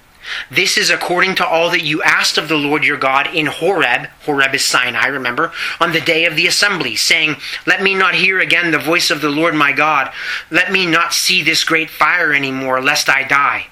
This 0.51 0.77
is 0.77 0.91
according 0.91 1.35
to 1.37 1.47
all 1.47 1.71
that 1.71 1.85
you 1.85 2.03
asked 2.03 2.39
of 2.39 2.49
the 2.49 2.57
Lord 2.57 2.85
your 2.85 2.97
God 2.97 3.29
in 3.35 3.47
Horeb, 3.47 4.09
Horeb 4.25 4.55
is 4.55 4.65
Sinai, 4.65 5.07
remember, 5.07 5.53
on 5.81 5.93
the 5.93 6.01
day 6.01 6.25
of 6.25 6.37
the 6.37 6.47
assembly, 6.47 6.97
saying, 6.97 7.37
Let 7.67 7.83
me 7.83 7.95
not 7.95 8.15
hear 8.15 8.41
again 8.41 8.71
the 8.71 8.79
voice 8.79 9.11
of 9.11 9.21
the 9.21 9.31
Lord 9.31 9.55
my 9.55 9.73
God. 9.73 10.13
Let 10.51 10.73
me 10.73 10.87
not 10.87 11.13
see 11.13 11.43
this 11.43 11.65
great 11.65 11.91
fire 11.91 12.33
any 12.33 12.53
more, 12.53 12.83
lest 12.83 13.09
I 13.09 13.23
die. 13.25 13.67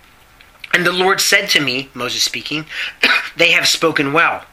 And 0.73 0.85
the 0.85 0.93
Lord 0.93 1.21
said 1.21 1.49
to 1.51 1.61
me, 1.61 1.89
Moses 1.95 2.23
speaking, 2.23 2.67
They 3.37 3.53
have 3.53 3.67
spoken 3.67 4.13
well. 4.13 4.45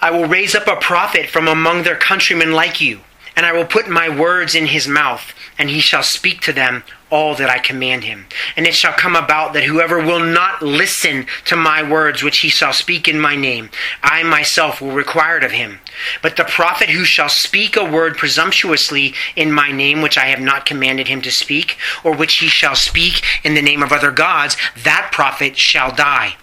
I 0.00 0.10
will 0.10 0.26
raise 0.26 0.54
up 0.54 0.66
a 0.66 0.76
prophet 0.76 1.28
from 1.28 1.46
among 1.46 1.82
their 1.82 1.96
countrymen 1.96 2.52
like 2.52 2.80
you, 2.80 3.00
and 3.36 3.46
I 3.46 3.52
will 3.52 3.64
put 3.64 3.88
my 3.88 4.08
words 4.08 4.54
in 4.54 4.66
his 4.66 4.86
mouth, 4.86 5.32
and 5.58 5.70
he 5.70 5.80
shall 5.80 6.02
speak 6.02 6.40
to 6.42 6.52
them 6.52 6.82
all 7.10 7.34
that 7.34 7.50
I 7.50 7.58
command 7.58 8.04
him. 8.04 8.26
And 8.56 8.66
it 8.66 8.74
shall 8.74 8.92
come 8.92 9.16
about 9.16 9.52
that 9.52 9.64
whoever 9.64 9.98
will 9.98 10.20
not 10.20 10.62
listen 10.62 11.26
to 11.46 11.56
my 11.56 11.82
words 11.82 12.22
which 12.22 12.38
he 12.38 12.48
shall 12.48 12.72
speak 12.72 13.08
in 13.08 13.18
my 13.18 13.36
name, 13.36 13.70
I 14.02 14.22
myself 14.22 14.80
will 14.80 14.92
require 14.92 15.38
it 15.38 15.44
of 15.44 15.50
him. 15.50 15.80
But 16.22 16.36
the 16.36 16.44
prophet 16.44 16.90
who 16.90 17.04
shall 17.04 17.28
speak 17.28 17.76
a 17.76 17.84
word 17.84 18.16
presumptuously 18.16 19.14
in 19.34 19.52
my 19.52 19.72
name 19.72 20.02
which 20.02 20.16
I 20.16 20.26
have 20.26 20.40
not 20.40 20.66
commanded 20.66 21.08
him 21.08 21.20
to 21.22 21.30
speak, 21.30 21.76
or 22.04 22.14
which 22.14 22.36
he 22.36 22.46
shall 22.46 22.76
speak 22.76 23.22
in 23.44 23.54
the 23.54 23.62
name 23.62 23.82
of 23.82 23.92
other 23.92 24.12
gods, 24.12 24.56
that 24.84 25.10
prophet 25.12 25.56
shall 25.56 25.94
die. 25.94 26.36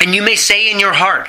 And 0.00 0.14
you 0.14 0.22
may 0.22 0.36
say 0.36 0.70
in 0.70 0.78
your 0.80 0.94
heart, 0.94 1.28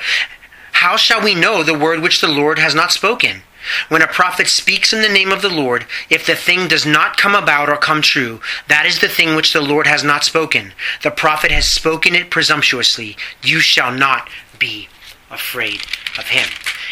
How 0.72 0.96
shall 0.96 1.22
we 1.22 1.34
know 1.34 1.62
the 1.62 1.78
word 1.78 2.00
which 2.00 2.20
the 2.20 2.28
Lord 2.28 2.58
has 2.58 2.74
not 2.74 2.92
spoken? 2.92 3.42
When 3.88 4.02
a 4.02 4.06
prophet 4.06 4.46
speaks 4.48 4.92
in 4.92 5.02
the 5.02 5.08
name 5.08 5.32
of 5.32 5.42
the 5.42 5.48
Lord, 5.48 5.86
if 6.10 6.26
the 6.26 6.36
thing 6.36 6.68
does 6.68 6.86
not 6.86 7.16
come 7.16 7.34
about 7.34 7.68
or 7.68 7.76
come 7.76 8.02
true, 8.02 8.40
that 8.68 8.86
is 8.86 9.00
the 9.00 9.08
thing 9.08 9.34
which 9.34 9.52
the 9.52 9.60
Lord 9.60 9.86
has 9.86 10.04
not 10.04 10.24
spoken. 10.24 10.72
The 11.02 11.10
prophet 11.10 11.50
has 11.50 11.66
spoken 11.68 12.14
it 12.14 12.30
presumptuously. 12.30 13.16
You 13.42 13.60
shall 13.60 13.92
not 13.92 14.28
be 14.58 14.88
afraid 15.30 15.82
of 16.18 16.28
him. 16.28 16.48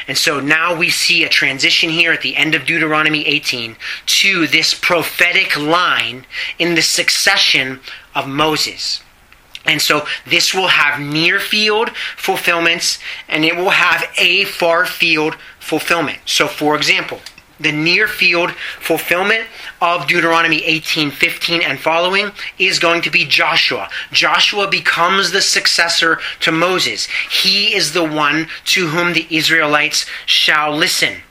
And 0.07 0.18
so 0.18 0.41
now 0.41 0.77
we 0.77 0.91
see 0.91 1.25
a 1.25 1.29
transition 1.29 1.91
here 1.91 2.12
at 2.12 2.20
the 2.20 2.37
end 2.37 2.55
of 2.55 2.66
Deuteronomy 2.66 3.27
18 3.27 3.77
to 4.07 4.47
this 4.47 4.75
prophetic 4.75 5.57
line 5.57 6.27
in 6.59 6.75
the 6.75 6.83
succession 6.83 7.81
of 8.14 8.29
Moses. 8.29 9.03
And 9.66 9.81
so 9.81 10.07
this 10.27 10.53
will 10.53 10.68
have 10.68 11.01
near 11.01 11.41
field 11.41 11.91
fulfillments 12.16 12.99
and 13.29 13.45
it 13.45 13.57
will 13.57 13.70
have 13.70 14.05
a 14.18 14.45
far 14.45 14.85
field 14.85 15.37
fulfillment. 15.65 16.19
So, 16.27 16.47
for 16.47 16.77
example, 16.77 17.21
the 17.59 17.73
near 17.73 18.07
field 18.09 18.51
fulfillment 18.81 19.47
of 19.81 20.07
Deuteronomy 20.07 20.65
18, 20.65 21.11
15, 21.11 21.62
and 21.62 21.79
following 21.79 22.33
is 22.59 22.79
going 22.79 23.03
to 23.03 23.11
be 23.11 23.25
Joshua. 23.25 23.89
Joshua 24.12 24.69
becomes 24.69 25.31
the 25.31 25.41
successor 25.41 26.19
to 26.41 26.53
Moses. 26.53 27.07
He 27.31 27.75
is 27.75 27.93
the 27.93 28.05
one 28.05 28.49
to 28.67 28.89
whom 28.89 29.12
the 29.12 29.27
Israelites 29.31 30.07
shall 30.27 30.77
listen. 30.77 31.23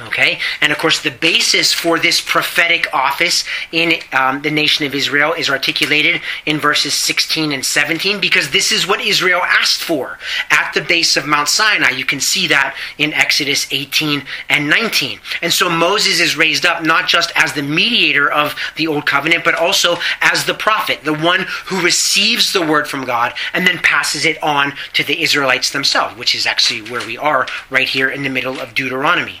Okay, 0.00 0.40
and 0.60 0.72
of 0.72 0.78
course, 0.78 1.00
the 1.00 1.12
basis 1.12 1.72
for 1.72 2.00
this 2.00 2.20
prophetic 2.20 2.92
office 2.92 3.44
in 3.70 3.94
um, 4.12 4.42
the 4.42 4.50
nation 4.50 4.84
of 4.84 4.94
Israel 4.94 5.32
is 5.34 5.48
articulated 5.48 6.20
in 6.46 6.58
verses 6.58 6.94
16 6.94 7.52
and 7.52 7.64
17 7.64 8.20
because 8.20 8.50
this 8.50 8.72
is 8.72 8.88
what 8.88 9.00
Israel 9.00 9.40
asked 9.44 9.84
for 9.84 10.18
at 10.50 10.72
the 10.74 10.80
base 10.80 11.16
of 11.16 11.26
Mount 11.26 11.48
Sinai. 11.48 11.90
You 11.90 12.04
can 12.04 12.18
see 12.18 12.48
that 12.48 12.76
in 12.98 13.12
Exodus 13.12 13.68
18 13.70 14.24
and 14.48 14.68
19. 14.68 15.20
And 15.42 15.52
so 15.52 15.70
Moses 15.70 16.18
is 16.18 16.36
raised 16.36 16.66
up 16.66 16.82
not 16.82 17.06
just 17.06 17.30
as 17.36 17.52
the 17.52 17.62
mediator 17.62 18.28
of 18.28 18.56
the 18.74 18.88
Old 18.88 19.06
Covenant, 19.06 19.44
but 19.44 19.54
also 19.54 19.98
as 20.20 20.44
the 20.44 20.54
prophet, 20.54 21.04
the 21.04 21.14
one 21.14 21.46
who 21.66 21.80
receives 21.80 22.52
the 22.52 22.66
word 22.66 22.88
from 22.88 23.04
God 23.04 23.32
and 23.52 23.64
then 23.64 23.78
passes 23.78 24.24
it 24.24 24.42
on 24.42 24.72
to 24.94 25.04
the 25.04 25.22
Israelites 25.22 25.70
themselves, 25.70 26.16
which 26.16 26.34
is 26.34 26.46
actually 26.46 26.82
where 26.90 27.06
we 27.06 27.16
are 27.16 27.46
right 27.70 27.88
here 27.88 28.10
in 28.10 28.24
the 28.24 28.28
middle 28.28 28.58
of 28.58 28.74
Deuteronomy. 28.74 29.40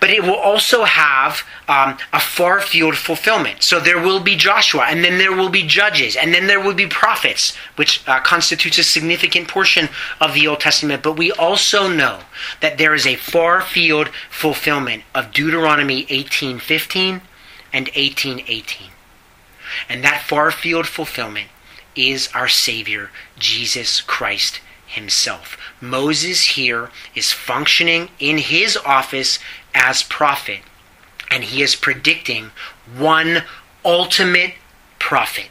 But 0.00 0.10
it 0.10 0.22
will 0.22 0.36
also 0.36 0.84
have 0.84 1.42
um, 1.68 1.98
a 2.12 2.20
far 2.20 2.60
field 2.60 2.96
fulfillment. 2.96 3.62
So 3.62 3.80
there 3.80 4.00
will 4.00 4.20
be 4.20 4.36
Joshua, 4.36 4.86
and 4.88 5.04
then 5.04 5.18
there 5.18 5.34
will 5.34 5.48
be 5.48 5.62
judges, 5.66 6.16
and 6.16 6.32
then 6.32 6.46
there 6.46 6.60
will 6.60 6.74
be 6.74 6.86
prophets, 6.86 7.56
which 7.76 8.06
uh, 8.08 8.20
constitutes 8.20 8.78
a 8.78 8.84
significant 8.84 9.48
portion 9.48 9.88
of 10.20 10.34
the 10.34 10.46
Old 10.48 10.60
Testament. 10.60 11.02
But 11.02 11.16
we 11.16 11.32
also 11.32 11.88
know 11.88 12.20
that 12.60 12.78
there 12.78 12.94
is 12.94 13.06
a 13.06 13.16
far 13.16 13.60
field 13.60 14.08
fulfillment 14.30 15.04
of 15.14 15.32
Deuteronomy 15.32 16.04
18:15 16.06 17.20
and 17.72 17.88
18:18. 17.94 18.90
And 19.88 20.04
that 20.04 20.22
far 20.22 20.50
field 20.50 20.86
fulfillment 20.86 21.48
is 21.94 22.28
our 22.34 22.48
Savior, 22.48 23.10
Jesus 23.38 24.00
Christ 24.00 24.60
himself. 24.92 25.56
Moses 25.80 26.42
here 26.42 26.90
is 27.14 27.32
functioning 27.32 28.10
in 28.18 28.38
his 28.38 28.76
office 28.76 29.38
as 29.74 30.02
prophet, 30.02 30.60
and 31.30 31.44
he 31.44 31.62
is 31.62 31.74
predicting 31.74 32.50
one 32.96 33.44
ultimate 33.84 34.54
prophet 34.98 35.48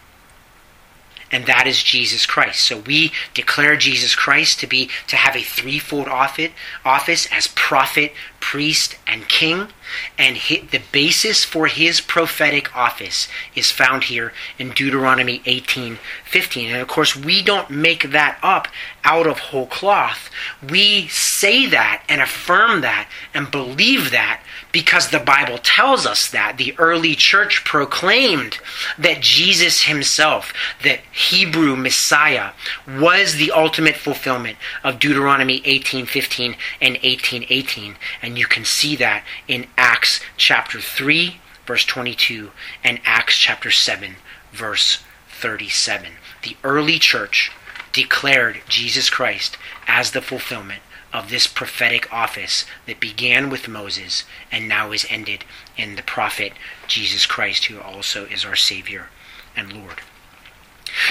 and 1.31 1.45
that 1.45 1.65
is 1.65 1.81
Jesus 1.81 2.25
Christ. 2.25 2.59
So 2.59 2.79
we 2.79 3.11
declare 3.33 3.77
Jesus 3.77 4.15
Christ 4.15 4.59
to 4.59 4.67
be 4.67 4.89
to 5.07 5.15
have 5.15 5.35
a 5.35 5.41
threefold 5.41 6.07
office, 6.07 6.51
office 6.83 7.27
as 7.31 7.47
prophet, 7.47 8.13
priest, 8.41 8.97
and 9.07 9.27
king. 9.27 9.69
And 10.17 10.37
the 10.37 10.81
basis 10.91 11.45
for 11.45 11.67
his 11.67 12.01
prophetic 12.01 12.75
office 12.75 13.29
is 13.55 13.71
found 13.71 14.05
here 14.05 14.33
in 14.59 14.71
Deuteronomy 14.71 15.41
18 15.45 15.99
15. 16.31 16.71
And 16.71 16.81
of 16.81 16.87
course, 16.87 17.13
we 17.13 17.43
don't 17.43 17.69
make 17.69 18.11
that 18.11 18.39
up 18.41 18.69
out 19.03 19.27
of 19.27 19.37
whole 19.37 19.67
cloth. 19.67 20.29
We 20.67 21.09
say 21.09 21.65
that 21.67 22.03
and 22.07 22.21
affirm 22.21 22.81
that 22.81 23.09
and 23.33 23.51
believe 23.51 24.11
that 24.11 24.41
because 24.71 25.09
the 25.09 25.19
Bible 25.19 25.57
tells 25.57 26.05
us 26.05 26.29
that. 26.31 26.57
The 26.57 26.73
early 26.77 27.15
church 27.15 27.65
proclaimed 27.65 28.59
that 28.97 29.21
Jesus 29.21 29.83
himself, 29.83 30.53
that 30.83 31.01
Hebrew 31.11 31.75
Messiah, 31.75 32.51
was 32.87 33.35
the 33.35 33.51
ultimate 33.51 33.97
fulfillment 33.97 34.57
of 34.85 34.99
Deuteronomy 34.99 35.61
18:15 35.65 36.55
and 36.79 36.97
18:18. 37.03 37.97
And 38.21 38.37
you 38.37 38.45
can 38.45 38.63
see 38.63 38.95
that 38.95 39.23
in 39.49 39.67
Acts 39.77 40.21
chapter 40.37 40.79
3 40.79 41.41
verse 41.65 41.85
22 41.85 42.51
and 42.83 42.99
Acts 43.05 43.37
chapter 43.37 43.71
7 43.71 44.15
verse 44.53 45.03
37. 45.29 46.13
The 46.43 46.57
early 46.63 46.99
church 46.99 47.51
declared 47.91 48.61
Jesus 48.67 49.09
Christ 49.09 49.57
as 49.87 50.11
the 50.11 50.21
fulfillment 50.21 50.81
of 51.13 51.29
this 51.29 51.45
prophetic 51.45 52.11
office 52.13 52.65
that 52.85 52.99
began 52.99 53.49
with 53.49 53.67
Moses 53.67 54.23
and 54.51 54.67
now 54.67 54.91
is 54.91 55.05
ended 55.09 55.43
in 55.77 55.95
the 55.95 56.03
prophet 56.03 56.53
Jesus 56.87 57.25
Christ, 57.25 57.65
who 57.65 57.79
also 57.81 58.25
is 58.25 58.45
our 58.45 58.55
Savior 58.55 59.09
and 59.55 59.73
Lord. 59.73 59.99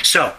So, 0.02 0.34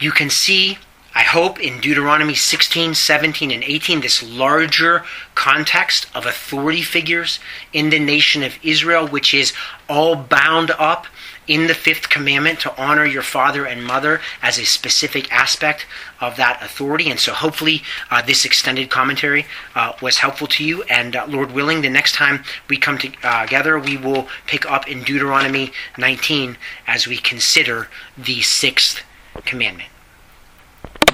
you 0.00 0.10
can 0.10 0.30
see 0.30 0.78
I 1.16 1.22
hope 1.22 1.58
in 1.58 1.80
Deuteronomy 1.80 2.34
16, 2.34 2.92
17, 2.92 3.50
and 3.50 3.64
18, 3.64 4.02
this 4.02 4.22
larger 4.22 5.02
context 5.34 6.06
of 6.14 6.26
authority 6.26 6.82
figures 6.82 7.40
in 7.72 7.88
the 7.88 7.98
nation 7.98 8.42
of 8.42 8.58
Israel, 8.62 9.08
which 9.08 9.32
is 9.32 9.54
all 9.88 10.14
bound 10.14 10.72
up 10.72 11.06
in 11.46 11.66
the 11.66 11.74
fifth 11.74 12.08
commandment 12.08 12.60
to 12.60 12.80
honor 12.80 13.04
your 13.04 13.22
father 13.22 13.66
and 13.66 13.84
mother 13.84 14.20
as 14.42 14.58
a 14.58 14.64
specific 14.64 15.32
aspect 15.32 15.86
of 16.20 16.36
that 16.36 16.62
authority. 16.62 17.10
And 17.10 17.20
so 17.20 17.32
hopefully 17.32 17.82
uh, 18.10 18.22
this 18.22 18.44
extended 18.44 18.90
commentary 18.90 19.46
uh, 19.74 19.92
was 20.02 20.18
helpful 20.18 20.46
to 20.48 20.64
you. 20.64 20.82
And 20.84 21.16
uh, 21.16 21.26
Lord 21.28 21.52
willing, 21.52 21.82
the 21.82 21.90
next 21.90 22.14
time 22.14 22.44
we 22.68 22.76
come 22.76 22.98
uh, 23.22 23.42
together, 23.44 23.78
we 23.78 23.96
will 23.96 24.28
pick 24.46 24.70
up 24.70 24.88
in 24.88 25.02
Deuteronomy 25.02 25.72
19 25.98 26.56
as 26.86 27.06
we 27.06 27.16
consider 27.16 27.88
the 28.16 28.40
sixth 28.42 29.02
commandment. 29.44 29.90